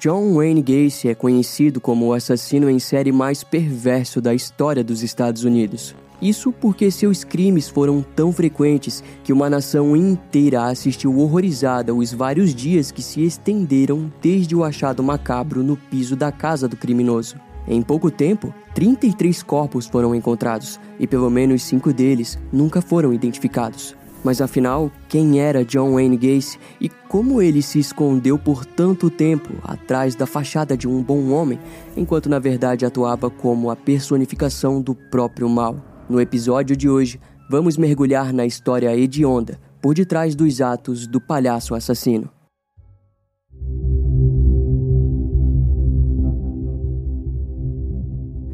John 0.00 0.32
Wayne 0.32 0.62
Gacy 0.62 1.10
é 1.10 1.14
conhecido 1.14 1.78
como 1.78 2.06
o 2.06 2.14
assassino 2.14 2.70
em 2.70 2.78
série 2.78 3.12
mais 3.12 3.44
perverso 3.44 4.18
da 4.18 4.32
história 4.32 4.82
dos 4.82 5.02
Estados 5.02 5.44
Unidos. 5.44 5.94
Isso 6.22 6.50
porque 6.50 6.90
seus 6.90 7.22
crimes 7.22 7.68
foram 7.68 8.02
tão 8.16 8.32
frequentes 8.32 9.04
que 9.22 9.30
uma 9.30 9.50
nação 9.50 9.94
inteira 9.94 10.64
assistiu 10.64 11.18
horrorizada 11.18 11.94
os 11.94 12.14
vários 12.14 12.54
dias 12.54 12.90
que 12.90 13.02
se 13.02 13.22
estenderam 13.22 14.10
desde 14.22 14.56
o 14.56 14.64
achado 14.64 15.02
macabro 15.02 15.62
no 15.62 15.76
piso 15.76 16.16
da 16.16 16.32
casa 16.32 16.66
do 16.66 16.78
criminoso. 16.78 17.36
Em 17.68 17.82
pouco 17.82 18.10
tempo, 18.10 18.54
33 18.74 19.42
corpos 19.42 19.86
foram 19.86 20.14
encontrados 20.14 20.80
e 20.98 21.06
pelo 21.06 21.28
menos 21.28 21.62
cinco 21.62 21.92
deles 21.92 22.38
nunca 22.50 22.80
foram 22.80 23.12
identificados. 23.12 23.94
Mas 24.22 24.40
afinal, 24.40 24.90
quem 25.08 25.40
era 25.40 25.64
John 25.64 25.94
Wayne 25.94 26.16
Gacy 26.16 26.58
e 26.80 26.88
como 26.88 27.40
ele 27.40 27.62
se 27.62 27.78
escondeu 27.78 28.38
por 28.38 28.66
tanto 28.66 29.08
tempo 29.08 29.50
atrás 29.62 30.14
da 30.14 30.26
fachada 30.26 30.76
de 30.76 30.86
um 30.86 31.02
bom 31.02 31.30
homem, 31.30 31.58
enquanto 31.96 32.28
na 32.28 32.38
verdade 32.38 32.84
atuava 32.84 33.30
como 33.30 33.70
a 33.70 33.76
personificação 33.76 34.80
do 34.80 34.94
próprio 34.94 35.48
mal? 35.48 35.76
No 36.08 36.20
episódio 36.20 36.76
de 36.76 36.88
hoje, 36.88 37.20
vamos 37.48 37.76
mergulhar 37.76 38.32
na 38.32 38.44
história 38.44 38.94
hedionda 38.96 39.58
por 39.80 39.94
detrás 39.94 40.34
dos 40.34 40.60
atos 40.60 41.06
do 41.06 41.20
palhaço 41.20 41.74
assassino. 41.74 42.39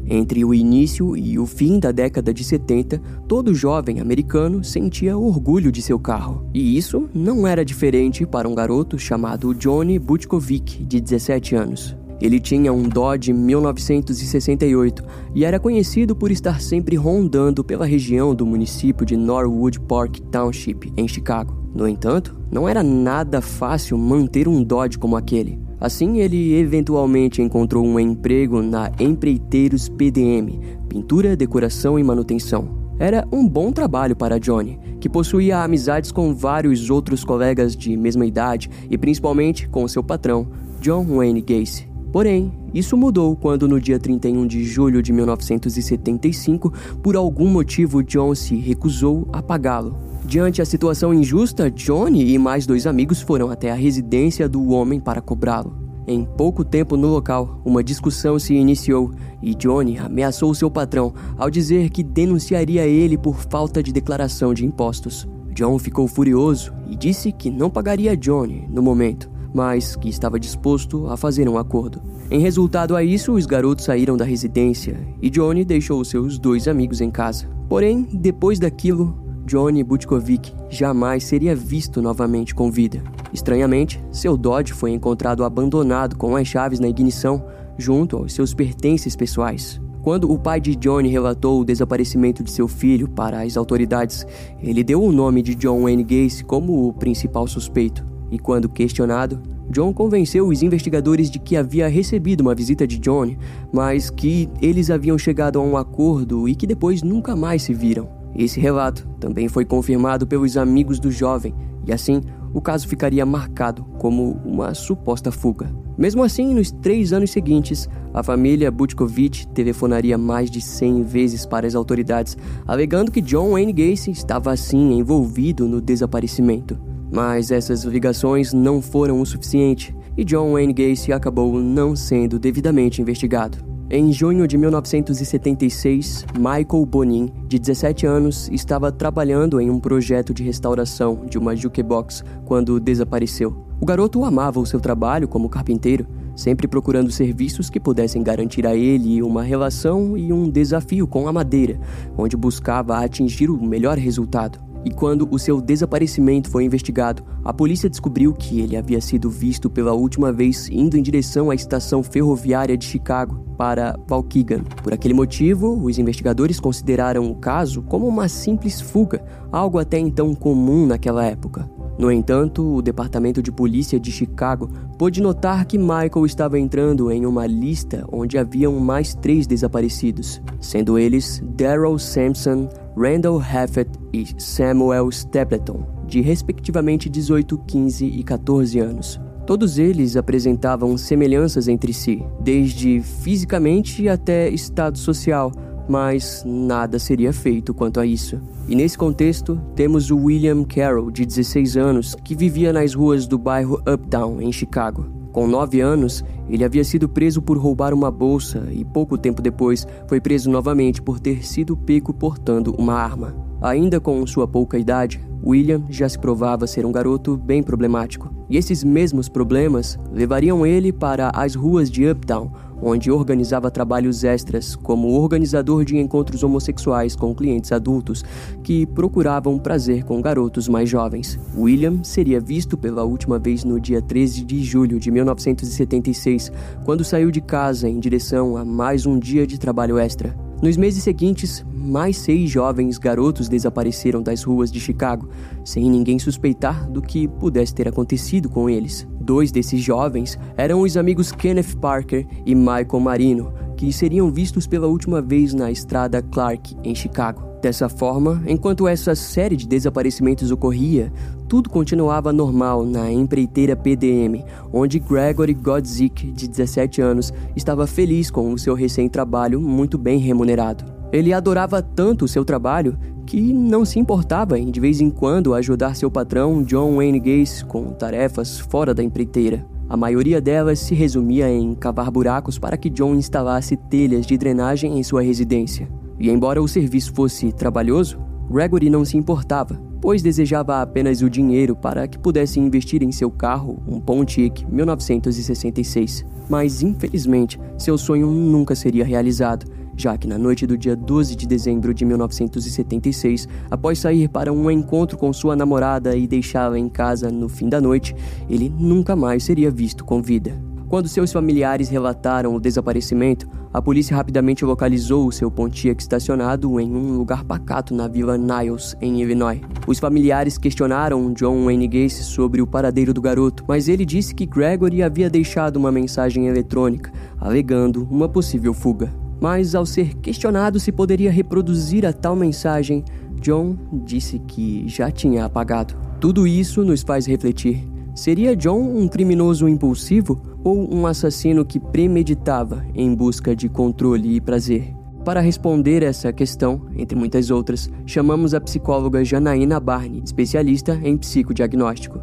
Entre 0.09 0.45
o 0.45 0.53
início 0.53 1.17
e 1.17 1.37
o 1.37 1.45
fim 1.45 1.79
da 1.79 1.91
década 1.91 2.33
de 2.33 2.43
70, 2.43 3.01
todo 3.27 3.53
jovem 3.53 3.99
americano 3.99 4.63
sentia 4.63 5.17
orgulho 5.17 5.71
de 5.71 5.81
seu 5.81 5.99
carro. 5.99 6.49
E 6.53 6.77
isso 6.77 7.09
não 7.13 7.45
era 7.45 7.65
diferente 7.65 8.25
para 8.25 8.47
um 8.47 8.55
garoto 8.55 8.97
chamado 8.97 9.53
Johnny 9.53 9.99
Butkovic, 9.99 10.83
de 10.85 11.01
17 11.01 11.55
anos. 11.55 11.97
Ele 12.19 12.39
tinha 12.39 12.73
um 12.73 12.83
Dodge 12.83 13.31
1968 13.31 15.03
e 15.35 15.45
era 15.45 15.59
conhecido 15.59 16.15
por 16.15 16.31
estar 16.31 16.61
sempre 16.61 16.95
rondando 16.95 17.63
pela 17.63 17.85
região 17.85 18.33
do 18.33 18.45
município 18.45 19.05
de 19.05 19.15
Norwood 19.15 19.79
Park 19.81 20.19
Township, 20.31 20.91
em 20.97 21.07
Chicago. 21.07 21.55
No 21.75 21.87
entanto, 21.87 22.35
não 22.51 22.67
era 22.67 22.81
nada 22.81 23.39
fácil 23.39 23.97
manter 23.97 24.47
um 24.47 24.63
Dodge 24.63 24.97
como 24.97 25.15
aquele. 25.15 25.66
Assim, 25.79 26.19
ele 26.19 26.55
eventualmente 26.55 27.41
encontrou 27.41 27.85
um 27.85 27.99
emprego 27.99 28.61
na 28.61 28.91
Empreiteiros 28.99 29.87
PDM, 29.87 30.59
pintura, 30.89 31.35
decoração 31.35 31.99
e 31.99 32.03
manutenção. 32.03 32.87
Era 32.99 33.27
um 33.31 33.47
bom 33.47 33.71
trabalho 33.71 34.15
para 34.15 34.39
Johnny, 34.39 34.79
que 34.99 35.07
possuía 35.07 35.63
amizades 35.63 36.11
com 36.11 36.33
vários 36.33 36.89
outros 36.89 37.23
colegas 37.23 37.75
de 37.75 37.95
mesma 37.95 38.25
idade 38.25 38.71
e 38.89 38.97
principalmente 38.97 39.69
com 39.69 39.87
seu 39.87 40.03
patrão, 40.03 40.47
John 40.81 41.05
Wayne 41.05 41.41
Gacy. 41.41 41.87
Porém, 42.11 42.51
isso 42.73 42.97
mudou 42.97 43.35
quando, 43.35 43.67
no 43.67 43.79
dia 43.79 43.99
31 43.99 44.47
de 44.47 44.63
julho 44.63 45.03
de 45.03 45.13
1975, 45.13 46.73
por 47.03 47.15
algum 47.15 47.47
motivo, 47.47 48.01
John 48.01 48.33
se 48.33 48.55
recusou 48.55 49.27
a 49.31 49.43
pagá-lo. 49.43 50.06
Diante 50.27 50.61
a 50.61 50.65
situação 50.65 51.13
injusta, 51.13 51.71
Johnny 51.71 52.33
e 52.33 52.37
mais 52.37 52.65
dois 52.65 52.85
amigos 52.85 53.21
foram 53.21 53.49
até 53.49 53.71
a 53.71 53.75
residência 53.75 54.49
do 54.49 54.71
homem 54.71 54.99
para 54.99 55.21
cobrá-lo. 55.21 55.73
Em 56.05 56.25
pouco 56.25 56.65
tempo 56.65 56.97
no 56.97 57.07
local, 57.07 57.61
uma 57.63 57.81
discussão 57.81 58.37
se 58.37 58.53
iniciou 58.53 59.11
e 59.41 59.55
Johnny 59.55 59.97
ameaçou 59.97 60.53
seu 60.53 60.69
patrão 60.69 61.13
ao 61.37 61.49
dizer 61.49 61.89
que 61.89 62.03
denunciaria 62.03 62.85
ele 62.85 63.17
por 63.17 63.37
falta 63.37 63.81
de 63.81 63.93
declaração 63.93 64.53
de 64.53 64.65
impostos. 64.65 65.25
John 65.53 65.79
ficou 65.79 66.09
furioso 66.09 66.73
e 66.89 66.95
disse 66.97 67.31
que 67.31 67.49
não 67.49 67.69
pagaria 67.69 68.17
Johnny 68.17 68.67
no 68.69 68.81
momento, 68.83 69.29
mas 69.53 69.95
que 69.95 70.09
estava 70.09 70.37
disposto 70.37 71.07
a 71.07 71.15
fazer 71.15 71.47
um 71.47 71.57
acordo. 71.57 72.01
Em 72.29 72.41
resultado 72.41 72.97
a 72.97 73.01
isso, 73.01 73.31
os 73.31 73.45
garotos 73.45 73.85
saíram 73.85 74.17
da 74.17 74.25
residência 74.25 74.99
e 75.21 75.29
Johnny 75.29 75.63
deixou 75.63 76.03
seus 76.03 76.37
dois 76.37 76.67
amigos 76.67 76.99
em 76.99 77.09
casa. 77.09 77.47
Porém, 77.69 78.05
depois 78.11 78.59
daquilo, 78.59 79.26
Johnny 79.47 79.81
Butkovic 79.81 80.53
jamais 80.69 81.23
seria 81.23 81.55
visto 81.55 82.01
novamente 82.01 82.53
com 82.53 82.69
vida. 82.69 83.01
Estranhamente, 83.31 84.03
seu 84.11 84.35
Dodge 84.35 84.73
foi 84.73 84.91
encontrado 84.91 85.41
abandonado 85.41 86.17
com 86.17 86.35
as 86.35 86.45
chaves 86.45 86.81
na 86.81 86.89
ignição, 86.89 87.45
junto 87.77 88.17
aos 88.17 88.33
seus 88.33 88.53
pertences 88.53 89.15
pessoais. 89.15 89.79
Quando 90.03 90.29
o 90.29 90.37
pai 90.37 90.59
de 90.59 90.75
Johnny 90.75 91.07
relatou 91.07 91.61
o 91.61 91.65
desaparecimento 91.65 92.43
de 92.43 92.51
seu 92.51 92.67
filho 92.67 93.07
para 93.07 93.41
as 93.41 93.55
autoridades, 93.55 94.27
ele 94.61 94.83
deu 94.83 95.01
o 95.01 95.13
nome 95.13 95.41
de 95.41 95.55
John 95.55 95.83
Wayne 95.83 96.03
Gacy 96.03 96.43
como 96.43 96.85
o 96.85 96.91
principal 96.91 97.47
suspeito. 97.47 98.05
E 98.29 98.37
quando 98.37 98.67
questionado, 98.67 99.41
John 99.69 99.93
convenceu 99.93 100.45
os 100.45 100.61
investigadores 100.61 101.31
de 101.31 101.39
que 101.39 101.55
havia 101.55 101.87
recebido 101.87 102.41
uma 102.41 102.53
visita 102.53 102.85
de 102.85 102.97
Johnny, 102.97 103.37
mas 103.71 104.09
que 104.09 104.49
eles 104.61 104.89
haviam 104.89 105.17
chegado 105.17 105.57
a 105.57 105.61
um 105.61 105.77
acordo 105.77 106.49
e 106.49 106.55
que 106.55 106.67
depois 106.67 107.01
nunca 107.01 107.33
mais 107.33 107.63
se 107.63 107.73
viram. 107.73 108.16
Esse 108.37 108.59
relato 108.59 109.07
também 109.19 109.47
foi 109.47 109.65
confirmado 109.65 110.27
pelos 110.27 110.55
amigos 110.55 110.99
do 110.99 111.11
jovem, 111.11 111.55
e 111.85 111.91
assim 111.91 112.21
o 112.53 112.61
caso 112.61 112.87
ficaria 112.87 113.25
marcado 113.25 113.83
como 113.97 114.39
uma 114.45 114.73
suposta 114.73 115.31
fuga. 115.31 115.69
Mesmo 115.97 116.23
assim, 116.23 116.53
nos 116.53 116.71
três 116.71 117.11
anos 117.11 117.31
seguintes, 117.31 117.89
a 118.13 118.21
família 118.21 118.69
Butkovich 118.69 119.47
telefonaria 119.47 120.17
mais 120.17 120.49
de 120.49 120.61
100 120.61 121.03
vezes 121.03 121.45
para 121.45 121.65
as 121.65 121.73
autoridades, 121.73 122.37
alegando 122.67 123.11
que 123.11 123.21
John 123.21 123.51
Wayne 123.51 123.73
Gacy 123.73 124.11
estava 124.11 124.51
assim 124.51 124.93
envolvido 124.93 125.67
no 125.67 125.81
desaparecimento. 125.81 126.79
Mas 127.11 127.51
essas 127.51 127.83
ligações 127.83 128.53
não 128.53 128.81
foram 128.81 129.19
o 129.21 129.25
suficiente 129.25 129.95
e 130.15 130.23
John 130.23 130.53
Wayne 130.53 130.73
Gacy 130.73 131.13
acabou 131.13 131.59
não 131.59 131.95
sendo 131.95 132.37
devidamente 132.37 133.01
investigado. 133.01 133.57
Em 133.89 134.11
junho 134.11 134.45
de 134.45 134.57
1976, 134.57 136.25
Michael 136.35 136.85
Bonin, 136.85 137.31
de 137.47 137.57
17 137.57 138.05
anos, 138.05 138.49
estava 138.51 138.91
trabalhando 138.91 139.61
em 139.61 139.69
um 139.69 139.79
projeto 139.79 140.33
de 140.33 140.43
restauração 140.43 141.25
de 141.25 141.37
uma 141.37 141.55
jukebox 141.55 142.21
quando 142.43 142.81
desapareceu. 142.81 143.55
O 143.79 143.85
garoto 143.85 144.25
amava 144.25 144.59
o 144.59 144.65
seu 144.65 144.81
trabalho 144.81 145.25
como 145.25 145.47
carpinteiro, 145.47 146.05
sempre 146.35 146.67
procurando 146.67 147.09
serviços 147.11 147.69
que 147.69 147.79
pudessem 147.79 148.21
garantir 148.21 148.67
a 148.67 148.75
ele 148.75 149.23
uma 149.23 149.41
relação 149.41 150.17
e 150.17 150.33
um 150.33 150.49
desafio 150.49 151.07
com 151.07 151.25
a 151.25 151.31
madeira, 151.31 151.79
onde 152.17 152.35
buscava 152.35 152.97
atingir 152.97 153.49
o 153.49 153.65
melhor 153.65 153.97
resultado. 153.97 154.66
E 154.87 154.89
quando 154.89 155.27
o 155.29 155.37
seu 155.37 155.59
desaparecimento 155.59 156.49
foi 156.49 156.63
investigado, 156.63 157.21
a 157.43 157.53
polícia 157.53 157.89
descobriu 157.89 158.31
que 158.31 158.61
ele 158.61 158.77
havia 158.77 159.01
sido 159.01 159.29
visto 159.29 159.69
pela 159.69 159.91
última 159.91 160.31
vez 160.31 160.69
indo 160.69 160.95
em 160.95 161.01
direção 161.01 161.51
à 161.51 161.55
estação 161.55 162.01
ferroviária 162.01 162.77
de 162.77 162.85
Chicago 162.85 163.43
para 163.57 163.99
Waukegan. 164.07 164.63
Por 164.81 164.93
aquele 164.93 165.13
motivo, 165.13 165.77
os 165.83 165.99
investigadores 165.99 166.57
consideraram 166.57 167.29
o 167.29 167.35
caso 167.35 167.81
como 167.81 168.07
uma 168.07 168.29
simples 168.29 168.79
fuga, 168.79 169.21
algo 169.51 169.77
até 169.77 169.99
então 169.99 170.33
comum 170.33 170.85
naquela 170.85 171.25
época. 171.25 171.69
No 171.97 172.11
entanto, 172.11 172.75
o 172.75 172.81
Departamento 172.81 173.41
de 173.41 173.51
Polícia 173.51 173.99
de 173.99 174.11
Chicago 174.11 174.69
pôde 174.99 175.19
notar 175.19 175.65
que 175.65 175.79
Michael 175.79 176.25
estava 176.25 176.59
entrando 176.59 177.11
em 177.11 177.25
uma 177.25 177.47
lista 177.47 178.05
onde 178.11 178.37
haviam 178.37 178.79
mais 178.79 179.15
três 179.15 179.47
desaparecidos, 179.47 180.39
sendo 180.61 180.99
eles 180.99 181.41
Daryl 181.55 181.97
Sampson, 181.97 182.69
Randall 182.95 183.41
Heffett 183.41 183.89
e 184.13 184.27
Samuel 184.37 185.09
Stapleton, 185.09 185.85
de 186.05 186.21
respectivamente 186.21 187.09
18, 187.09 187.57
15 187.65 188.05
e 188.05 188.23
14 188.23 188.79
anos. 188.79 189.19
Todos 189.47 189.79
eles 189.79 190.15
apresentavam 190.17 190.97
semelhanças 190.97 191.67
entre 191.67 191.93
si, 191.93 192.23
desde 192.39 193.01
fisicamente 193.01 194.07
até 194.07 194.49
estado 194.49 194.97
social, 194.97 195.51
mas 195.87 196.43
nada 196.45 196.99
seria 196.99 197.31
feito 197.31 197.73
quanto 197.73 197.99
a 197.99 198.05
isso. 198.05 198.39
E 198.67 198.75
nesse 198.75 198.97
contexto, 198.97 199.59
temos 199.75 200.11
o 200.11 200.17
William 200.17 200.63
Carroll, 200.63 201.11
de 201.11 201.25
16 201.25 201.77
anos, 201.77 202.15
que 202.15 202.35
vivia 202.35 202.73
nas 202.73 202.93
ruas 202.93 203.27
do 203.27 203.37
bairro 203.37 203.81
Uptown, 203.87 204.41
em 204.41 204.51
Chicago. 204.51 205.05
Com 205.31 205.47
9 205.47 205.81
anos, 205.81 206.23
ele 206.49 206.63
havia 206.63 206.83
sido 206.83 207.07
preso 207.07 207.41
por 207.41 207.57
roubar 207.57 207.93
uma 207.93 208.09
bolsa 208.09 208.67
e 208.71 208.83
pouco 208.83 209.17
tempo 209.17 209.41
depois 209.41 209.87
foi 210.07 210.19
preso 210.19 210.49
novamente 210.49 211.01
por 211.01 211.19
ter 211.19 211.45
sido 211.45 211.77
pego 211.77 212.13
portando 212.13 212.73
uma 212.77 212.95
arma. 212.95 213.35
Ainda 213.61 213.99
com 213.99 214.25
sua 214.25 214.47
pouca 214.47 214.77
idade, 214.77 215.19
William 215.43 215.83
já 215.89 216.07
se 216.07 216.17
provava 216.17 216.67
ser 216.67 216.85
um 216.85 216.91
garoto 216.91 217.37
bem 217.37 217.61
problemático. 217.61 218.33
E 218.49 218.57
esses 218.57 218.83
mesmos 218.83 219.29
problemas 219.29 219.99
levariam 220.11 220.65
ele 220.65 220.91
para 220.91 221.29
as 221.33 221.55
ruas 221.55 221.89
de 221.89 222.09
Uptown, 222.09 222.51
onde 222.81 223.11
organizava 223.11 223.71
trabalhos 223.71 224.23
extras 224.23 224.75
como 224.75 225.09
organizador 225.09 225.83
de 225.83 225.97
encontros 225.97 226.43
homossexuais 226.43 227.15
com 227.15 227.33
clientes 227.33 227.71
adultos 227.71 228.23
que 228.63 228.85
procuravam 228.85 229.57
prazer 229.57 230.03
com 230.03 230.21
garotos 230.21 230.67
mais 230.67 230.89
jovens. 230.89 231.39
William 231.57 232.03
seria 232.03 232.39
visto 232.39 232.77
pela 232.77 233.03
última 233.03 233.39
vez 233.39 233.63
no 233.63 233.79
dia 233.79 234.01
13 234.01 234.43
de 234.43 234.63
julho 234.63 234.99
de 234.99 235.11
1976, 235.11 236.51
quando 236.85 237.03
saiu 237.03 237.31
de 237.31 237.41
casa 237.41 237.89
em 237.89 237.99
direção 237.99 238.57
a 238.57 238.65
mais 238.65 239.05
um 239.05 239.19
dia 239.19 239.45
de 239.45 239.59
trabalho 239.59 239.97
extra. 239.97 240.46
Nos 240.61 240.75
meses 240.75 241.03
seguintes, 241.03 241.63
mais 241.71 242.17
seis 242.17 242.49
jovens 242.49 242.97
garotos 242.97 243.47
desapareceram 243.47 244.23
das 244.23 244.43
ruas 244.43 244.71
de 244.71 244.79
Chicago, 244.79 245.29
sem 245.63 245.87
ninguém 245.87 246.17
suspeitar 246.17 246.89
do 246.89 246.99
que 246.99 247.27
pudesse 247.27 247.75
ter 247.75 247.87
acontecido 247.87 248.49
com 248.49 248.67
eles. 248.67 249.07
Dois 249.21 249.51
desses 249.51 249.81
jovens 249.81 250.37
eram 250.57 250.81
os 250.81 250.97
amigos 250.97 251.31
Kenneth 251.31 251.75
Parker 251.79 252.25
e 252.43 252.55
Michael 252.55 252.99
Marino, 252.99 253.53
que 253.75 253.93
seriam 253.93 254.31
vistos 254.31 254.65
pela 254.65 254.87
última 254.87 255.21
vez 255.21 255.53
na 255.53 255.69
estrada 255.69 256.23
Clark, 256.23 256.75
em 256.83 256.95
Chicago. 256.95 257.56
Dessa 257.67 257.89
forma, 257.89 258.41
enquanto 258.47 258.87
essa 258.87 259.13
série 259.13 259.57
de 259.57 259.67
desaparecimentos 259.67 260.51
ocorria, 260.51 261.11
tudo 261.49 261.69
continuava 261.69 262.31
normal 262.31 262.85
na 262.85 263.11
empreiteira 263.11 263.75
PDM, 263.75 264.41
onde 264.71 264.99
Gregory 264.99 265.53
Godzik, 265.53 266.31
de 266.31 266.47
17 266.47 267.01
anos, 267.01 267.33
estava 267.57 267.85
feliz 267.85 268.31
com 268.31 268.53
o 268.53 268.57
seu 268.57 268.73
recém-trabalho 268.73 269.59
muito 269.59 269.97
bem 269.97 270.17
remunerado. 270.17 270.85
Ele 271.11 271.33
adorava 271.33 271.81
tanto 271.81 272.23
o 272.23 272.27
seu 272.29 272.45
trabalho 272.45 272.97
que 273.25 273.51
não 273.51 273.83
se 273.83 273.99
importava 273.99 274.57
em 274.57 274.71
de 274.71 274.79
vez 274.79 275.01
em 275.01 275.09
quando 275.09 275.53
ajudar 275.53 275.93
seu 275.93 276.09
patrão 276.09 276.63
John 276.63 276.95
Wayne 276.95 277.19
Gacy 277.19 277.65
com 277.65 277.91
tarefas 277.91 278.57
fora 278.57 278.93
da 278.93 279.03
empreiteira. 279.03 279.65
A 279.89 279.97
maioria 279.97 280.39
delas 280.39 280.79
se 280.79 280.95
resumia 280.95 281.49
em 281.49 281.75
cavar 281.75 282.09
buracos 282.09 282.57
para 282.57 282.77
que 282.77 282.89
John 282.89 283.15
instalasse 283.15 283.75
telhas 283.75 284.25
de 284.25 284.37
drenagem 284.37 284.97
em 284.97 285.03
sua 285.03 285.21
residência. 285.21 286.06
E 286.19 286.29
embora 286.29 286.61
o 286.61 286.67
serviço 286.67 287.13
fosse 287.13 287.51
trabalhoso, 287.51 288.19
Gregory 288.49 288.89
não 288.89 289.03
se 289.03 289.17
importava, 289.17 289.79
pois 290.01 290.21
desejava 290.21 290.81
apenas 290.81 291.21
o 291.21 291.29
dinheiro 291.29 291.75
para 291.75 292.07
que 292.07 292.17
pudesse 292.17 292.59
investir 292.59 293.03
em 293.03 293.11
seu 293.11 293.29
carro, 293.29 293.81
um 293.87 293.99
Pontiac 293.99 294.65
1966. 294.65 296.25
Mas 296.49 296.81
infelizmente, 296.81 297.59
seu 297.77 297.97
sonho 297.97 298.27
nunca 298.27 298.73
seria 298.73 299.03
realizado, 299.03 299.65
já 299.97 300.17
que 300.17 300.27
na 300.27 300.37
noite 300.37 300.65
do 300.65 300.77
dia 300.77 300.95
12 300.95 301.35
de 301.35 301.47
dezembro 301.47 301.93
de 301.93 302.05
1976, 302.05 303.47
após 303.69 303.99
sair 303.99 304.29
para 304.29 304.53
um 304.53 304.71
encontro 304.71 305.17
com 305.17 305.33
sua 305.33 305.55
namorada 305.55 306.15
e 306.15 306.27
deixá-la 306.27 306.79
em 306.79 306.87
casa 306.87 307.29
no 307.31 307.49
fim 307.49 307.67
da 307.67 307.81
noite, 307.81 308.15
ele 308.49 308.69
nunca 308.69 309.15
mais 309.15 309.43
seria 309.43 309.69
visto 309.69 310.05
com 310.05 310.21
vida. 310.21 310.66
Quando 310.89 311.09
seus 311.09 311.33
familiares 311.33 311.89
relataram 311.89 312.55
o 312.55 312.59
desaparecimento, 312.61 313.45
a 313.73 313.81
polícia 313.81 314.15
rapidamente 314.15 314.63
localizou 314.63 315.27
o 315.27 315.31
seu 315.33 315.51
Pontiac 315.51 316.01
estacionado 316.01 316.79
em 316.79 316.89
um 316.89 317.17
lugar 317.17 317.43
pacato 317.43 317.93
na 317.93 318.07
Vila 318.07 318.37
Niles, 318.37 318.95
em 319.01 319.21
Illinois. 319.21 319.59
Os 319.85 319.99
familiares 319.99 320.57
questionaram 320.57 321.33
John 321.33 321.65
Wayne 321.65 321.89
Gacy 321.89 322.23
sobre 322.23 322.61
o 322.61 322.67
paradeiro 322.67 323.13
do 323.13 323.21
garoto, 323.21 323.65
mas 323.67 323.89
ele 323.89 324.05
disse 324.05 324.33
que 324.33 324.45
Gregory 324.45 325.03
havia 325.03 325.29
deixado 325.29 325.75
uma 325.75 325.91
mensagem 325.91 326.47
eletrônica, 326.47 327.11
alegando 327.37 328.07
uma 328.09 328.29
possível 328.29 328.73
fuga. 328.73 329.13
Mas 329.41 329.75
ao 329.75 329.85
ser 329.85 330.15
questionado 330.15 330.79
se 330.79 330.93
poderia 330.93 331.29
reproduzir 331.29 332.05
a 332.05 332.13
tal 332.13 332.35
mensagem, 332.35 333.03
John 333.41 333.75
disse 333.91 334.39
que 334.39 334.87
já 334.87 335.11
tinha 335.11 335.43
apagado. 335.43 335.95
Tudo 336.19 336.47
isso 336.47 336.81
nos 336.83 337.01
faz 337.01 337.25
refletir. 337.25 337.96
Seria 338.17 338.55
John 338.55 338.79
um 338.79 339.07
criminoso 339.07 339.69
impulsivo 339.69 340.41
ou 340.63 340.91
um 340.91 341.05
assassino 341.05 341.63
que 341.63 341.79
premeditava 341.79 342.83
em 342.95 343.13
busca 343.13 343.55
de 343.55 343.69
controle 343.69 344.35
e 344.35 344.41
prazer? 344.41 344.91
Para 345.23 345.39
responder 345.39 346.01
essa 346.01 346.33
questão, 346.33 346.87
entre 346.95 347.15
muitas 347.15 347.51
outras, 347.51 347.91
chamamos 348.07 348.55
a 348.55 348.59
psicóloga 348.59 349.23
Janaína 349.23 349.79
Barney, 349.79 350.23
especialista 350.25 350.99
em 351.03 351.15
psicodiagnóstico. 351.15 352.19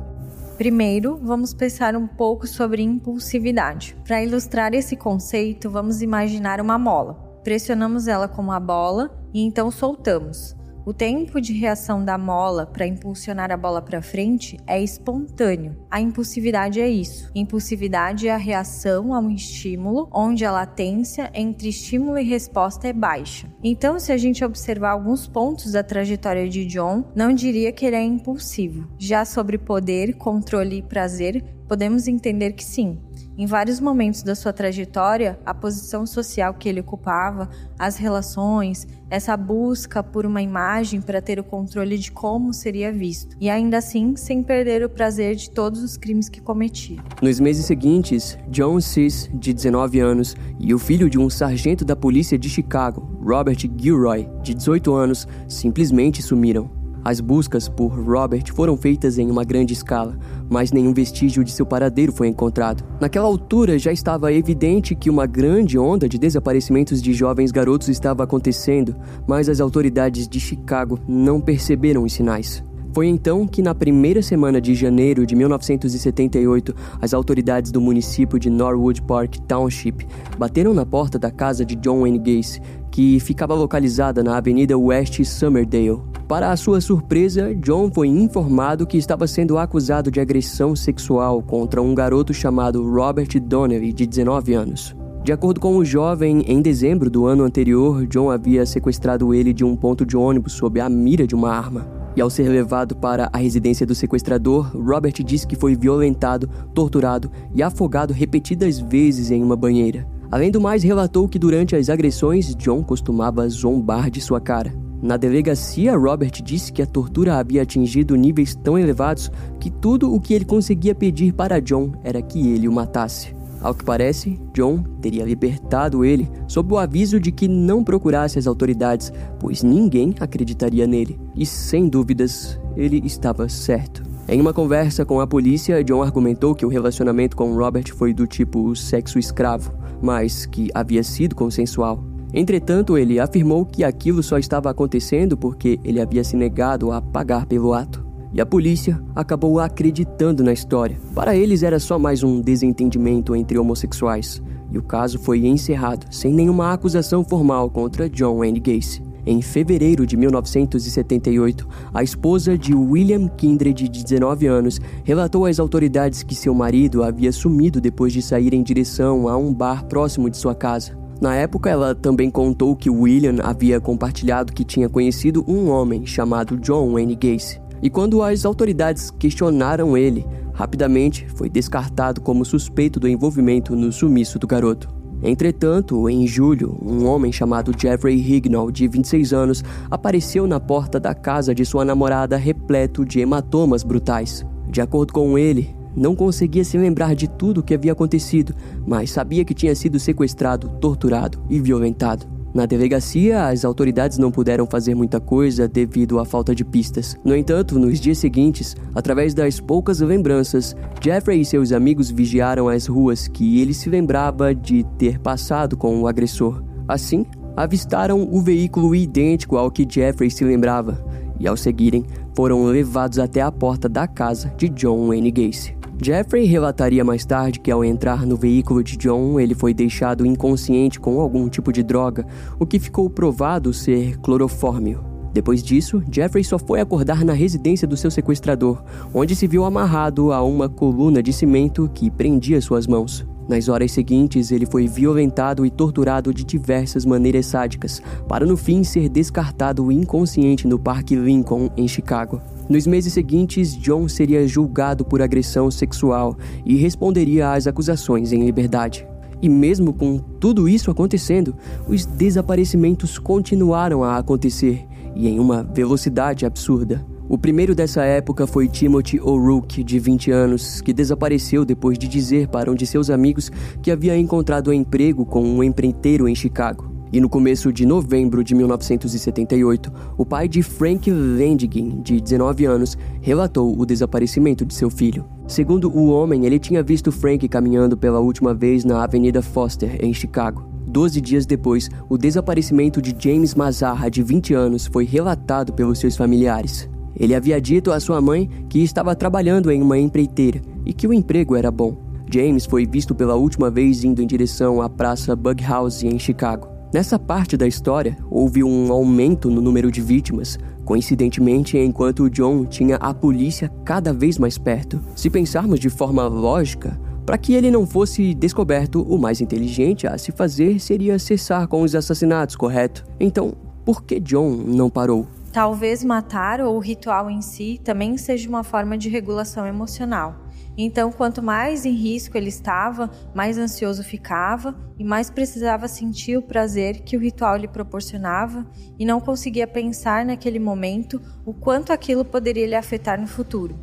Primeiro, 0.58 1.16
vamos 1.22 1.54
pensar 1.54 1.94
um 1.94 2.08
pouco 2.08 2.44
sobre 2.44 2.82
impulsividade. 2.82 3.96
Para 4.04 4.20
ilustrar 4.20 4.74
esse 4.74 4.96
conceito, 4.96 5.70
vamos 5.70 6.02
imaginar 6.02 6.60
uma 6.60 6.76
mola. 6.76 7.14
Pressionamos 7.44 8.08
ela 8.08 8.26
com 8.26 8.42
uma 8.42 8.58
bola 8.58 9.16
e 9.32 9.44
então 9.44 9.70
soltamos. 9.70 10.56
O 10.86 10.92
tempo 10.92 11.40
de 11.40 11.54
reação 11.54 12.04
da 12.04 12.18
mola 12.18 12.66
para 12.66 12.86
impulsionar 12.86 13.50
a 13.50 13.56
bola 13.56 13.80
para 13.80 14.02
frente 14.02 14.58
é 14.66 14.82
espontâneo. 14.82 15.74
A 15.90 15.98
impulsividade 15.98 16.78
é 16.78 16.86
isso. 16.86 17.30
Impulsividade 17.34 18.28
é 18.28 18.32
a 18.32 18.36
reação 18.36 19.14
a 19.14 19.18
um 19.18 19.30
estímulo 19.30 20.10
onde 20.12 20.44
a 20.44 20.52
latência 20.52 21.30
entre 21.32 21.70
estímulo 21.70 22.18
e 22.18 22.22
resposta 22.22 22.86
é 22.86 22.92
baixa. 22.92 23.50
Então, 23.62 23.98
se 23.98 24.12
a 24.12 24.18
gente 24.18 24.44
observar 24.44 24.90
alguns 24.90 25.26
pontos 25.26 25.72
da 25.72 25.82
trajetória 25.82 26.46
de 26.50 26.66
John, 26.66 27.04
não 27.16 27.32
diria 27.32 27.72
que 27.72 27.86
ele 27.86 27.96
é 27.96 28.02
impulsivo. 28.02 28.86
Já 28.98 29.24
sobre 29.24 29.56
poder, 29.56 30.14
controle 30.18 30.80
e 30.80 30.82
prazer, 30.82 31.42
podemos 31.66 32.06
entender 32.06 32.52
que 32.52 32.64
sim. 32.64 32.98
Em 33.36 33.46
vários 33.46 33.80
momentos 33.80 34.22
da 34.22 34.36
sua 34.36 34.52
trajetória, 34.52 35.40
a 35.44 35.52
posição 35.52 36.06
social 36.06 36.54
que 36.54 36.68
ele 36.68 36.78
ocupava, 36.78 37.50
as 37.76 37.96
relações, 37.96 38.86
essa 39.10 39.36
busca 39.36 40.04
por 40.04 40.24
uma 40.24 40.40
imagem 40.40 41.00
para 41.00 41.20
ter 41.20 41.40
o 41.40 41.44
controle 41.44 41.98
de 41.98 42.12
como 42.12 42.52
seria 42.52 42.92
visto, 42.92 43.36
e 43.40 43.50
ainda 43.50 43.78
assim 43.78 44.14
sem 44.14 44.40
perder 44.40 44.84
o 44.84 44.88
prazer 44.88 45.34
de 45.34 45.50
todos 45.50 45.82
os 45.82 45.96
crimes 45.96 46.28
que 46.28 46.40
cometia. 46.40 47.02
Nos 47.20 47.40
meses 47.40 47.66
seguintes, 47.66 48.38
John 48.50 48.80
Cis, 48.80 49.28
de 49.34 49.52
19 49.52 49.98
anos, 49.98 50.36
e 50.60 50.72
o 50.72 50.78
filho 50.78 51.10
de 51.10 51.18
um 51.18 51.28
sargento 51.28 51.84
da 51.84 51.96
polícia 51.96 52.38
de 52.38 52.48
Chicago, 52.48 53.18
Robert 53.20 53.58
Gilroy, 53.76 54.28
de 54.44 54.54
18 54.54 54.94
anos, 54.94 55.26
simplesmente 55.48 56.22
sumiram. 56.22 56.83
As 57.04 57.20
buscas 57.20 57.68
por 57.68 57.88
Robert 57.88 58.50
foram 58.54 58.78
feitas 58.78 59.18
em 59.18 59.30
uma 59.30 59.44
grande 59.44 59.74
escala, 59.74 60.18
mas 60.48 60.72
nenhum 60.72 60.94
vestígio 60.94 61.44
de 61.44 61.52
seu 61.52 61.66
paradeiro 61.66 62.12
foi 62.12 62.28
encontrado. 62.28 62.82
Naquela 62.98 63.26
altura 63.26 63.78
já 63.78 63.92
estava 63.92 64.32
evidente 64.32 64.94
que 64.94 65.10
uma 65.10 65.26
grande 65.26 65.78
onda 65.78 66.08
de 66.08 66.16
desaparecimentos 66.16 67.02
de 67.02 67.12
jovens 67.12 67.52
garotos 67.52 67.88
estava 67.88 68.24
acontecendo, 68.24 68.96
mas 69.26 69.50
as 69.50 69.60
autoridades 69.60 70.26
de 70.26 70.40
Chicago 70.40 70.98
não 71.06 71.42
perceberam 71.42 72.04
os 72.04 72.12
sinais. 72.14 72.64
Foi 72.94 73.08
então 73.08 73.46
que, 73.46 73.60
na 73.60 73.74
primeira 73.74 74.22
semana 74.22 74.60
de 74.60 74.72
janeiro 74.72 75.26
de 75.26 75.34
1978, 75.34 76.74
as 77.02 77.12
autoridades 77.12 77.72
do 77.72 77.80
município 77.80 78.38
de 78.38 78.48
Norwood 78.48 79.02
Park 79.02 79.36
Township 79.48 80.06
bateram 80.38 80.72
na 80.72 80.86
porta 80.86 81.18
da 81.18 81.30
casa 81.30 81.66
de 81.66 81.74
John 81.74 82.02
Wayne 82.02 82.20
Gacy, 82.20 82.62
que 82.92 83.18
ficava 83.18 83.52
localizada 83.52 84.22
na 84.22 84.36
Avenida 84.36 84.78
West 84.78 85.22
Summerdale. 85.24 86.13
Para 86.26 86.50
a 86.50 86.56
sua 86.56 86.80
surpresa, 86.80 87.54
John 87.56 87.90
foi 87.92 88.08
informado 88.08 88.86
que 88.86 88.96
estava 88.96 89.26
sendo 89.26 89.58
acusado 89.58 90.10
de 90.10 90.20
agressão 90.20 90.74
sexual 90.74 91.42
contra 91.42 91.82
um 91.82 91.94
garoto 91.94 92.32
chamado 92.32 92.82
Robert 92.82 93.28
Donnelly, 93.42 93.92
de 93.92 94.06
19 94.06 94.54
anos. 94.54 94.96
De 95.22 95.32
acordo 95.32 95.60
com 95.60 95.76
o 95.76 95.84
jovem, 95.84 96.42
em 96.46 96.62
dezembro 96.62 97.10
do 97.10 97.26
ano 97.26 97.44
anterior, 97.44 98.06
John 98.06 98.30
havia 98.30 98.64
sequestrado 98.64 99.34
ele 99.34 99.52
de 99.52 99.64
um 99.64 99.76
ponto 99.76 100.06
de 100.06 100.16
ônibus 100.16 100.54
sob 100.54 100.80
a 100.80 100.88
mira 100.88 101.26
de 101.26 101.34
uma 101.34 101.50
arma. 101.50 101.86
E 102.16 102.22
ao 102.22 102.30
ser 102.30 102.48
levado 102.48 102.96
para 102.96 103.28
a 103.30 103.36
residência 103.36 103.84
do 103.84 103.94
sequestrador, 103.94 104.70
Robert 104.74 105.22
disse 105.22 105.46
que 105.46 105.56
foi 105.56 105.76
violentado, 105.76 106.48
torturado 106.72 107.30
e 107.54 107.62
afogado 107.62 108.14
repetidas 108.14 108.80
vezes 108.80 109.30
em 109.30 109.42
uma 109.42 109.56
banheira. 109.56 110.08
Além 110.30 110.50
do 110.50 110.60
mais, 110.60 110.82
relatou 110.82 111.28
que 111.28 111.38
durante 111.38 111.76
as 111.76 111.90
agressões, 111.90 112.54
John 112.54 112.82
costumava 112.82 113.46
zombar 113.48 114.10
de 114.10 114.22
sua 114.22 114.40
cara. 114.40 114.83
Na 115.04 115.18
delegacia, 115.18 115.94
Robert 115.94 116.30
disse 116.42 116.72
que 116.72 116.80
a 116.80 116.86
tortura 116.86 117.34
havia 117.34 117.60
atingido 117.60 118.16
níveis 118.16 118.54
tão 118.54 118.78
elevados 118.78 119.30
que 119.60 119.70
tudo 119.70 120.10
o 120.10 120.18
que 120.18 120.32
ele 120.32 120.46
conseguia 120.46 120.94
pedir 120.94 121.34
para 121.34 121.60
John 121.60 121.92
era 122.02 122.22
que 122.22 122.54
ele 122.54 122.66
o 122.66 122.72
matasse. 122.72 123.36
Ao 123.60 123.74
que 123.74 123.84
parece, 123.84 124.40
John 124.54 124.82
teria 125.02 125.26
libertado 125.26 126.06
ele 126.06 126.26
sob 126.48 126.72
o 126.72 126.78
aviso 126.78 127.20
de 127.20 127.30
que 127.30 127.46
não 127.46 127.84
procurasse 127.84 128.38
as 128.38 128.46
autoridades, 128.46 129.12
pois 129.38 129.62
ninguém 129.62 130.14
acreditaria 130.20 130.86
nele. 130.86 131.20
E 131.36 131.44
sem 131.44 131.86
dúvidas, 131.86 132.58
ele 132.74 133.02
estava 133.04 133.46
certo. 133.46 134.02
Em 134.26 134.40
uma 134.40 134.54
conversa 134.54 135.04
com 135.04 135.20
a 135.20 135.26
polícia, 135.26 135.84
John 135.84 136.02
argumentou 136.02 136.54
que 136.54 136.64
o 136.64 136.70
relacionamento 136.70 137.36
com 137.36 137.54
Robert 137.54 137.94
foi 137.94 138.14
do 138.14 138.26
tipo 138.26 138.74
sexo 138.74 139.18
escravo, 139.18 139.70
mas 140.00 140.46
que 140.46 140.70
havia 140.74 141.02
sido 141.02 141.34
consensual. 141.34 142.13
Entretanto, 142.36 142.98
ele 142.98 143.20
afirmou 143.20 143.64
que 143.64 143.84
aquilo 143.84 144.20
só 144.20 144.38
estava 144.38 144.68
acontecendo 144.68 145.36
porque 145.36 145.78
ele 145.84 146.00
havia 146.00 146.24
se 146.24 146.36
negado 146.36 146.90
a 146.90 147.00
pagar 147.00 147.46
pelo 147.46 147.72
ato. 147.72 148.04
E 148.32 148.40
a 148.40 148.46
polícia 148.46 149.00
acabou 149.14 149.60
acreditando 149.60 150.42
na 150.42 150.52
história. 150.52 150.98
Para 151.14 151.36
eles 151.36 151.62
era 151.62 151.78
só 151.78 151.96
mais 151.96 152.24
um 152.24 152.40
desentendimento 152.40 153.36
entre 153.36 153.56
homossexuais, 153.56 154.42
e 154.72 154.76
o 154.76 154.82
caso 154.82 155.20
foi 155.20 155.46
encerrado 155.46 156.06
sem 156.10 156.34
nenhuma 156.34 156.72
acusação 156.72 157.22
formal 157.22 157.70
contra 157.70 158.10
John 158.10 158.38
Wayne 158.38 158.58
Gacy. 158.58 159.04
Em 159.24 159.40
fevereiro 159.40 160.04
de 160.04 160.16
1978, 160.16 161.68
a 161.94 162.02
esposa 162.02 162.58
de 162.58 162.74
William 162.74 163.28
Kindred, 163.28 163.88
de 163.88 164.02
19 164.02 164.48
anos, 164.48 164.80
relatou 165.04 165.46
às 165.46 165.60
autoridades 165.60 166.24
que 166.24 166.34
seu 166.34 166.52
marido 166.52 167.04
havia 167.04 167.30
sumido 167.30 167.80
depois 167.80 168.12
de 168.12 168.20
sair 168.20 168.52
em 168.52 168.62
direção 168.64 169.28
a 169.28 169.36
um 169.36 169.54
bar 169.54 169.86
próximo 169.86 170.28
de 170.28 170.36
sua 170.36 170.56
casa. 170.56 171.03
Na 171.20 171.34
época, 171.34 171.70
ela 171.70 171.94
também 171.94 172.30
contou 172.30 172.74
que 172.76 172.90
William 172.90 173.36
havia 173.42 173.80
compartilhado 173.80 174.52
que 174.52 174.64
tinha 174.64 174.88
conhecido 174.88 175.44
um 175.48 175.70
homem 175.70 176.04
chamado 176.04 176.56
John 176.56 176.92
Wayne 176.92 177.14
Gacy. 177.14 177.60
E 177.82 177.90
quando 177.90 178.22
as 178.22 178.44
autoridades 178.44 179.10
questionaram 179.10 179.96
ele, 179.96 180.26
rapidamente 180.52 181.26
foi 181.34 181.48
descartado 181.48 182.20
como 182.20 182.44
suspeito 182.44 182.98
do 182.98 183.08
envolvimento 183.08 183.74
no 183.76 183.92
sumiço 183.92 184.38
do 184.38 184.46
garoto. 184.46 184.88
Entretanto, 185.22 186.08
em 186.08 186.26
julho, 186.26 186.78
um 186.82 187.06
homem 187.06 187.32
chamado 187.32 187.72
Jeffrey 187.78 188.18
Hignall, 188.18 188.70
de 188.70 188.86
26 188.86 189.32
anos, 189.32 189.64
apareceu 189.90 190.46
na 190.46 190.60
porta 190.60 191.00
da 191.00 191.14
casa 191.14 191.54
de 191.54 191.64
sua 191.64 191.84
namorada 191.84 192.36
repleto 192.36 193.04
de 193.04 193.20
hematomas 193.20 193.82
brutais. 193.82 194.44
De 194.68 194.80
acordo 194.80 195.12
com 195.12 195.38
ele, 195.38 195.74
não 195.96 196.14
conseguia 196.14 196.64
se 196.64 196.78
lembrar 196.78 197.14
de 197.14 197.28
tudo 197.28 197.58
o 197.58 197.62
que 197.62 197.74
havia 197.74 197.92
acontecido, 197.92 198.54
mas 198.86 199.10
sabia 199.10 199.44
que 199.44 199.54
tinha 199.54 199.74
sido 199.74 199.98
sequestrado, 199.98 200.68
torturado 200.80 201.42
e 201.48 201.60
violentado. 201.60 202.34
Na 202.54 202.66
delegacia, 202.66 203.48
as 203.48 203.64
autoridades 203.64 204.16
não 204.16 204.30
puderam 204.30 204.64
fazer 204.64 204.94
muita 204.94 205.18
coisa 205.18 205.66
devido 205.66 206.20
à 206.20 206.24
falta 206.24 206.54
de 206.54 206.64
pistas. 206.64 207.16
No 207.24 207.34
entanto, 207.34 207.80
nos 207.80 207.98
dias 207.98 208.18
seguintes, 208.18 208.76
através 208.94 209.34
das 209.34 209.58
poucas 209.58 209.98
lembranças, 209.98 210.76
Jeffrey 211.02 211.40
e 211.40 211.44
seus 211.44 211.72
amigos 211.72 212.12
vigiaram 212.12 212.68
as 212.68 212.86
ruas 212.86 213.26
que 213.26 213.60
ele 213.60 213.74
se 213.74 213.90
lembrava 213.90 214.54
de 214.54 214.84
ter 214.96 215.18
passado 215.18 215.76
com 215.76 216.00
o 216.00 216.06
agressor. 216.06 216.62
Assim, 216.86 217.26
avistaram 217.56 218.22
o 218.22 218.40
veículo 218.40 218.94
idêntico 218.94 219.56
ao 219.56 219.68
que 219.68 219.84
Jeffrey 219.88 220.30
se 220.30 220.44
lembrava, 220.44 221.04
e 221.40 221.48
ao 221.48 221.56
seguirem, 221.56 222.04
foram 222.36 222.66
levados 222.66 223.18
até 223.18 223.40
a 223.40 223.50
porta 223.50 223.88
da 223.88 224.06
casa 224.06 224.54
de 224.56 224.68
John 224.68 225.08
Wayne 225.08 225.32
Gacy. 225.32 225.83
Jeffrey 226.02 226.44
relataria 226.44 227.04
mais 227.04 227.24
tarde 227.24 227.60
que 227.60 227.70
ao 227.70 227.84
entrar 227.84 228.26
no 228.26 228.36
veículo 228.36 228.82
de 228.82 228.96
John, 228.96 229.38
ele 229.38 229.54
foi 229.54 229.72
deixado 229.72 230.26
inconsciente 230.26 230.98
com 230.98 231.20
algum 231.20 231.48
tipo 231.48 231.72
de 231.72 231.82
droga, 231.82 232.26
o 232.58 232.66
que 232.66 232.78
ficou 232.78 233.08
provado 233.08 233.72
ser 233.72 234.18
clorofórmio. 234.18 235.04
Depois 235.32 235.62
disso, 235.62 236.02
Jeffrey 236.10 236.44
só 236.44 236.58
foi 236.58 236.80
acordar 236.80 237.24
na 237.24 237.32
residência 237.32 237.88
do 237.88 237.96
seu 237.96 238.10
sequestrador, 238.10 238.82
onde 239.12 239.34
se 239.34 239.46
viu 239.46 239.64
amarrado 239.64 240.32
a 240.32 240.42
uma 240.42 240.68
coluna 240.68 241.22
de 241.22 241.32
cimento 241.32 241.90
que 241.92 242.10
prendia 242.10 242.60
suas 242.60 242.86
mãos. 242.86 243.26
Nas 243.48 243.68
horas 243.68 243.92
seguintes, 243.92 244.50
ele 244.50 244.66
foi 244.66 244.88
violentado 244.88 245.66
e 245.66 245.70
torturado 245.70 246.32
de 246.32 246.44
diversas 246.44 247.04
maneiras 247.04 247.46
sádicas, 247.46 248.02
para 248.26 248.46
no 248.46 248.56
fim 248.56 248.82
ser 248.82 249.08
descartado 249.08 249.92
inconsciente 249.92 250.66
no 250.66 250.78
Parque 250.78 251.14
Lincoln, 251.14 251.70
em 251.76 251.86
Chicago. 251.86 252.40
Nos 252.68 252.86
meses 252.86 253.12
seguintes, 253.12 253.76
John 253.76 254.08
seria 254.08 254.48
julgado 254.48 255.04
por 255.04 255.20
agressão 255.20 255.70
sexual 255.70 256.36
e 256.64 256.76
responderia 256.76 257.52
às 257.52 257.66
acusações 257.66 258.32
em 258.32 258.44
liberdade. 258.44 259.06
E 259.42 259.48
mesmo 259.48 259.92
com 259.92 260.18
tudo 260.18 260.66
isso 260.66 260.90
acontecendo, 260.90 261.54
os 261.86 262.06
desaparecimentos 262.06 263.18
continuaram 263.18 264.02
a 264.02 264.16
acontecer 264.16 264.86
e 265.14 265.28
em 265.28 265.38
uma 265.38 265.62
velocidade 265.62 266.46
absurda. 266.46 267.04
O 267.26 267.38
primeiro 267.38 267.74
dessa 267.74 268.04
época 268.04 268.46
foi 268.46 268.68
Timothy 268.68 269.18
O'Rourke, 269.18 269.82
de 269.82 269.98
20 269.98 270.30
anos, 270.30 270.82
que 270.82 270.92
desapareceu 270.92 271.64
depois 271.64 271.98
de 271.98 272.06
dizer 272.06 272.48
para 272.48 272.70
um 272.70 272.74
de 272.74 272.86
seus 272.86 273.08
amigos 273.08 273.50
que 273.82 273.90
havia 273.90 274.16
encontrado 274.16 274.72
emprego 274.72 275.24
com 275.24 275.42
um 275.42 275.64
empreiteiro 275.64 276.28
em 276.28 276.34
Chicago. 276.34 276.92
E 277.10 277.20
no 277.20 277.28
começo 277.28 277.72
de 277.72 277.86
novembro 277.86 278.44
de 278.44 278.54
1978, 278.54 279.90
o 280.18 280.26
pai 280.26 280.48
de 280.48 280.62
Frank 280.62 281.10
Vendigin, 281.10 282.02
de 282.02 282.20
19 282.20 282.66
anos, 282.66 282.98
relatou 283.22 283.74
o 283.78 283.86
desaparecimento 283.86 284.66
de 284.66 284.74
seu 284.74 284.90
filho. 284.90 285.24
Segundo 285.46 285.90
o 285.90 286.10
homem, 286.10 286.44
ele 286.44 286.58
tinha 286.58 286.82
visto 286.82 287.10
Frank 287.10 287.48
caminhando 287.48 287.96
pela 287.96 288.20
última 288.20 288.52
vez 288.52 288.84
na 288.84 289.02
Avenida 289.02 289.40
Foster, 289.40 289.96
em 290.04 290.12
Chicago. 290.12 290.68
Doze 290.86 291.22
dias 291.22 291.46
depois, 291.46 291.88
o 292.08 292.18
desaparecimento 292.18 293.00
de 293.00 293.14
James 293.18 293.54
Mazarra, 293.54 294.10
de 294.10 294.22
20 294.22 294.52
anos, 294.52 294.86
foi 294.86 295.04
relatado 295.06 295.72
pelos 295.72 295.98
seus 295.98 296.16
familiares. 296.16 296.88
Ele 297.16 297.34
havia 297.34 297.60
dito 297.60 297.92
à 297.92 298.00
sua 298.00 298.20
mãe 298.20 298.48
que 298.68 298.82
estava 298.82 299.14
trabalhando 299.14 299.70
em 299.70 299.80
uma 299.82 299.98
empreiteira 299.98 300.60
e 300.84 300.92
que 300.92 301.06
o 301.06 301.12
emprego 301.12 301.56
era 301.56 301.70
bom. 301.70 301.96
James 302.30 302.66
foi 302.66 302.86
visto 302.86 303.14
pela 303.14 303.36
última 303.36 303.70
vez 303.70 304.02
indo 304.02 304.22
em 304.22 304.26
direção 304.26 304.80
à 304.82 304.88
Praça 304.88 305.36
Bughouse 305.36 306.06
em 306.06 306.18
Chicago. 306.18 306.68
Nessa 306.92 307.18
parte 307.18 307.56
da 307.56 307.66
história, 307.66 308.16
houve 308.30 308.62
um 308.62 308.92
aumento 308.92 309.50
no 309.50 309.60
número 309.60 309.90
de 309.90 310.00
vítimas, 310.00 310.58
coincidentemente 310.84 311.76
enquanto 311.76 312.30
John 312.30 312.64
tinha 312.64 312.96
a 312.96 313.12
polícia 313.12 313.70
cada 313.84 314.12
vez 314.12 314.38
mais 314.38 314.56
perto. 314.56 315.00
Se 315.16 315.28
pensarmos 315.28 315.80
de 315.80 315.90
forma 315.90 316.26
lógica, 316.28 316.98
para 317.26 317.38
que 317.38 317.54
ele 317.54 317.70
não 317.70 317.86
fosse 317.86 318.34
descoberto, 318.34 319.02
o 319.02 319.18
mais 319.18 319.40
inteligente 319.40 320.06
a 320.06 320.16
se 320.18 320.30
fazer 320.30 320.78
seria 320.78 321.18
cessar 321.18 321.66
com 321.66 321.82
os 321.82 321.94
assassinatos, 321.94 322.54
correto? 322.54 323.04
Então, 323.18 323.54
por 323.84 324.04
que 324.04 324.20
John 324.20 324.50
não 324.50 324.88
parou? 324.88 325.26
Talvez 325.54 326.02
matar 326.02 326.60
ou 326.60 326.74
o 326.74 326.80
ritual 326.80 327.30
em 327.30 327.40
si 327.40 327.80
também 327.84 328.18
seja 328.18 328.48
uma 328.48 328.64
forma 328.64 328.98
de 328.98 329.08
regulação 329.08 329.64
emocional. 329.64 330.34
Então, 330.76 331.12
quanto 331.12 331.40
mais 331.40 331.86
em 331.86 331.92
risco 331.92 332.36
ele 332.36 332.48
estava, 332.48 333.08
mais 333.32 333.56
ansioso 333.56 334.02
ficava 334.02 334.74
e 334.98 335.04
mais 335.04 335.30
precisava 335.30 335.86
sentir 335.86 336.36
o 336.36 336.42
prazer 336.42 337.02
que 337.02 337.16
o 337.16 337.20
ritual 337.20 337.56
lhe 337.56 337.68
proporcionava 337.68 338.66
e 338.98 339.06
não 339.06 339.20
conseguia 339.20 339.64
pensar 339.64 340.24
naquele 340.24 340.58
momento 340.58 341.22
o 341.46 341.54
quanto 341.54 341.92
aquilo 341.92 342.24
poderia 342.24 342.66
lhe 342.66 342.74
afetar 342.74 343.20
no 343.20 343.28
futuro. 343.28 343.78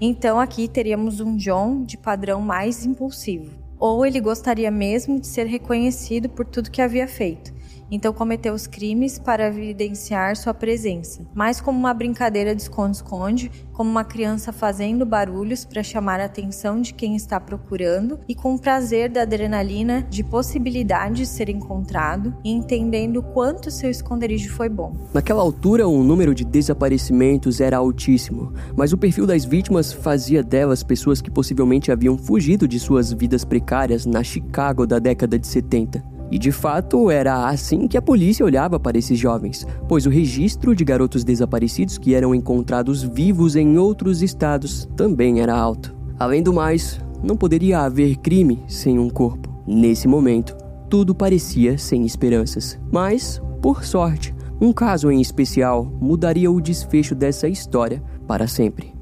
Então, 0.00 0.40
aqui 0.40 0.66
teríamos 0.66 1.20
um 1.20 1.36
John 1.36 1.84
de 1.84 1.96
padrão 1.96 2.40
mais 2.40 2.84
impulsivo. 2.84 3.64
Ou 3.78 4.04
ele 4.04 4.18
gostaria 4.18 4.72
mesmo 4.72 5.20
de 5.20 5.28
ser 5.28 5.46
reconhecido 5.46 6.28
por 6.28 6.46
tudo 6.46 6.70
que 6.70 6.82
havia 6.82 7.06
feito, 7.06 7.54
então 7.90 8.12
cometeu 8.12 8.54
os 8.54 8.66
crimes 8.66 9.18
para 9.18 9.48
evidenciar 9.48 10.36
sua 10.36 10.54
presença, 10.54 11.26
mais 11.34 11.60
como 11.60 11.78
uma 11.78 11.94
brincadeira 11.94 12.54
de 12.54 12.62
esconde-esconde, 12.62 13.50
como 13.72 13.90
uma 13.90 14.04
criança 14.04 14.52
fazendo 14.52 15.04
barulhos 15.04 15.64
para 15.64 15.82
chamar 15.82 16.20
a 16.20 16.24
atenção 16.24 16.80
de 16.80 16.94
quem 16.94 17.14
está 17.14 17.38
procurando 17.38 18.18
e 18.28 18.34
com 18.34 18.54
o 18.54 18.58
prazer 18.58 19.10
da 19.10 19.22
adrenalina 19.22 20.02
de 20.02 20.24
possibilidade 20.24 21.16
de 21.16 21.26
ser 21.26 21.48
encontrado 21.48 22.34
e 22.44 22.50
entendendo 22.50 23.22
quanto 23.22 23.70
seu 23.70 23.90
esconderijo 23.90 24.52
foi 24.52 24.68
bom. 24.68 24.94
Naquela 25.14 25.42
altura, 25.42 25.86
o 25.86 26.02
número 26.02 26.34
de 26.34 26.44
desaparecimentos 26.44 27.60
era 27.60 27.76
altíssimo, 27.76 28.52
mas 28.74 28.92
o 28.92 28.98
perfil 28.98 29.26
das 29.26 29.44
vítimas 29.44 29.92
fazia 29.92 30.42
delas 30.42 30.82
pessoas 30.82 31.20
que 31.20 31.30
possivelmente 31.30 31.92
haviam 31.92 32.18
fugido 32.18 32.66
de 32.66 32.80
suas 32.80 33.12
vidas 33.12 33.44
precárias 33.44 34.06
na 34.06 34.22
Chicago 34.22 34.86
da 34.86 34.98
década 34.98 35.38
de 35.38 35.46
70. 35.46 36.15
E 36.30 36.38
de 36.38 36.50
fato 36.50 37.10
era 37.10 37.48
assim 37.48 37.86
que 37.86 37.96
a 37.96 38.02
polícia 38.02 38.44
olhava 38.44 38.80
para 38.80 38.98
esses 38.98 39.18
jovens, 39.18 39.66
pois 39.88 40.06
o 40.06 40.10
registro 40.10 40.74
de 40.74 40.84
garotos 40.84 41.22
desaparecidos 41.22 41.98
que 41.98 42.14
eram 42.14 42.34
encontrados 42.34 43.02
vivos 43.02 43.56
em 43.56 43.78
outros 43.78 44.22
estados 44.22 44.88
também 44.96 45.40
era 45.40 45.54
alto. 45.54 45.94
Além 46.18 46.42
do 46.42 46.52
mais, 46.52 47.00
não 47.22 47.36
poderia 47.36 47.80
haver 47.80 48.16
crime 48.16 48.62
sem 48.66 48.98
um 48.98 49.08
corpo. 49.08 49.54
Nesse 49.66 50.08
momento, 50.08 50.56
tudo 50.88 51.14
parecia 51.14 51.76
sem 51.76 52.04
esperanças. 52.04 52.78
Mas, 52.90 53.40
por 53.60 53.84
sorte, 53.84 54.34
um 54.60 54.72
caso 54.72 55.10
em 55.10 55.20
especial 55.20 55.84
mudaria 56.00 56.50
o 56.50 56.60
desfecho 56.60 57.14
dessa 57.14 57.48
história 57.48 58.02
para 58.26 58.46
sempre. 58.46 58.95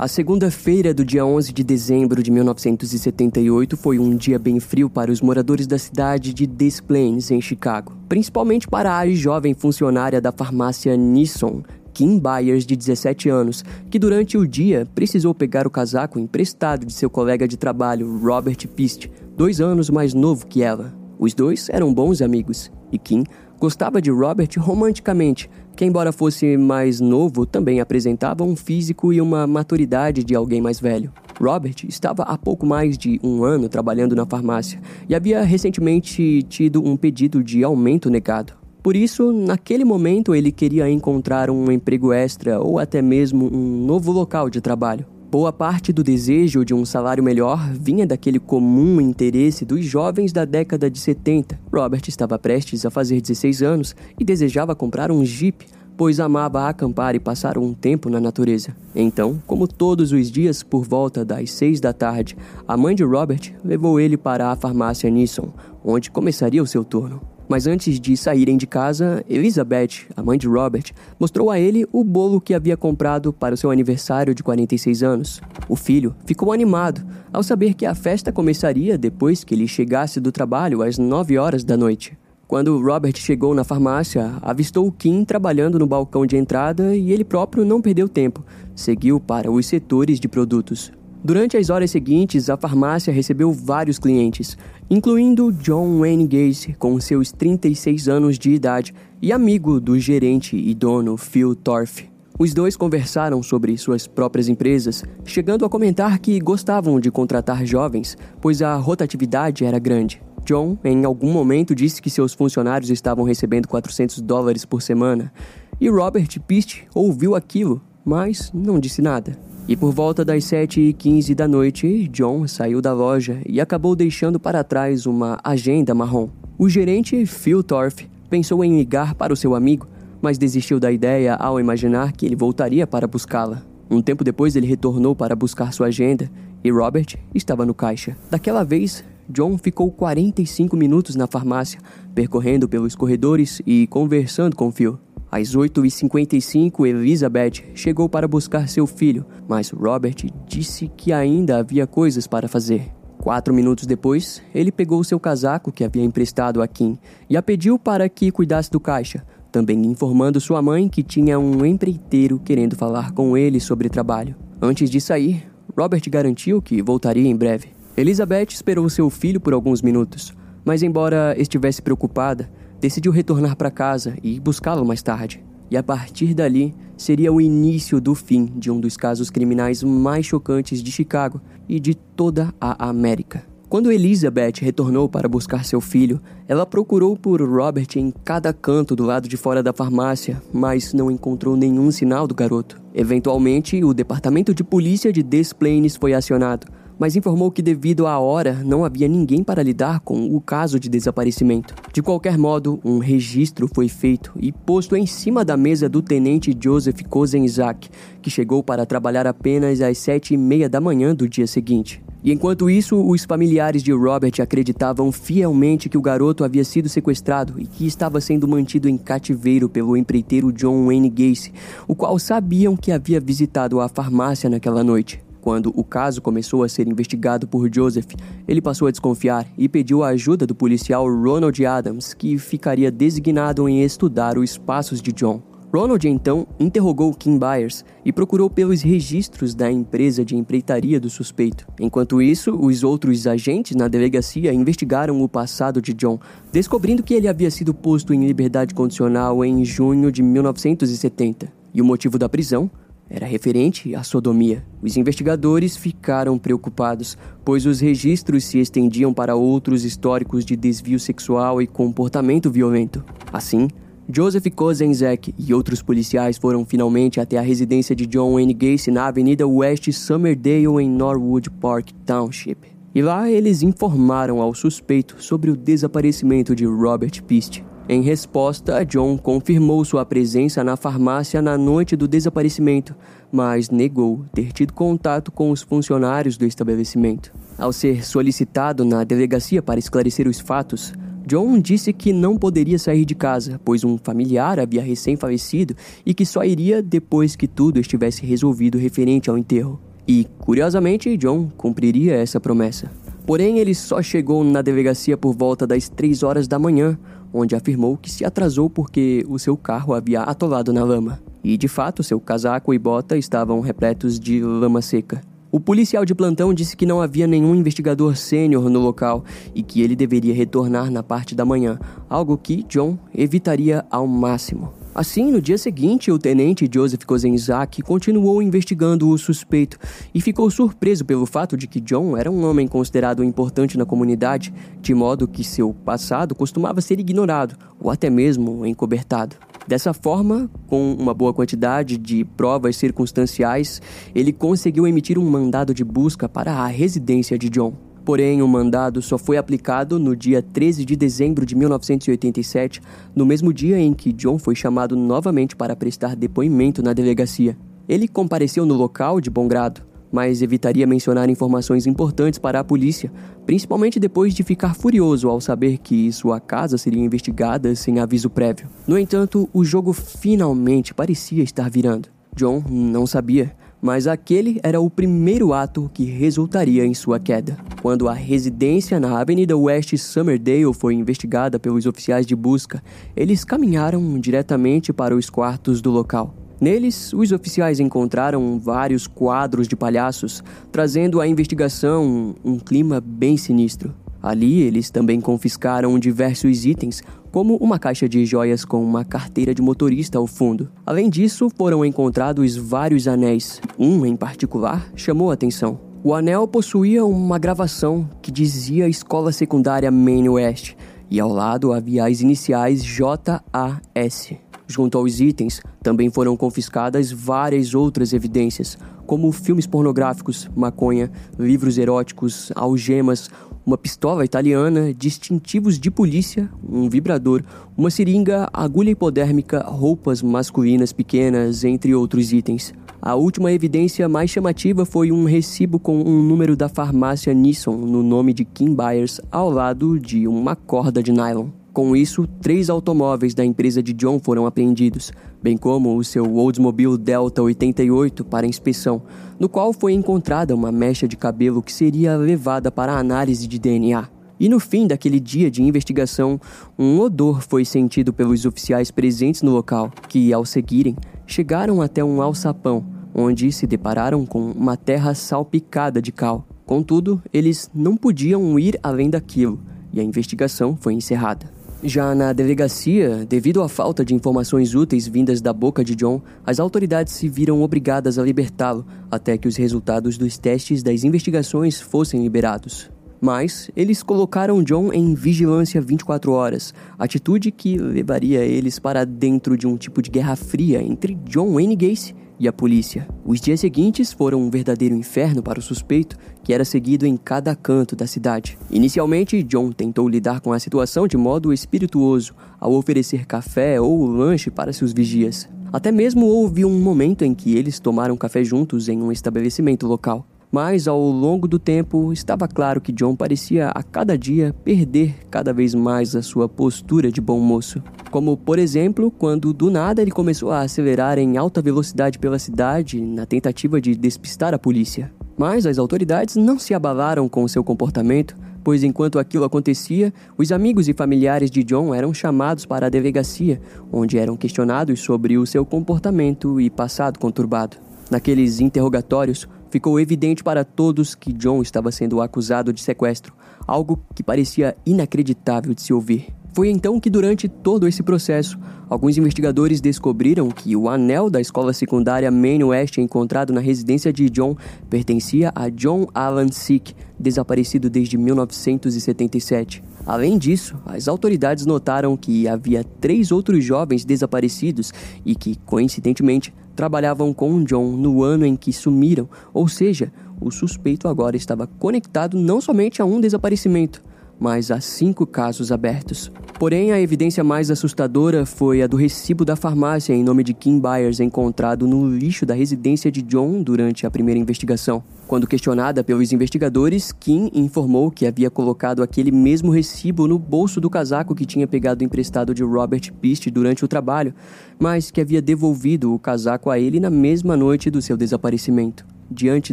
A 0.00 0.08
segunda-feira 0.08 0.94
do 0.94 1.04
dia 1.04 1.26
11 1.26 1.52
de 1.52 1.62
dezembro 1.62 2.22
de 2.22 2.30
1978 2.30 3.76
foi 3.76 3.98
um 3.98 4.16
dia 4.16 4.38
bem 4.38 4.58
frio 4.58 4.88
para 4.88 5.12
os 5.12 5.20
moradores 5.20 5.66
da 5.66 5.78
cidade 5.78 6.32
de 6.32 6.46
Des 6.46 6.80
Plaines, 6.80 7.30
em 7.30 7.38
Chicago. 7.38 7.92
Principalmente 8.08 8.66
para 8.66 8.96
a 8.96 9.06
jovem 9.10 9.52
funcionária 9.52 10.18
da 10.18 10.32
farmácia 10.32 10.96
Nisson, 10.96 11.62
Kim 11.92 12.18
Byers, 12.18 12.64
de 12.64 12.76
17 12.76 13.28
anos, 13.28 13.62
que 13.90 13.98
durante 13.98 14.38
o 14.38 14.48
dia 14.48 14.88
precisou 14.94 15.34
pegar 15.34 15.66
o 15.66 15.70
casaco 15.70 16.18
emprestado 16.18 16.86
de 16.86 16.94
seu 16.94 17.10
colega 17.10 17.46
de 17.46 17.58
trabalho, 17.58 18.18
Robert 18.20 18.66
Pist, 18.68 19.10
dois 19.36 19.60
anos 19.60 19.90
mais 19.90 20.14
novo 20.14 20.46
que 20.46 20.62
ela. 20.62 20.94
Os 21.18 21.34
dois 21.34 21.68
eram 21.68 21.92
bons 21.92 22.22
amigos, 22.22 22.72
e 22.90 22.98
Kim 22.98 23.24
gostava 23.60 24.00
de 24.00 24.10
Robert 24.10 24.48
romanticamente, 24.58 25.50
que, 25.76 25.84
embora 25.84 26.12
fosse 26.12 26.56
mais 26.56 26.98
novo, 26.98 27.44
também 27.44 27.78
apresentava 27.78 28.42
um 28.42 28.56
físico 28.56 29.12
e 29.12 29.20
uma 29.20 29.46
maturidade 29.46 30.24
de 30.24 30.34
alguém 30.34 30.62
mais 30.62 30.80
velho. 30.80 31.12
Robert 31.38 31.84
estava 31.86 32.22
há 32.22 32.38
pouco 32.38 32.64
mais 32.64 32.96
de 32.96 33.20
um 33.22 33.44
ano 33.44 33.68
trabalhando 33.68 34.16
na 34.16 34.24
farmácia 34.24 34.80
e 35.06 35.14
havia 35.14 35.42
recentemente 35.42 36.42
tido 36.44 36.82
um 36.82 36.96
pedido 36.96 37.44
de 37.44 37.62
aumento 37.62 38.08
negado. 38.08 38.54
Por 38.82 38.96
isso, 38.96 39.30
naquele 39.30 39.84
momento, 39.84 40.34
ele 40.34 40.50
queria 40.50 40.88
encontrar 40.88 41.50
um 41.50 41.70
emprego 41.70 42.14
extra 42.14 42.58
ou 42.58 42.78
até 42.78 43.02
mesmo 43.02 43.54
um 43.54 43.84
novo 43.84 44.10
local 44.10 44.48
de 44.48 44.62
trabalho. 44.62 45.04
Boa 45.30 45.52
parte 45.52 45.92
do 45.92 46.02
desejo 46.02 46.64
de 46.64 46.74
um 46.74 46.84
salário 46.84 47.22
melhor 47.22 47.70
vinha 47.72 48.04
daquele 48.04 48.40
comum 48.40 49.00
interesse 49.00 49.64
dos 49.64 49.84
jovens 49.84 50.32
da 50.32 50.44
década 50.44 50.90
de 50.90 50.98
70. 50.98 51.56
Robert 51.72 52.02
estava 52.08 52.36
prestes 52.36 52.84
a 52.84 52.90
fazer 52.90 53.20
16 53.20 53.62
anos 53.62 53.94
e 54.18 54.24
desejava 54.24 54.74
comprar 54.74 55.12
um 55.12 55.24
Jeep, 55.24 55.64
pois 55.96 56.18
amava 56.18 56.68
acampar 56.68 57.14
e 57.14 57.20
passar 57.20 57.58
um 57.58 57.72
tempo 57.72 58.10
na 58.10 58.18
natureza. 58.18 58.74
Então, 58.92 59.40
como 59.46 59.68
todos 59.68 60.10
os 60.10 60.32
dias, 60.32 60.64
por 60.64 60.82
volta 60.82 61.24
das 61.24 61.52
6 61.52 61.78
da 61.78 61.92
tarde, 61.92 62.36
a 62.66 62.76
mãe 62.76 62.96
de 62.96 63.04
Robert 63.04 63.54
levou 63.64 64.00
ele 64.00 64.16
para 64.16 64.50
a 64.50 64.56
farmácia 64.56 65.08
Nissan, 65.08 65.50
onde 65.84 66.10
começaria 66.10 66.60
o 66.60 66.66
seu 66.66 66.82
turno. 66.82 67.20
Mas 67.50 67.66
antes 67.66 67.98
de 67.98 68.16
saírem 68.16 68.56
de 68.56 68.64
casa, 68.64 69.24
Elizabeth, 69.28 70.06
a 70.16 70.22
mãe 70.22 70.38
de 70.38 70.46
Robert, 70.46 70.92
mostrou 71.18 71.50
a 71.50 71.58
ele 71.58 71.84
o 71.90 72.04
bolo 72.04 72.40
que 72.40 72.54
havia 72.54 72.76
comprado 72.76 73.32
para 73.32 73.56
o 73.56 73.56
seu 73.56 73.72
aniversário 73.72 74.32
de 74.32 74.40
46 74.40 75.02
anos. 75.02 75.40
O 75.68 75.74
filho 75.74 76.14
ficou 76.24 76.52
animado 76.52 77.04
ao 77.32 77.42
saber 77.42 77.74
que 77.74 77.84
a 77.84 77.92
festa 77.92 78.30
começaria 78.30 78.96
depois 78.96 79.42
que 79.42 79.52
ele 79.52 79.66
chegasse 79.66 80.20
do 80.20 80.30
trabalho 80.30 80.80
às 80.80 80.96
9 80.96 81.38
horas 81.38 81.64
da 81.64 81.76
noite. 81.76 82.16
Quando 82.46 82.80
Robert 82.80 83.16
chegou 83.16 83.52
na 83.52 83.64
farmácia, 83.64 84.32
avistou 84.42 84.90
Kim 84.92 85.24
trabalhando 85.24 85.76
no 85.76 85.88
balcão 85.88 86.24
de 86.24 86.36
entrada 86.36 86.94
e 86.94 87.10
ele 87.10 87.24
próprio 87.24 87.64
não 87.64 87.82
perdeu 87.82 88.08
tempo. 88.08 88.44
Seguiu 88.76 89.18
para 89.18 89.50
os 89.50 89.66
setores 89.66 90.20
de 90.20 90.28
produtos. 90.28 90.92
Durante 91.22 91.56
as 91.58 91.68
horas 91.68 91.90
seguintes, 91.90 92.48
a 92.48 92.56
farmácia 92.56 93.12
recebeu 93.12 93.52
vários 93.52 93.98
clientes, 93.98 94.56
incluindo 94.88 95.52
John 95.52 95.98
Wayne 95.98 96.26
Gacy, 96.26 96.72
com 96.72 96.98
seus 96.98 97.30
36 97.30 98.08
anos 98.08 98.38
de 98.38 98.50
idade, 98.50 98.94
e 99.20 99.30
amigo 99.30 99.78
do 99.78 99.98
gerente 99.98 100.56
e 100.56 100.74
dono 100.74 101.18
Phil 101.18 101.54
Torf. 101.54 102.08
Os 102.38 102.54
dois 102.54 102.74
conversaram 102.74 103.42
sobre 103.42 103.76
suas 103.76 104.06
próprias 104.06 104.48
empresas, 104.48 105.04
chegando 105.22 105.66
a 105.66 105.68
comentar 105.68 106.18
que 106.18 106.38
gostavam 106.38 106.98
de 106.98 107.10
contratar 107.10 107.66
jovens, 107.66 108.16
pois 108.40 108.62
a 108.62 108.74
rotatividade 108.76 109.62
era 109.62 109.78
grande. 109.78 110.22
John, 110.46 110.78
em 110.82 111.04
algum 111.04 111.30
momento, 111.30 111.74
disse 111.74 112.00
que 112.00 112.08
seus 112.08 112.32
funcionários 112.32 112.88
estavam 112.88 113.26
recebendo 113.26 113.68
400 113.68 114.22
dólares 114.22 114.64
por 114.64 114.80
semana, 114.80 115.30
e 115.78 115.90
Robert 115.90 116.40
Pist 116.46 116.84
ouviu 116.94 117.34
aquilo, 117.34 117.82
mas 118.02 118.50
não 118.54 118.80
disse 118.80 119.02
nada. 119.02 119.49
E 119.68 119.76
por 119.76 119.92
volta 119.92 120.24
das 120.24 120.44
7h15 120.44 121.34
da 121.34 121.46
noite, 121.46 122.08
John 122.08 122.46
saiu 122.48 122.80
da 122.80 122.92
loja 122.92 123.40
e 123.46 123.60
acabou 123.60 123.94
deixando 123.94 124.40
para 124.40 124.64
trás 124.64 125.06
uma 125.06 125.38
agenda 125.44 125.94
marrom. 125.94 126.28
O 126.58 126.68
gerente, 126.68 127.24
Phil 127.24 127.62
Torf, 127.62 128.08
pensou 128.28 128.64
em 128.64 128.76
ligar 128.76 129.14
para 129.14 129.32
o 129.32 129.36
seu 129.36 129.54
amigo, 129.54 129.86
mas 130.20 130.38
desistiu 130.38 130.80
da 130.80 130.90
ideia 130.90 131.34
ao 131.34 131.60
imaginar 131.60 132.12
que 132.12 132.26
ele 132.26 132.36
voltaria 132.36 132.86
para 132.86 133.06
buscá-la. 133.06 133.62
Um 133.90 134.02
tempo 134.02 134.22
depois, 134.22 134.56
ele 134.56 134.66
retornou 134.66 135.16
para 135.16 135.34
buscar 135.34 135.72
sua 135.72 135.86
agenda 135.86 136.30
e 136.62 136.70
Robert 136.70 137.16
estava 137.34 137.64
no 137.64 137.74
caixa. 137.74 138.16
Daquela 138.30 138.64
vez, 138.64 139.04
John 139.28 139.56
ficou 139.56 139.90
45 139.90 140.76
minutos 140.76 141.16
na 141.16 141.26
farmácia, 141.26 141.80
percorrendo 142.14 142.68
pelos 142.68 142.94
corredores 142.94 143.62
e 143.66 143.86
conversando 143.86 144.54
com 144.54 144.70
Phil. 144.70 144.98
Às 145.30 145.54
8h55, 145.54 146.86
Elizabeth 146.86 147.62
chegou 147.74 148.08
para 148.08 148.26
buscar 148.26 148.68
seu 148.68 148.86
filho, 148.86 149.24
mas 149.48 149.70
Robert 149.70 150.16
disse 150.46 150.90
que 150.96 151.12
ainda 151.12 151.58
havia 151.58 151.86
coisas 151.86 152.26
para 152.26 152.48
fazer. 152.48 152.90
Quatro 153.18 153.54
minutos 153.54 153.86
depois, 153.86 154.42
ele 154.52 154.72
pegou 154.72 155.04
seu 155.04 155.20
casaco 155.20 155.70
que 155.70 155.84
havia 155.84 156.02
emprestado 156.02 156.60
a 156.60 156.66
Kim 156.66 156.98
e 157.28 157.36
a 157.36 157.42
pediu 157.42 157.78
para 157.78 158.08
que 158.08 158.32
cuidasse 158.32 158.70
do 158.70 158.80
caixa, 158.80 159.24
também 159.52 159.84
informando 159.86 160.40
sua 160.40 160.60
mãe 160.60 160.88
que 160.88 161.02
tinha 161.02 161.38
um 161.38 161.64
empreiteiro 161.64 162.40
querendo 162.40 162.74
falar 162.74 163.12
com 163.12 163.36
ele 163.36 163.60
sobre 163.60 163.88
trabalho. 163.88 164.34
Antes 164.60 164.90
de 164.90 165.00
sair, 165.00 165.48
Robert 165.78 166.02
garantiu 166.08 166.60
que 166.60 166.82
voltaria 166.82 167.28
em 167.28 167.36
breve. 167.36 167.68
Elizabeth 167.96 168.48
esperou 168.50 168.88
seu 168.88 169.08
filho 169.10 169.40
por 169.40 169.52
alguns 169.52 169.80
minutos, 169.82 170.34
mas 170.64 170.82
embora 170.82 171.34
estivesse 171.38 171.82
preocupada, 171.82 172.50
decidiu 172.80 173.12
retornar 173.12 173.56
para 173.56 173.70
casa 173.70 174.16
e 174.22 174.40
buscá-lo 174.40 174.84
mais 174.84 175.02
tarde. 175.02 175.44
E 175.70 175.76
a 175.76 175.82
partir 175.82 176.34
dali 176.34 176.74
seria 176.96 177.32
o 177.32 177.40
início 177.40 178.00
do 178.00 178.14
fim 178.14 178.46
de 178.56 178.70
um 178.70 178.80
dos 178.80 178.96
casos 178.96 179.30
criminais 179.30 179.82
mais 179.82 180.26
chocantes 180.26 180.82
de 180.82 180.90
Chicago 180.90 181.40
e 181.68 181.78
de 181.78 181.94
toda 181.94 182.52
a 182.60 182.88
América. 182.88 183.44
Quando 183.68 183.92
Elizabeth 183.92 184.54
retornou 184.60 185.08
para 185.08 185.28
buscar 185.28 185.64
seu 185.64 185.80
filho, 185.80 186.20
ela 186.48 186.66
procurou 186.66 187.16
por 187.16 187.40
Robert 187.40 187.86
em 187.94 188.12
cada 188.24 188.52
canto 188.52 188.96
do 188.96 189.04
lado 189.04 189.28
de 189.28 189.36
fora 189.36 189.62
da 189.62 189.72
farmácia, 189.72 190.42
mas 190.52 190.92
não 190.92 191.08
encontrou 191.08 191.56
nenhum 191.56 191.92
sinal 191.92 192.26
do 192.26 192.34
garoto. 192.34 192.82
Eventualmente, 192.92 193.84
o 193.84 193.94
departamento 193.94 194.52
de 194.52 194.64
polícia 194.64 195.12
de 195.12 195.22
Des 195.22 195.52
Plaines 195.52 195.94
foi 195.94 196.14
acionado, 196.14 196.66
mas 197.00 197.16
informou 197.16 197.50
que, 197.50 197.62
devido 197.62 198.06
à 198.06 198.18
hora, 198.18 198.62
não 198.62 198.84
havia 198.84 199.08
ninguém 199.08 199.42
para 199.42 199.62
lidar 199.62 200.00
com 200.00 200.36
o 200.36 200.38
caso 200.38 200.78
de 200.78 200.90
desaparecimento. 200.90 201.74
De 201.94 202.02
qualquer 202.02 202.36
modo, 202.36 202.78
um 202.84 202.98
registro 202.98 203.66
foi 203.74 203.88
feito 203.88 204.30
e 204.38 204.52
posto 204.52 204.94
em 204.94 205.06
cima 205.06 205.42
da 205.42 205.56
mesa 205.56 205.88
do 205.88 206.02
tenente 206.02 206.54
Joseph 206.62 207.00
Kozenzak, 207.08 207.88
que 208.20 208.28
chegou 208.28 208.62
para 208.62 208.84
trabalhar 208.84 209.26
apenas 209.26 209.80
às 209.80 209.96
sete 209.96 210.34
e 210.34 210.36
meia 210.36 210.68
da 210.68 210.78
manhã 210.78 211.14
do 211.14 211.26
dia 211.26 211.46
seguinte. 211.46 212.02
E 212.22 212.30
enquanto 212.30 212.68
isso, 212.68 213.02
os 213.02 213.24
familiares 213.24 213.82
de 213.82 213.92
Robert 213.92 214.34
acreditavam 214.42 215.10
fielmente 215.10 215.88
que 215.88 215.96
o 215.96 216.02
garoto 216.02 216.44
havia 216.44 216.64
sido 216.64 216.86
sequestrado 216.86 217.54
e 217.58 217.66
que 217.66 217.86
estava 217.86 218.20
sendo 218.20 218.46
mantido 218.46 218.90
em 218.90 218.98
cativeiro 218.98 219.70
pelo 219.70 219.96
empreiteiro 219.96 220.52
John 220.52 220.84
Wayne 220.84 221.08
Gacy, 221.08 221.50
o 221.88 221.94
qual 221.94 222.18
sabiam 222.18 222.76
que 222.76 222.92
havia 222.92 223.18
visitado 223.18 223.80
a 223.80 223.88
farmácia 223.88 224.50
naquela 224.50 224.84
noite. 224.84 225.29
Quando 225.40 225.72
o 225.74 225.82
caso 225.82 226.20
começou 226.20 226.62
a 226.62 226.68
ser 226.68 226.86
investigado 226.86 227.48
por 227.48 227.68
Joseph, 227.72 228.12
ele 228.46 228.60
passou 228.60 228.88
a 228.88 228.90
desconfiar 228.90 229.46
e 229.56 229.68
pediu 229.68 230.02
a 230.02 230.08
ajuda 230.08 230.46
do 230.46 230.54
policial 230.54 231.06
Ronald 231.06 231.64
Adams, 231.64 232.12
que 232.12 232.36
ficaria 232.38 232.90
designado 232.90 233.68
em 233.68 233.82
estudar 233.82 234.36
os 234.36 234.58
passos 234.58 235.00
de 235.00 235.12
John. 235.12 235.42
Ronald 235.72 236.04
então 236.08 236.48
interrogou 236.58 237.14
Kim 237.14 237.38
Byers 237.38 237.84
e 238.04 238.12
procurou 238.12 238.50
pelos 238.50 238.82
registros 238.82 239.54
da 239.54 239.70
empresa 239.70 240.24
de 240.24 240.36
empreitaria 240.36 240.98
do 240.98 241.08
suspeito. 241.08 241.64
Enquanto 241.78 242.20
isso, 242.20 242.52
os 242.56 242.82
outros 242.82 243.24
agentes 243.24 243.76
na 243.76 243.86
delegacia 243.86 244.52
investigaram 244.52 245.22
o 245.22 245.28
passado 245.28 245.80
de 245.80 245.94
John, 245.94 246.18
descobrindo 246.52 247.04
que 247.04 247.14
ele 247.14 247.28
havia 247.28 247.52
sido 247.52 247.72
posto 247.72 248.12
em 248.12 248.26
liberdade 248.26 248.74
condicional 248.74 249.44
em 249.44 249.64
junho 249.64 250.10
de 250.10 250.24
1970. 250.24 251.52
E 251.72 251.80
o 251.80 251.84
motivo 251.84 252.18
da 252.18 252.28
prisão 252.28 252.68
era 253.10 253.26
referente 253.26 253.92
à 253.94 254.04
sodomia. 254.04 254.64
Os 254.80 254.96
investigadores 254.96 255.76
ficaram 255.76 256.38
preocupados, 256.38 257.18
pois 257.44 257.66
os 257.66 257.80
registros 257.80 258.44
se 258.44 258.58
estendiam 258.58 259.12
para 259.12 259.34
outros 259.34 259.84
históricos 259.84 260.44
de 260.44 260.54
desvio 260.54 261.00
sexual 261.00 261.60
e 261.60 261.66
comportamento 261.66 262.50
violento. 262.50 263.04
Assim, 263.32 263.68
Joseph 264.12 264.46
Kozenzek 264.54 265.34
e 265.36 265.52
outros 265.52 265.82
policiais 265.82 266.38
foram 266.38 266.64
finalmente 266.64 267.20
até 267.20 267.36
a 267.36 267.42
residência 267.42 267.94
de 267.94 268.06
John 268.06 268.34
Wayne 268.34 268.54
Gacy 268.54 268.90
na 268.90 269.06
Avenida 269.06 269.46
West 269.46 269.90
Summerdale 269.90 270.80
em 270.80 270.88
Norwood 270.88 271.50
Park 271.50 271.90
Township. 272.06 272.58
E 272.92 273.02
lá 273.02 273.30
eles 273.30 273.62
informaram 273.62 274.40
ao 274.40 274.52
suspeito 274.52 275.22
sobre 275.22 275.50
o 275.50 275.56
desaparecimento 275.56 276.56
de 276.56 276.64
Robert 276.64 277.22
Pist. 277.24 277.62
Em 277.88 278.02
resposta, 278.02 278.84
John 278.84 279.18
confirmou 279.18 279.84
sua 279.84 280.04
presença 280.04 280.62
na 280.62 280.76
farmácia 280.76 281.42
na 281.42 281.58
noite 281.58 281.96
do 281.96 282.06
desaparecimento, 282.06 282.94
mas 283.32 283.68
negou 283.68 284.24
ter 284.32 284.52
tido 284.52 284.72
contato 284.72 285.32
com 285.32 285.50
os 285.50 285.62
funcionários 285.62 286.36
do 286.36 286.46
estabelecimento. 286.46 287.32
Ao 287.58 287.72
ser 287.72 288.04
solicitado 288.04 288.84
na 288.84 289.02
delegacia 289.02 289.60
para 289.60 289.80
esclarecer 289.80 290.28
os 290.28 290.38
fatos, 290.38 290.92
John 291.26 291.58
disse 291.58 291.92
que 291.92 292.12
não 292.12 292.36
poderia 292.36 292.78
sair 292.78 293.04
de 293.04 293.14
casa, 293.14 293.60
pois 293.64 293.84
um 293.84 293.98
familiar 293.98 294.58
havia 294.58 294.82
recém-falecido 294.82 295.74
e 296.04 296.14
que 296.14 296.24
só 296.24 296.44
iria 296.44 296.82
depois 296.82 297.36
que 297.36 297.46
tudo 297.46 297.78
estivesse 297.78 298.24
resolvido 298.24 298.78
referente 298.78 299.28
ao 299.28 299.36
enterro. 299.36 299.80
E, 300.08 300.26
curiosamente, 300.38 301.16
John 301.16 301.48
cumpriria 301.56 302.14
essa 302.14 302.40
promessa. 302.40 302.90
Porém, 303.26 303.58
ele 303.58 303.74
só 303.74 304.02
chegou 304.02 304.42
na 304.42 304.60
delegacia 304.60 305.16
por 305.16 305.36
volta 305.36 305.66
das 305.66 305.88
3 305.88 306.22
horas 306.24 306.48
da 306.48 306.58
manhã, 306.58 306.98
onde 307.32 307.54
afirmou 307.54 307.96
que 307.96 308.10
se 308.10 308.24
atrasou 308.24 308.68
porque 308.68 309.24
o 309.28 309.38
seu 309.38 309.56
carro 309.56 309.94
havia 309.94 310.22
atolado 310.22 310.72
na 310.72 310.84
lama. 310.84 311.20
E 311.42 311.56
de 311.56 311.68
fato, 311.68 312.02
seu 312.02 312.20
casaco 312.20 312.74
e 312.74 312.78
bota 312.78 313.16
estavam 313.16 313.60
repletos 313.60 314.18
de 314.18 314.42
lama 314.42 314.82
seca. 314.82 315.20
O 315.52 315.58
policial 315.58 316.04
de 316.04 316.14
plantão 316.14 316.54
disse 316.54 316.76
que 316.76 316.86
não 316.86 317.02
havia 317.02 317.26
nenhum 317.26 317.56
investigador 317.56 318.16
sênior 318.16 318.70
no 318.70 318.78
local 318.78 319.24
e 319.52 319.62
que 319.64 319.82
ele 319.82 319.96
deveria 319.96 320.32
retornar 320.32 320.92
na 320.92 321.02
parte 321.02 321.34
da 321.34 321.44
manhã, 321.44 321.76
algo 322.08 322.38
que 322.38 322.62
John 322.68 322.96
evitaria 323.12 323.84
ao 323.90 324.06
máximo. 324.06 324.79
Assim, 324.92 325.30
no 325.30 325.40
dia 325.40 325.56
seguinte, 325.56 326.10
o 326.10 326.18
tenente 326.18 326.68
Joseph 326.72 327.04
Kozenzak 327.04 327.80
continuou 327.82 328.42
investigando 328.42 329.08
o 329.08 329.16
suspeito 329.16 329.78
e 330.12 330.20
ficou 330.20 330.50
surpreso 330.50 331.04
pelo 331.04 331.26
fato 331.26 331.56
de 331.56 331.68
que 331.68 331.80
John 331.80 332.16
era 332.16 332.28
um 332.28 332.44
homem 332.44 332.66
considerado 332.66 333.22
importante 333.22 333.78
na 333.78 333.86
comunidade, 333.86 334.52
de 334.80 334.92
modo 334.92 335.28
que 335.28 335.44
seu 335.44 335.72
passado 335.72 336.34
costumava 336.34 336.80
ser 336.80 336.98
ignorado 336.98 337.56
ou 337.78 337.88
até 337.88 338.10
mesmo 338.10 338.66
encobertado. 338.66 339.36
Dessa 339.64 339.94
forma, 339.94 340.50
com 340.66 340.92
uma 340.94 341.14
boa 341.14 341.32
quantidade 341.32 341.96
de 341.96 342.24
provas 342.24 342.74
circunstanciais, 342.76 343.80
ele 344.12 344.32
conseguiu 344.32 344.88
emitir 344.88 345.16
um 345.18 345.30
mandado 345.30 345.72
de 345.72 345.84
busca 345.84 346.28
para 346.28 346.52
a 346.52 346.66
residência 346.66 347.38
de 347.38 347.48
John. 347.48 347.89
Porém, 348.10 348.42
o 348.42 348.48
mandado 348.48 349.00
só 349.00 349.16
foi 349.16 349.36
aplicado 349.36 349.96
no 349.96 350.16
dia 350.16 350.42
13 350.42 350.84
de 350.84 350.96
dezembro 350.96 351.46
de 351.46 351.54
1987, 351.54 352.82
no 353.14 353.24
mesmo 353.24 353.52
dia 353.52 353.78
em 353.78 353.94
que 353.94 354.12
John 354.12 354.36
foi 354.36 354.56
chamado 354.56 354.96
novamente 354.96 355.54
para 355.54 355.76
prestar 355.76 356.16
depoimento 356.16 356.82
na 356.82 356.92
delegacia. 356.92 357.56
Ele 357.88 358.08
compareceu 358.08 358.66
no 358.66 358.74
local 358.74 359.20
de 359.20 359.30
bom 359.30 359.46
grado, 359.46 359.82
mas 360.10 360.42
evitaria 360.42 360.88
mencionar 360.88 361.30
informações 361.30 361.86
importantes 361.86 362.40
para 362.40 362.58
a 362.58 362.64
polícia, 362.64 363.12
principalmente 363.46 364.00
depois 364.00 364.34
de 364.34 364.42
ficar 364.42 364.74
furioso 364.74 365.28
ao 365.28 365.40
saber 365.40 365.78
que 365.78 366.10
sua 366.10 366.40
casa 366.40 366.76
seria 366.76 367.04
investigada 367.04 367.76
sem 367.76 368.00
aviso 368.00 368.28
prévio. 368.28 368.66
No 368.88 368.98
entanto, 368.98 369.48
o 369.52 369.64
jogo 369.64 369.92
finalmente 369.92 370.92
parecia 370.92 371.44
estar 371.44 371.70
virando. 371.70 372.08
John 372.34 372.64
não 372.68 373.06
sabia, 373.06 373.54
mas 373.80 374.06
aquele 374.06 374.60
era 374.62 374.80
o 374.80 374.90
primeiro 374.90 375.52
ato 375.52 375.90
que 375.94 376.04
resultaria 376.04 376.84
em 376.84 376.94
sua 376.94 377.18
queda. 377.18 377.56
Quando 377.80 378.08
a 378.08 378.12
residência 378.12 379.00
na 379.00 379.18
Avenida 379.18 379.56
West 379.56 379.96
Summerdale 379.96 380.72
foi 380.74 380.94
investigada 380.94 381.58
pelos 381.58 381.86
oficiais 381.86 382.26
de 382.26 382.36
busca, 382.36 382.82
eles 383.16 383.44
caminharam 383.44 384.18
diretamente 384.18 384.92
para 384.92 385.16
os 385.16 385.30
quartos 385.30 385.80
do 385.80 385.90
local. 385.90 386.34
Neles, 386.60 387.14
os 387.14 387.32
oficiais 387.32 387.80
encontraram 387.80 388.58
vários 388.58 389.06
quadros 389.06 389.66
de 389.66 389.74
palhaços, 389.74 390.44
trazendo 390.70 391.18
à 391.18 391.26
investigação 391.26 392.34
um 392.44 392.58
clima 392.58 393.00
bem 393.00 393.38
sinistro. 393.38 393.94
Ali, 394.22 394.60
eles 394.60 394.90
também 394.90 395.20
confiscaram 395.20 395.98
diversos 395.98 396.64
itens, 396.64 397.02
como 397.30 397.56
uma 397.56 397.78
caixa 397.78 398.08
de 398.08 398.24
joias 398.26 398.64
com 398.64 398.82
uma 398.82 399.04
carteira 399.04 399.54
de 399.54 399.62
motorista 399.62 400.18
ao 400.18 400.26
fundo. 400.26 400.70
Além 400.84 401.08
disso, 401.08 401.48
foram 401.56 401.84
encontrados 401.84 402.56
vários 402.56 403.06
anéis. 403.06 403.60
Um, 403.78 404.04
em 404.04 404.16
particular, 404.16 404.90
chamou 404.94 405.30
a 405.30 405.34
atenção. 405.34 405.78
O 406.02 406.14
anel 406.14 406.48
possuía 406.48 407.04
uma 407.04 407.38
gravação 407.38 408.08
que 408.22 408.30
dizia 408.30 408.88
Escola 408.88 409.32
Secundária 409.32 409.90
Maine 409.90 410.30
West, 410.30 410.74
e 411.10 411.18
ao 411.20 411.28
lado 411.30 411.72
havia 411.72 412.06
as 412.06 412.20
iniciais 412.20 412.82
JAS. 412.84 414.32
Junto 414.66 414.96
aos 414.96 415.18
itens, 415.18 415.60
também 415.82 416.08
foram 416.10 416.36
confiscadas 416.36 417.10
várias 417.10 417.74
outras 417.74 418.12
evidências, 418.12 418.78
como 419.04 419.32
filmes 419.32 419.66
pornográficos, 419.66 420.48
maconha, 420.54 421.10
livros 421.36 421.76
eróticos, 421.76 422.52
algemas, 422.54 423.28
uma 423.64 423.76
pistola 423.78 424.24
italiana, 424.24 424.92
distintivos 424.92 425.78
de 425.78 425.90
polícia, 425.90 426.50
um 426.68 426.88
vibrador, 426.88 427.42
uma 427.76 427.90
seringa, 427.90 428.48
agulha 428.52 428.90
hipodérmica, 428.90 429.62
roupas 429.62 430.22
masculinas 430.22 430.92
pequenas, 430.92 431.64
entre 431.64 431.94
outros 431.94 432.32
itens. 432.32 432.72
A 433.02 433.14
última 433.14 433.50
evidência 433.52 434.08
mais 434.08 434.30
chamativa 434.30 434.84
foi 434.84 435.10
um 435.10 435.24
recibo 435.24 435.78
com 435.78 436.02
um 436.02 436.22
número 436.22 436.54
da 436.54 436.68
farmácia 436.68 437.32
Nissan 437.32 437.72
no 437.72 438.02
nome 438.02 438.34
de 438.34 438.44
Kim 438.44 438.74
Byers 438.74 439.20
ao 439.30 439.48
lado 439.48 439.98
de 439.98 440.28
uma 440.28 440.54
corda 440.54 441.02
de 441.02 441.12
nylon. 441.12 441.59
Com 441.72 441.94
isso, 441.94 442.26
três 442.42 442.68
automóveis 442.68 443.32
da 443.32 443.44
empresa 443.44 443.80
de 443.80 443.92
John 443.92 444.18
foram 444.18 444.44
apreendidos, 444.44 445.12
bem 445.40 445.56
como 445.56 445.96
o 445.96 446.02
seu 446.02 446.34
Oldsmobile 446.34 446.98
Delta 446.98 447.40
88 447.40 448.24
para 448.24 448.44
inspeção, 448.44 449.02
no 449.38 449.48
qual 449.48 449.72
foi 449.72 449.92
encontrada 449.92 450.52
uma 450.52 450.72
mecha 450.72 451.06
de 451.06 451.16
cabelo 451.16 451.62
que 451.62 451.72
seria 451.72 452.16
levada 452.16 452.72
para 452.72 452.98
análise 452.98 453.46
de 453.46 453.56
DNA. 453.56 454.08
E 454.40 454.48
no 454.48 454.58
fim 454.58 454.88
daquele 454.88 455.20
dia 455.20 455.48
de 455.48 455.62
investigação, 455.62 456.40
um 456.76 456.98
odor 456.98 457.40
foi 457.40 457.64
sentido 457.64 458.12
pelos 458.12 458.44
oficiais 458.44 458.90
presentes 458.90 459.42
no 459.42 459.52
local, 459.52 459.92
que, 460.08 460.32
ao 460.32 460.44
seguirem, 460.44 460.96
chegaram 461.24 461.80
até 461.80 462.02
um 462.02 462.20
alçapão, 462.20 462.84
onde 463.14 463.52
se 463.52 463.64
depararam 463.64 464.26
com 464.26 464.50
uma 464.50 464.76
terra 464.76 465.14
salpicada 465.14 466.02
de 466.02 466.10
cal. 466.10 466.44
Contudo, 466.66 467.22
eles 467.32 467.70
não 467.72 467.96
podiam 467.96 468.58
ir 468.58 468.76
além 468.82 469.08
daquilo, 469.08 469.60
e 469.92 470.00
a 470.00 470.02
investigação 470.02 470.76
foi 470.76 470.94
encerrada. 470.94 471.59
Já 471.82 472.14
na 472.14 472.34
delegacia, 472.34 473.24
devido 473.26 473.62
à 473.62 473.68
falta 473.68 474.04
de 474.04 474.14
informações 474.14 474.74
úteis 474.74 475.08
vindas 475.08 475.40
da 475.40 475.50
boca 475.50 475.82
de 475.82 475.94
John, 475.94 476.20
as 476.44 476.60
autoridades 476.60 477.14
se 477.14 477.26
viram 477.26 477.62
obrigadas 477.62 478.18
a 478.18 478.22
libertá-lo 478.22 478.84
até 479.10 479.38
que 479.38 479.48
os 479.48 479.56
resultados 479.56 480.18
dos 480.18 480.36
testes 480.36 480.82
das 480.82 481.04
investigações 481.04 481.80
fossem 481.80 482.22
liberados. 482.22 482.90
Mas 483.18 483.70
eles 483.74 484.02
colocaram 484.02 484.62
John 484.62 484.92
em 484.92 485.14
vigilância 485.14 485.80
24 485.80 486.32
horas, 486.32 486.74
atitude 486.98 487.50
que 487.50 487.78
levaria 487.78 488.44
eles 488.44 488.78
para 488.78 489.06
dentro 489.06 489.56
de 489.56 489.66
um 489.66 489.78
tipo 489.78 490.02
de 490.02 490.10
guerra 490.10 490.36
fria 490.36 490.82
entre 490.82 491.14
John 491.24 491.54
Wayne 491.54 491.76
Gacy 491.76 492.14
e 492.40 492.48
a 492.48 492.52
polícia. 492.52 493.06
Os 493.22 493.38
dias 493.38 493.60
seguintes 493.60 494.14
foram 494.14 494.40
um 494.40 494.50
verdadeiro 494.50 494.94
inferno 494.94 495.42
para 495.42 495.58
o 495.58 495.62
suspeito, 495.62 496.16
que 496.42 496.54
era 496.54 496.64
seguido 496.64 497.06
em 497.06 497.14
cada 497.14 497.54
canto 497.54 497.94
da 497.94 498.06
cidade. 498.06 498.56
Inicialmente, 498.70 499.42
John 499.42 499.70
tentou 499.70 500.08
lidar 500.08 500.40
com 500.40 500.50
a 500.54 500.58
situação 500.58 501.06
de 501.06 501.18
modo 501.18 501.52
espirituoso, 501.52 502.34
ao 502.58 502.72
oferecer 502.72 503.26
café 503.26 503.78
ou 503.78 504.06
lanche 504.06 504.50
para 504.50 504.72
seus 504.72 504.94
vigias. 504.94 505.46
Até 505.70 505.92
mesmo 505.92 506.26
houve 506.26 506.64
um 506.64 506.80
momento 506.80 507.24
em 507.24 507.34
que 507.34 507.54
eles 507.56 507.78
tomaram 507.78 508.16
café 508.16 508.42
juntos 508.42 508.88
em 508.88 509.00
um 509.02 509.12
estabelecimento 509.12 509.86
local. 509.86 510.26
Mas 510.50 510.88
ao 510.88 511.00
longo 511.00 511.46
do 511.46 511.60
tempo, 511.60 512.12
estava 512.12 512.48
claro 512.48 512.80
que 512.80 512.90
John 512.90 513.14
parecia 513.14 513.68
a 513.68 513.82
cada 513.84 514.18
dia 514.18 514.52
perder 514.64 515.14
cada 515.30 515.52
vez 515.52 515.74
mais 515.76 516.16
a 516.16 516.22
sua 516.22 516.48
postura 516.48 517.12
de 517.12 517.20
bom 517.20 517.38
moço. 517.38 517.80
Como, 518.10 518.36
por 518.36 518.58
exemplo, 518.58 519.12
quando 519.12 519.52
do 519.52 519.70
nada 519.70 520.02
ele 520.02 520.10
começou 520.10 520.50
a 520.50 520.62
acelerar 520.62 521.18
em 521.18 521.36
alta 521.36 521.62
velocidade 521.62 522.18
pela 522.18 522.38
cidade 522.38 523.00
na 523.00 523.24
tentativa 523.24 523.80
de 523.80 523.94
despistar 523.94 524.52
a 524.52 524.58
polícia. 524.58 525.12
Mas 525.38 525.66
as 525.66 525.78
autoridades 525.78 526.34
não 526.34 526.58
se 526.58 526.74
abalaram 526.74 527.28
com 527.28 527.46
seu 527.46 527.62
comportamento, 527.62 528.36
pois 528.64 528.82
enquanto 528.82 529.20
aquilo 529.20 529.44
acontecia, 529.44 530.12
os 530.36 530.50
amigos 530.50 530.88
e 530.88 530.92
familiares 530.92 531.50
de 531.50 531.62
John 531.62 531.94
eram 531.94 532.12
chamados 532.12 532.66
para 532.66 532.86
a 532.86 532.90
delegacia, 532.90 533.60
onde 533.92 534.18
eram 534.18 534.36
questionados 534.36 535.00
sobre 535.00 535.38
o 535.38 535.46
seu 535.46 535.64
comportamento 535.64 536.60
e 536.60 536.68
passado 536.68 537.20
conturbado. 537.20 537.76
Naqueles 538.10 538.58
interrogatórios, 538.60 539.48
ficou 539.70 539.98
evidente 540.00 540.42
para 540.42 540.64
todos 540.64 541.14
que 541.14 541.32
John 541.32 541.62
estava 541.62 541.90
sendo 541.90 542.20
acusado 542.20 542.72
de 542.72 542.82
sequestro, 542.82 543.32
algo 543.66 544.00
que 544.14 544.22
parecia 544.22 544.76
inacreditável 544.84 545.72
de 545.74 545.82
se 545.82 545.92
ouvir. 545.92 546.34
Foi 546.52 546.68
então 546.68 546.98
que, 546.98 547.08
durante 547.08 547.48
todo 547.48 547.86
esse 547.86 548.02
processo, 548.02 548.58
alguns 548.88 549.16
investigadores 549.16 549.80
descobriram 549.80 550.50
que 550.50 550.74
o 550.74 550.88
anel 550.88 551.30
da 551.30 551.40
escola 551.40 551.72
secundária 551.72 552.28
Maine 552.30 552.64
West 552.64 552.98
encontrado 552.98 553.52
na 553.52 553.60
residência 553.60 554.12
de 554.12 554.28
John 554.28 554.56
pertencia 554.88 555.52
a 555.54 555.68
John 555.68 556.08
Alan 556.12 556.50
Sick, 556.50 556.92
desaparecido 557.16 557.88
desde 557.88 558.18
1977. 558.18 559.82
Além 560.04 560.36
disso, 560.38 560.76
as 560.86 561.06
autoridades 561.06 561.66
notaram 561.66 562.16
que 562.16 562.48
havia 562.48 562.82
três 562.82 563.30
outros 563.30 563.64
jovens 563.64 564.04
desaparecidos 564.04 564.92
e 565.24 565.36
que, 565.36 565.56
coincidentemente, 565.64 566.52
trabalhavam 566.74 567.32
com 567.32 567.62
John 567.64 567.92
no 567.92 568.22
ano 568.22 568.46
em 568.46 568.56
que 568.56 568.72
sumiram, 568.72 569.28
ou 569.52 569.68
seja, 569.68 570.12
o 570.40 570.50
suspeito 570.50 571.08
agora 571.08 571.36
estava 571.36 571.66
conectado 571.66 572.38
não 572.38 572.60
somente 572.60 573.02
a 573.02 573.04
um 573.04 573.20
desaparecimento, 573.20 574.02
mas 574.40 574.70
há 574.70 574.80
cinco 574.80 575.26
casos 575.26 575.70
abertos. 575.70 576.32
Porém, 576.58 576.92
a 576.92 577.00
evidência 577.00 577.44
mais 577.44 577.70
assustadora 577.70 578.44
foi 578.46 578.82
a 578.82 578.86
do 578.86 578.96
recibo 578.96 579.44
da 579.44 579.54
farmácia 579.54 580.14
em 580.14 580.24
nome 580.24 580.42
de 580.42 580.54
Kim 580.54 580.80
Byers 580.80 581.20
encontrado 581.20 581.86
no 581.86 582.08
lixo 582.08 582.46
da 582.46 582.54
residência 582.54 583.10
de 583.10 583.22
John 583.22 583.62
durante 583.62 584.06
a 584.06 584.10
primeira 584.10 584.40
investigação. 584.40 585.02
Quando 585.26 585.46
questionada 585.46 586.02
pelos 586.02 586.32
investigadores, 586.32 587.12
Kim 587.12 587.50
informou 587.54 588.10
que 588.10 588.26
havia 588.26 588.50
colocado 588.50 589.02
aquele 589.02 589.30
mesmo 589.30 589.70
recibo 589.70 590.26
no 590.26 590.38
bolso 590.38 590.80
do 590.80 590.90
casaco 590.90 591.34
que 591.34 591.46
tinha 591.46 591.66
pegado 591.66 592.02
emprestado 592.02 592.54
de 592.54 592.64
Robert 592.64 593.12
Pist 593.20 593.48
durante 593.50 593.84
o 593.84 593.88
trabalho, 593.88 594.34
mas 594.78 595.10
que 595.10 595.20
havia 595.20 595.40
devolvido 595.40 596.12
o 596.12 596.18
casaco 596.18 596.70
a 596.70 596.78
ele 596.78 596.98
na 596.98 597.10
mesma 597.10 597.56
noite 597.56 597.90
do 597.90 598.02
seu 598.02 598.16
desaparecimento. 598.16 599.06
Diante 599.30 599.72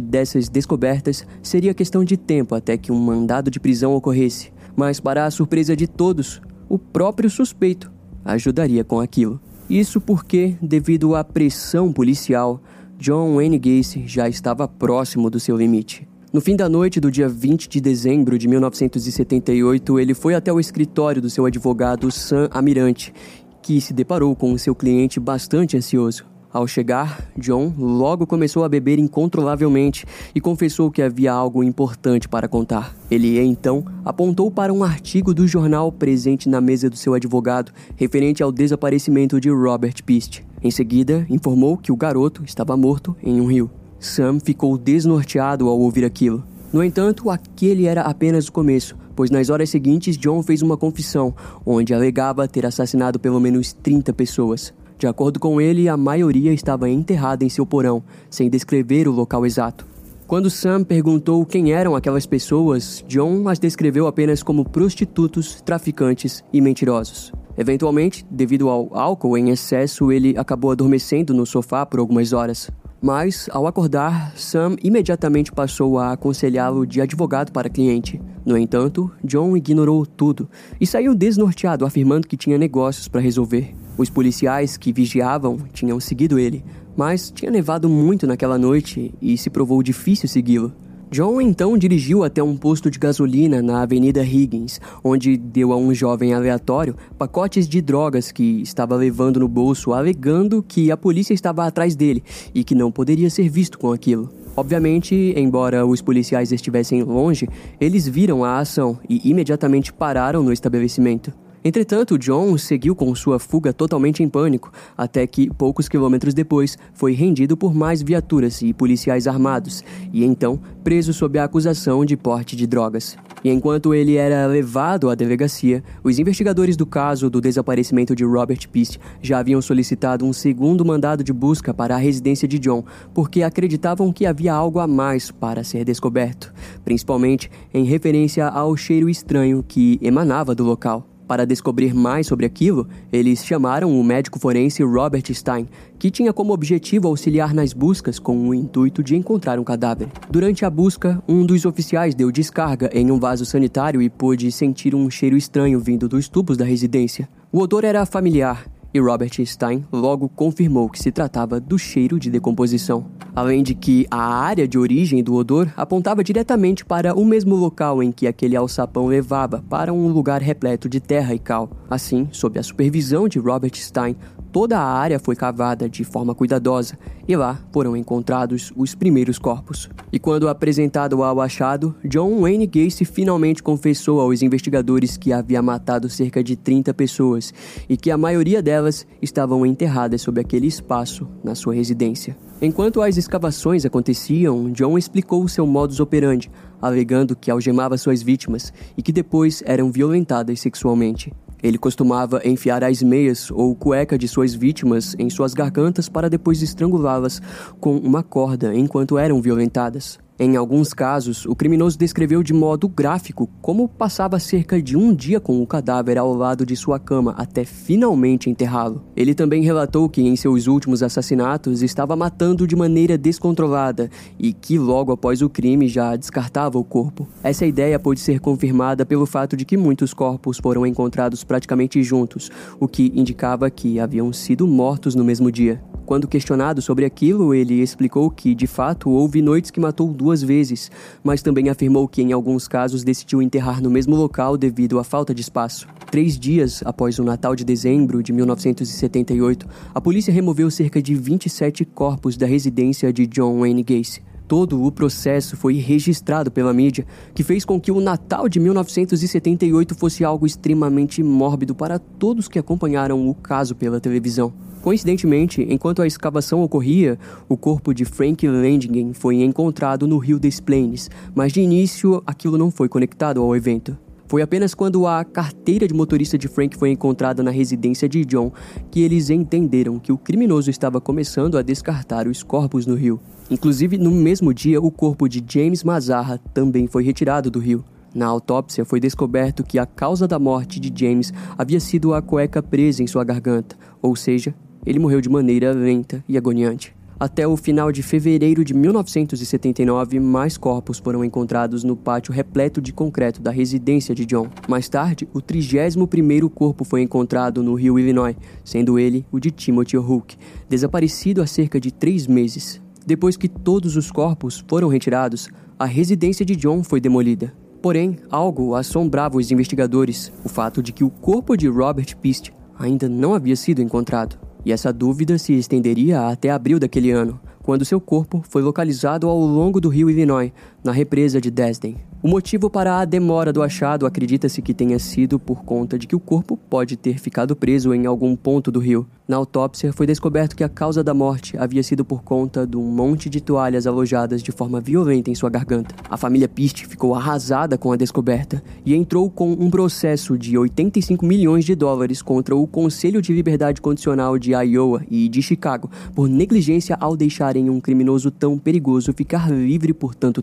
dessas 0.00 0.48
descobertas, 0.48 1.26
seria 1.42 1.74
questão 1.74 2.04
de 2.04 2.16
tempo 2.16 2.54
até 2.54 2.76
que 2.76 2.92
um 2.92 2.98
mandado 2.98 3.50
de 3.50 3.58
prisão 3.58 3.94
ocorresse 3.94 4.52
mas, 4.78 5.00
para 5.00 5.24
a 5.24 5.30
surpresa 5.32 5.74
de 5.74 5.88
todos, 5.88 6.40
o 6.68 6.78
próprio 6.78 7.28
suspeito 7.28 7.90
ajudaria 8.24 8.84
com 8.84 9.00
aquilo. 9.00 9.40
Isso 9.68 10.00
porque, 10.00 10.56
devido 10.62 11.16
à 11.16 11.24
pressão 11.24 11.92
policial, 11.92 12.62
John 12.96 13.34
Wayne 13.34 13.58
Gacy 13.58 14.06
já 14.06 14.28
estava 14.28 14.68
próximo 14.68 15.28
do 15.28 15.40
seu 15.40 15.56
limite. 15.56 16.06
No 16.32 16.40
fim 16.40 16.54
da 16.54 16.68
noite 16.68 17.00
do 17.00 17.10
dia 17.10 17.28
20 17.28 17.68
de 17.68 17.80
dezembro 17.80 18.38
de 18.38 18.46
1978, 18.46 19.98
ele 19.98 20.14
foi 20.14 20.36
até 20.36 20.52
o 20.52 20.60
escritório 20.60 21.20
do 21.20 21.28
seu 21.28 21.44
advogado 21.44 22.08
Sam 22.12 22.48
Amirante, 22.52 23.12
que 23.60 23.80
se 23.80 23.92
deparou 23.92 24.36
com 24.36 24.52
o 24.52 24.58
seu 24.60 24.76
cliente 24.76 25.18
bastante 25.18 25.76
ansioso. 25.76 26.24
Ao 26.50 26.66
chegar, 26.66 27.28
John 27.36 27.74
logo 27.76 28.26
começou 28.26 28.64
a 28.64 28.68
beber 28.70 28.98
incontrolavelmente 28.98 30.06
e 30.34 30.40
confessou 30.40 30.90
que 30.90 31.02
havia 31.02 31.30
algo 31.30 31.62
importante 31.62 32.26
para 32.26 32.48
contar. 32.48 32.96
Ele 33.10 33.38
então 33.38 33.84
apontou 34.02 34.50
para 34.50 34.72
um 34.72 34.82
artigo 34.82 35.34
do 35.34 35.46
jornal 35.46 35.92
presente 35.92 36.48
na 36.48 36.58
mesa 36.58 36.88
do 36.88 36.96
seu 36.96 37.12
advogado 37.12 37.70
referente 37.96 38.42
ao 38.42 38.50
desaparecimento 38.50 39.38
de 39.38 39.50
Robert 39.50 40.02
Pist. 40.04 40.42
Em 40.62 40.70
seguida, 40.70 41.26
informou 41.28 41.76
que 41.76 41.92
o 41.92 41.96
garoto 41.96 42.42
estava 42.44 42.76
morto 42.78 43.14
em 43.22 43.40
um 43.40 43.46
rio. 43.46 43.70
Sam 44.00 44.40
ficou 44.40 44.78
desnorteado 44.78 45.68
ao 45.68 45.78
ouvir 45.78 46.04
aquilo. 46.04 46.42
No 46.72 46.82
entanto, 46.82 47.30
aquele 47.30 47.86
era 47.86 48.02
apenas 48.02 48.48
o 48.48 48.52
começo, 48.52 48.96
pois 49.14 49.30
nas 49.30 49.50
horas 49.50 49.68
seguintes 49.68 50.16
John 50.16 50.42
fez 50.42 50.62
uma 50.62 50.76
confissão, 50.76 51.34
onde 51.64 51.92
alegava 51.92 52.46
ter 52.46 52.64
assassinado 52.64 53.18
pelo 53.18 53.40
menos 53.40 53.72
30 53.72 54.12
pessoas. 54.12 54.72
De 54.98 55.06
acordo 55.06 55.38
com 55.38 55.60
ele, 55.60 55.88
a 55.88 55.96
maioria 55.96 56.52
estava 56.52 56.90
enterrada 56.90 57.44
em 57.44 57.48
seu 57.48 57.64
porão, 57.64 58.02
sem 58.28 58.50
descrever 58.50 59.06
o 59.06 59.12
local 59.12 59.46
exato. 59.46 59.86
Quando 60.26 60.50
Sam 60.50 60.82
perguntou 60.82 61.46
quem 61.46 61.72
eram 61.72 61.94
aquelas 61.94 62.26
pessoas, 62.26 63.04
John 63.06 63.48
as 63.48 63.60
descreveu 63.60 64.08
apenas 64.08 64.42
como 64.42 64.68
prostitutos, 64.68 65.60
traficantes 65.62 66.42
e 66.52 66.60
mentirosos. 66.60 67.32
Eventualmente, 67.56 68.26
devido 68.28 68.68
ao 68.68 68.90
álcool 68.92 69.38
em 69.38 69.50
excesso, 69.50 70.10
ele 70.10 70.36
acabou 70.36 70.72
adormecendo 70.72 71.32
no 71.32 71.46
sofá 71.46 71.86
por 71.86 72.00
algumas 72.00 72.32
horas. 72.32 72.68
Mas, 73.00 73.48
ao 73.52 73.66
acordar, 73.66 74.36
Sam 74.36 74.76
imediatamente 74.82 75.52
passou 75.52 75.98
a 75.98 76.12
aconselhá-lo 76.12 76.84
de 76.84 77.00
advogado 77.00 77.52
para 77.52 77.68
cliente. 77.68 78.20
No 78.44 78.58
entanto, 78.58 79.10
John 79.22 79.56
ignorou 79.56 80.04
tudo 80.04 80.50
e 80.80 80.86
saiu 80.86 81.14
desnorteado, 81.14 81.86
afirmando 81.86 82.26
que 82.26 82.36
tinha 82.36 82.58
negócios 82.58 83.06
para 83.06 83.20
resolver. 83.20 83.72
Os 83.96 84.10
policiais 84.10 84.76
que 84.76 84.92
vigiavam 84.92 85.58
tinham 85.72 86.00
seguido 86.00 86.40
ele, 86.40 86.64
mas 86.96 87.30
tinha 87.30 87.52
nevado 87.52 87.88
muito 87.88 88.26
naquela 88.26 88.58
noite 88.58 89.14
e 89.22 89.38
se 89.38 89.48
provou 89.48 89.80
difícil 89.80 90.28
segui-lo. 90.28 90.72
John 91.10 91.40
então 91.40 91.78
dirigiu 91.78 92.22
até 92.22 92.42
um 92.42 92.54
posto 92.54 92.90
de 92.90 92.98
gasolina 92.98 93.62
na 93.62 93.80
Avenida 93.80 94.22
Higgins, 94.22 94.78
onde 95.02 95.38
deu 95.38 95.72
a 95.72 95.76
um 95.76 95.94
jovem 95.94 96.34
aleatório 96.34 96.94
pacotes 97.16 97.66
de 97.66 97.80
drogas 97.80 98.30
que 98.30 98.60
estava 98.60 98.94
levando 98.94 99.40
no 99.40 99.48
bolso, 99.48 99.94
alegando 99.94 100.62
que 100.62 100.90
a 100.90 100.96
polícia 100.98 101.32
estava 101.32 101.66
atrás 101.66 101.96
dele 101.96 102.22
e 102.54 102.62
que 102.62 102.74
não 102.74 102.92
poderia 102.92 103.30
ser 103.30 103.48
visto 103.48 103.78
com 103.78 103.90
aquilo. 103.90 104.28
Obviamente, 104.54 105.32
embora 105.36 105.86
os 105.86 106.02
policiais 106.02 106.52
estivessem 106.52 107.02
longe, 107.02 107.48
eles 107.80 108.06
viram 108.06 108.44
a 108.44 108.58
ação 108.58 108.98
e 109.08 109.30
imediatamente 109.30 109.92
pararam 109.92 110.42
no 110.42 110.52
estabelecimento. 110.52 111.32
Entretanto, 111.68 112.16
John 112.16 112.56
seguiu 112.56 112.96
com 112.96 113.14
sua 113.14 113.38
fuga 113.38 113.74
totalmente 113.74 114.22
em 114.22 114.28
pânico, 114.28 114.72
até 114.96 115.26
que, 115.26 115.50
poucos 115.50 115.86
quilômetros 115.86 116.32
depois, 116.32 116.78
foi 116.94 117.12
rendido 117.12 117.58
por 117.58 117.74
mais 117.74 118.00
viaturas 118.00 118.62
e 118.62 118.72
policiais 118.72 119.26
armados, 119.26 119.84
e 120.10 120.24
então 120.24 120.58
preso 120.82 121.12
sob 121.12 121.38
a 121.38 121.44
acusação 121.44 122.06
de 122.06 122.16
porte 122.16 122.56
de 122.56 122.66
drogas. 122.66 123.18
E 123.44 123.50
enquanto 123.50 123.92
ele 123.92 124.16
era 124.16 124.46
levado 124.46 125.10
à 125.10 125.14
delegacia, 125.14 125.84
os 126.02 126.18
investigadores 126.18 126.74
do 126.74 126.86
caso 126.86 127.28
do 127.28 127.38
desaparecimento 127.38 128.16
de 128.16 128.24
Robert 128.24 128.66
Pist 128.70 128.98
já 129.20 129.38
haviam 129.38 129.60
solicitado 129.60 130.24
um 130.24 130.32
segundo 130.32 130.86
mandado 130.86 131.22
de 131.22 131.34
busca 131.34 131.74
para 131.74 131.96
a 131.96 131.98
residência 131.98 132.48
de 132.48 132.58
John, 132.58 132.82
porque 133.12 133.42
acreditavam 133.42 134.10
que 134.10 134.24
havia 134.24 134.54
algo 134.54 134.78
a 134.78 134.86
mais 134.86 135.30
para 135.30 135.62
ser 135.62 135.84
descoberto, 135.84 136.50
principalmente 136.82 137.50
em 137.74 137.84
referência 137.84 138.48
ao 138.48 138.74
cheiro 138.74 139.10
estranho 139.10 139.62
que 139.62 139.98
emanava 140.00 140.54
do 140.54 140.64
local. 140.64 141.17
Para 141.28 141.44
descobrir 141.44 141.92
mais 141.92 142.26
sobre 142.26 142.46
aquilo, 142.46 142.88
eles 143.12 143.44
chamaram 143.44 144.00
o 144.00 144.02
médico 144.02 144.38
forense 144.38 144.82
Robert 144.82 145.22
Stein, 145.30 145.68
que 145.98 146.10
tinha 146.10 146.32
como 146.32 146.54
objetivo 146.54 147.06
auxiliar 147.06 147.52
nas 147.52 147.74
buscas 147.74 148.18
com 148.18 148.48
o 148.48 148.54
intuito 148.54 149.02
de 149.02 149.14
encontrar 149.14 149.58
um 149.58 149.64
cadáver. 149.64 150.08
Durante 150.30 150.64
a 150.64 150.70
busca, 150.70 151.22
um 151.28 151.44
dos 151.44 151.66
oficiais 151.66 152.14
deu 152.14 152.32
descarga 152.32 152.88
em 152.94 153.10
um 153.10 153.20
vaso 153.20 153.44
sanitário 153.44 154.00
e 154.00 154.08
pôde 154.08 154.50
sentir 154.50 154.94
um 154.94 155.10
cheiro 155.10 155.36
estranho 155.36 155.78
vindo 155.78 156.08
dos 156.08 156.28
tubos 156.28 156.56
da 156.56 156.64
residência. 156.64 157.28
O 157.52 157.58
odor 157.58 157.84
era 157.84 158.06
familiar 158.06 158.64
e 158.92 159.00
Robert 159.00 159.32
Stein 159.44 159.84
logo 159.92 160.28
confirmou 160.28 160.88
que 160.88 160.98
se 160.98 161.12
tratava 161.12 161.60
do 161.60 161.78
cheiro 161.78 162.18
de 162.18 162.30
decomposição. 162.30 163.06
Além 163.34 163.62
de 163.62 163.74
que 163.74 164.06
a 164.10 164.20
área 164.20 164.66
de 164.66 164.78
origem 164.78 165.22
do 165.22 165.34
odor 165.34 165.72
apontava 165.76 166.24
diretamente 166.24 166.84
para 166.84 167.14
o 167.14 167.24
mesmo 167.24 167.54
local 167.54 168.02
em 168.02 168.10
que 168.10 168.26
aquele 168.26 168.56
alçapão 168.56 169.06
levava, 169.06 169.64
para 169.68 169.92
um 169.92 170.08
lugar 170.08 170.42
repleto 170.42 170.88
de 170.88 171.00
terra 171.00 171.34
e 171.34 171.38
cal. 171.38 171.70
Assim, 171.88 172.28
sob 172.32 172.58
a 172.58 172.62
supervisão 172.62 173.28
de 173.28 173.38
Robert 173.38 173.74
Stein, 173.74 174.16
Toda 174.50 174.78
a 174.78 174.84
área 174.84 175.18
foi 175.18 175.36
cavada 175.36 175.88
de 175.88 176.04
forma 176.04 176.34
cuidadosa 176.34 176.98
e 177.26 177.36
lá 177.36 177.60
foram 177.70 177.94
encontrados 177.94 178.72
os 178.74 178.94
primeiros 178.94 179.38
corpos. 179.38 179.90
E 180.10 180.18
quando 180.18 180.48
apresentado 180.48 181.22
ao 181.22 181.40
achado, 181.40 181.94
John 182.04 182.40
Wayne 182.40 182.66
Gacy 182.66 183.04
finalmente 183.04 183.62
confessou 183.62 184.20
aos 184.20 184.40
investigadores 184.40 185.18
que 185.18 185.32
havia 185.32 185.60
matado 185.60 186.08
cerca 186.08 186.42
de 186.42 186.56
30 186.56 186.94
pessoas 186.94 187.52
e 187.88 187.96
que 187.96 188.10
a 188.10 188.16
maioria 188.16 188.62
delas 188.62 189.06
estavam 189.20 189.66
enterradas 189.66 190.22
sob 190.22 190.40
aquele 190.40 190.66
espaço 190.66 191.28
na 191.44 191.54
sua 191.54 191.74
residência. 191.74 192.34
Enquanto 192.60 193.02
as 193.02 193.16
escavações 193.16 193.84
aconteciam, 193.84 194.72
John 194.72 194.96
explicou 194.96 195.46
seu 195.46 195.66
modus 195.66 196.00
operandi, 196.00 196.50
alegando 196.80 197.36
que 197.36 197.50
algemava 197.50 197.98
suas 197.98 198.22
vítimas 198.22 198.72
e 198.96 199.02
que 199.02 199.12
depois 199.12 199.62
eram 199.66 199.92
violentadas 199.92 200.58
sexualmente. 200.58 201.32
Ele 201.62 201.78
costumava 201.78 202.40
enfiar 202.44 202.84
as 202.84 203.02
meias 203.02 203.50
ou 203.50 203.74
cueca 203.74 204.16
de 204.16 204.28
suas 204.28 204.54
vítimas 204.54 205.14
em 205.18 205.28
suas 205.28 205.54
gargantas 205.54 206.08
para 206.08 206.30
depois 206.30 206.62
estrangulá-las 206.62 207.40
com 207.80 207.96
uma 207.96 208.22
corda 208.22 208.74
enquanto 208.74 209.18
eram 209.18 209.42
violentadas. 209.42 210.18
Em 210.40 210.54
alguns 210.54 210.94
casos, 210.94 211.44
o 211.46 211.56
criminoso 211.56 211.98
descreveu 211.98 212.44
de 212.44 212.52
modo 212.52 212.88
gráfico 212.88 213.50
como 213.60 213.88
passava 213.88 214.38
cerca 214.38 214.80
de 214.80 214.96
um 214.96 215.12
dia 215.12 215.40
com 215.40 215.60
o 215.60 215.66
cadáver 215.66 216.16
ao 216.16 216.32
lado 216.32 216.64
de 216.64 216.76
sua 216.76 216.96
cama 216.96 217.34
até 217.36 217.64
finalmente 217.64 218.48
enterrá-lo. 218.48 219.02
Ele 219.16 219.34
também 219.34 219.64
relatou 219.64 220.08
que 220.08 220.22
em 220.22 220.36
seus 220.36 220.68
últimos 220.68 221.02
assassinatos 221.02 221.82
estava 221.82 222.14
matando 222.14 222.68
de 222.68 222.76
maneira 222.76 223.18
descontrolada 223.18 224.08
e 224.38 224.52
que 224.52 224.78
logo 224.78 225.10
após 225.10 225.42
o 225.42 225.50
crime 225.50 225.88
já 225.88 226.14
descartava 226.14 226.78
o 226.78 226.84
corpo. 226.84 227.26
Essa 227.42 227.66
ideia 227.66 227.98
pode 227.98 228.20
ser 228.20 228.38
confirmada 228.38 229.04
pelo 229.04 229.26
fato 229.26 229.56
de 229.56 229.64
que 229.64 229.76
muitos 229.76 230.14
corpos 230.14 230.58
foram 230.58 230.86
encontrados 230.86 231.42
praticamente 231.42 232.00
juntos, 232.04 232.48
o 232.78 232.86
que 232.86 233.12
indicava 233.12 233.68
que 233.70 233.98
haviam 233.98 234.32
sido 234.32 234.68
mortos 234.68 235.16
no 235.16 235.24
mesmo 235.24 235.50
dia. 235.50 235.82
Quando 236.08 236.26
questionado 236.26 236.80
sobre 236.80 237.04
aquilo, 237.04 237.52
ele 237.52 237.82
explicou 237.82 238.30
que, 238.30 238.54
de 238.54 238.66
fato, 238.66 239.10
houve 239.10 239.42
noites 239.42 239.70
que 239.70 239.78
matou 239.78 240.10
duas 240.10 240.42
vezes, 240.42 240.90
mas 241.22 241.42
também 241.42 241.68
afirmou 241.68 242.08
que, 242.08 242.22
em 242.22 242.32
alguns 242.32 242.66
casos, 242.66 243.04
decidiu 243.04 243.42
enterrar 243.42 243.82
no 243.82 243.90
mesmo 243.90 244.16
local 244.16 244.56
devido 244.56 244.98
à 244.98 245.04
falta 245.04 245.34
de 245.34 245.42
espaço. 245.42 245.86
Três 246.10 246.38
dias 246.38 246.82
após 246.86 247.18
o 247.18 247.24
Natal 247.24 247.54
de 247.54 247.62
dezembro 247.62 248.22
de 248.22 248.32
1978, 248.32 249.68
a 249.94 250.00
polícia 250.00 250.32
removeu 250.32 250.70
cerca 250.70 251.02
de 251.02 251.14
27 251.14 251.84
corpos 251.84 252.38
da 252.38 252.46
residência 252.46 253.12
de 253.12 253.26
John 253.26 253.60
Wayne 253.60 253.82
Gacy. 253.82 254.27
Todo 254.48 254.82
o 254.82 254.90
processo 254.90 255.58
foi 255.58 255.74
registrado 255.74 256.50
pela 256.50 256.72
mídia, 256.72 257.06
que 257.34 257.42
fez 257.42 257.66
com 257.66 257.78
que 257.78 257.92
o 257.92 258.00
Natal 258.00 258.48
de 258.48 258.58
1978 258.58 259.94
fosse 259.94 260.24
algo 260.24 260.46
extremamente 260.46 261.22
mórbido 261.22 261.74
para 261.74 261.98
todos 261.98 262.48
que 262.48 262.58
acompanharam 262.58 263.28
o 263.28 263.34
caso 263.34 263.76
pela 263.76 264.00
televisão. 264.00 264.50
Coincidentemente, 264.80 265.66
enquanto 265.68 266.00
a 266.00 266.06
escavação 266.06 266.62
ocorria, 266.62 267.18
o 267.46 267.58
corpo 267.58 267.92
de 267.92 268.06
Frank 268.06 268.48
Landingen 268.48 269.12
foi 269.12 269.42
encontrado 269.42 270.08
no 270.08 270.16
rio 270.16 270.38
des 270.38 270.60
Plaines, 270.60 271.10
mas 271.34 271.52
de 271.52 271.60
início 271.60 272.22
aquilo 272.26 272.56
não 272.56 272.70
foi 272.70 272.88
conectado 272.88 273.42
ao 273.42 273.54
evento. 273.54 273.98
Foi 274.28 274.42
apenas 274.42 274.74
quando 274.74 275.06
a 275.06 275.24
carteira 275.24 275.88
de 275.88 275.94
motorista 275.94 276.36
de 276.36 276.48
Frank 276.48 276.76
foi 276.76 276.90
encontrada 276.90 277.42
na 277.42 277.50
residência 277.50 278.06
de 278.06 278.26
John 278.26 278.52
que 278.90 279.00
eles 279.00 279.30
entenderam 279.30 279.98
que 279.98 280.12
o 280.12 280.18
criminoso 280.18 280.68
estava 280.68 281.00
começando 281.00 281.56
a 281.56 281.62
descartar 281.62 282.28
os 282.28 282.42
corpos 282.42 282.86
no 282.86 282.94
rio. 282.94 283.18
Inclusive, 283.50 283.96
no 283.96 284.10
mesmo 284.10 284.52
dia, 284.52 284.82
o 284.82 284.90
corpo 284.90 285.26
de 285.26 285.42
James 285.48 285.82
Mazarra 285.82 286.38
também 286.52 286.86
foi 286.86 287.02
retirado 287.02 287.50
do 287.50 287.58
rio. 287.58 287.82
Na 288.14 288.26
autópsia 288.26 288.84
foi 288.84 289.00
descoberto 289.00 289.64
que 289.64 289.78
a 289.78 289.86
causa 289.86 290.28
da 290.28 290.38
morte 290.38 290.78
de 290.78 290.92
James 290.94 291.32
havia 291.56 291.80
sido 291.80 292.12
a 292.12 292.20
cueca 292.20 292.62
presa 292.62 293.02
em 293.02 293.06
sua 293.06 293.24
garganta, 293.24 293.76
ou 294.02 294.14
seja, 294.14 294.54
ele 294.84 294.98
morreu 294.98 295.22
de 295.22 295.30
maneira 295.30 295.72
lenta 295.72 296.22
e 296.28 296.36
agoniante. 296.36 296.97
Até 297.20 297.48
o 297.48 297.56
final 297.56 297.90
de 297.90 298.00
fevereiro 298.00 298.64
de 298.64 298.72
1979, 298.72 300.20
mais 300.20 300.56
corpos 300.56 300.98
foram 300.98 301.24
encontrados 301.24 301.82
no 301.82 301.96
pátio 301.96 302.32
repleto 302.32 302.80
de 302.80 302.92
concreto 302.92 303.42
da 303.42 303.50
residência 303.50 304.14
de 304.14 304.24
John. 304.24 304.46
Mais 304.68 304.88
tarde, 304.88 305.28
o 305.34 305.42
31º 305.42 306.48
corpo 306.48 306.84
foi 306.84 307.02
encontrado 307.02 307.60
no 307.60 307.74
rio 307.74 307.98
Illinois, 307.98 308.36
sendo 308.64 309.00
ele 309.00 309.26
o 309.32 309.40
de 309.40 309.50
Timothy 309.50 309.96
Hook, 309.98 310.36
desaparecido 310.68 311.42
há 311.42 311.46
cerca 311.48 311.80
de 311.80 311.90
três 311.90 312.28
meses. 312.28 312.80
Depois 313.04 313.36
que 313.36 313.48
todos 313.48 313.96
os 313.96 314.12
corpos 314.12 314.64
foram 314.68 314.86
retirados, 314.86 315.48
a 315.76 315.86
residência 315.86 316.46
de 316.46 316.54
John 316.54 316.84
foi 316.84 317.00
demolida. 317.00 317.52
Porém, 317.82 318.16
algo 318.30 318.76
assombrava 318.76 319.38
os 319.38 319.50
investigadores: 319.50 320.32
o 320.44 320.48
fato 320.48 320.80
de 320.80 320.92
que 320.92 321.02
o 321.02 321.10
corpo 321.10 321.56
de 321.56 321.66
Robert 321.66 322.16
Pist 322.18 322.52
ainda 322.78 323.08
não 323.08 323.34
havia 323.34 323.56
sido 323.56 323.82
encontrado 323.82 324.38
e 324.64 324.72
essa 324.72 324.92
dúvida 324.92 325.38
se 325.38 325.54
estenderia 325.54 326.28
até 326.28 326.50
abril 326.50 326.78
daquele 326.78 327.10
ano, 327.10 327.40
quando 327.62 327.84
seu 327.84 328.00
corpo 328.00 328.42
foi 328.48 328.62
localizado 328.62 329.28
ao 329.28 329.38
longo 329.38 329.80
do 329.80 329.88
rio 329.88 330.08
Illinois, 330.08 330.52
na 330.88 330.92
represa 330.92 331.38
de 331.38 331.50
Desden. 331.50 331.96
O 332.22 332.28
motivo 332.28 332.70
para 332.70 332.98
a 332.98 333.04
demora 333.04 333.52
do 333.52 333.62
achado 333.62 334.06
acredita-se 334.06 334.62
que 334.62 334.72
tenha 334.72 334.98
sido 334.98 335.38
por 335.38 335.62
conta 335.62 335.98
de 335.98 336.06
que 336.06 336.16
o 336.16 336.20
corpo 336.20 336.56
pode 336.56 336.96
ter 336.96 337.18
ficado 337.18 337.54
preso 337.54 337.92
em 337.92 338.06
algum 338.06 338.34
ponto 338.34 338.72
do 338.72 338.80
rio. 338.80 339.06
Na 339.28 339.36
autópsia, 339.36 339.92
foi 339.92 340.06
descoberto 340.06 340.56
que 340.56 340.64
a 340.64 340.68
causa 340.70 341.04
da 341.04 341.12
morte 341.12 341.54
havia 341.58 341.82
sido 341.82 342.02
por 342.02 342.22
conta 342.22 342.66
de 342.66 342.78
um 342.78 342.90
monte 342.90 343.28
de 343.28 343.42
toalhas 343.42 343.86
alojadas 343.86 344.42
de 344.42 344.50
forma 344.50 344.80
violenta 344.80 345.30
em 345.30 345.34
sua 345.34 345.50
garganta. 345.50 345.94
A 346.08 346.16
família 346.16 346.48
Piste 346.48 346.86
ficou 346.86 347.14
arrasada 347.14 347.76
com 347.76 347.92
a 347.92 347.96
descoberta 347.96 348.62
e 348.86 348.94
entrou 348.94 349.30
com 349.30 349.52
um 349.52 349.70
processo 349.70 350.38
de 350.38 350.56
85 350.56 351.26
milhões 351.26 351.66
de 351.66 351.74
dólares 351.74 352.22
contra 352.22 352.56
o 352.56 352.66
Conselho 352.66 353.20
de 353.20 353.34
Liberdade 353.34 353.82
Condicional 353.82 354.38
de 354.38 354.52
Iowa 354.52 355.02
e 355.10 355.28
de 355.28 355.42
Chicago 355.42 355.90
por 356.14 356.26
negligência 356.26 356.96
ao 356.98 357.14
deixarem 357.14 357.68
um 357.68 357.80
criminoso 357.80 358.30
tão 358.30 358.56
perigoso 358.56 359.12
ficar 359.12 359.52
livre 359.52 359.92
por 359.92 360.14
tanto 360.14 360.40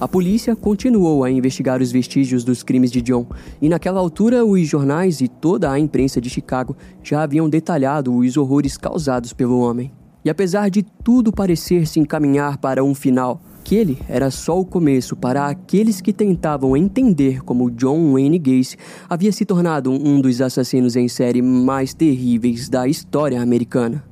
A 0.00 0.06
polícia 0.06 0.54
continuou 0.54 1.24
a 1.24 1.30
investigar 1.30 1.82
os 1.82 1.90
vestígios 1.90 2.44
dos 2.44 2.62
crimes 2.62 2.90
de 2.90 3.02
John, 3.02 3.26
e 3.60 3.68
naquela 3.68 3.98
altura 3.98 4.44
os 4.44 4.66
jornais 4.66 5.20
e 5.20 5.26
toda 5.26 5.70
a 5.70 5.78
imprensa 5.78 6.20
de 6.20 6.30
Chicago 6.30 6.76
já 7.02 7.22
haviam 7.22 7.48
detalhado 7.48 8.14
os 8.14 8.36
horrores 8.36 8.76
causados 8.76 9.32
pelo 9.32 9.58
homem. 9.58 9.90
E 10.24 10.30
apesar 10.30 10.68
de 10.70 10.82
tudo 10.82 11.32
parecer 11.32 11.86
se 11.86 11.98
encaminhar 11.98 12.58
para 12.58 12.84
um 12.84 12.94
final, 12.94 13.40
aquele 13.68 13.98
era 14.08 14.30
só 14.30 14.58
o 14.58 14.64
começo 14.64 15.14
para 15.14 15.46
aqueles 15.46 16.00
que 16.00 16.12
tentavam 16.12 16.74
entender 16.74 17.42
como 17.42 17.70
John 17.70 18.12
Wayne 18.12 18.38
Gacy 18.38 18.76
havia 19.08 19.30
se 19.30 19.44
tornado 19.44 19.92
um 19.92 20.20
dos 20.20 20.40
assassinos 20.40 20.96
em 20.96 21.06
série 21.06 21.42
mais 21.42 21.92
terríveis 21.92 22.68
da 22.68 22.88
história 22.88 23.42
americana. 23.42 24.07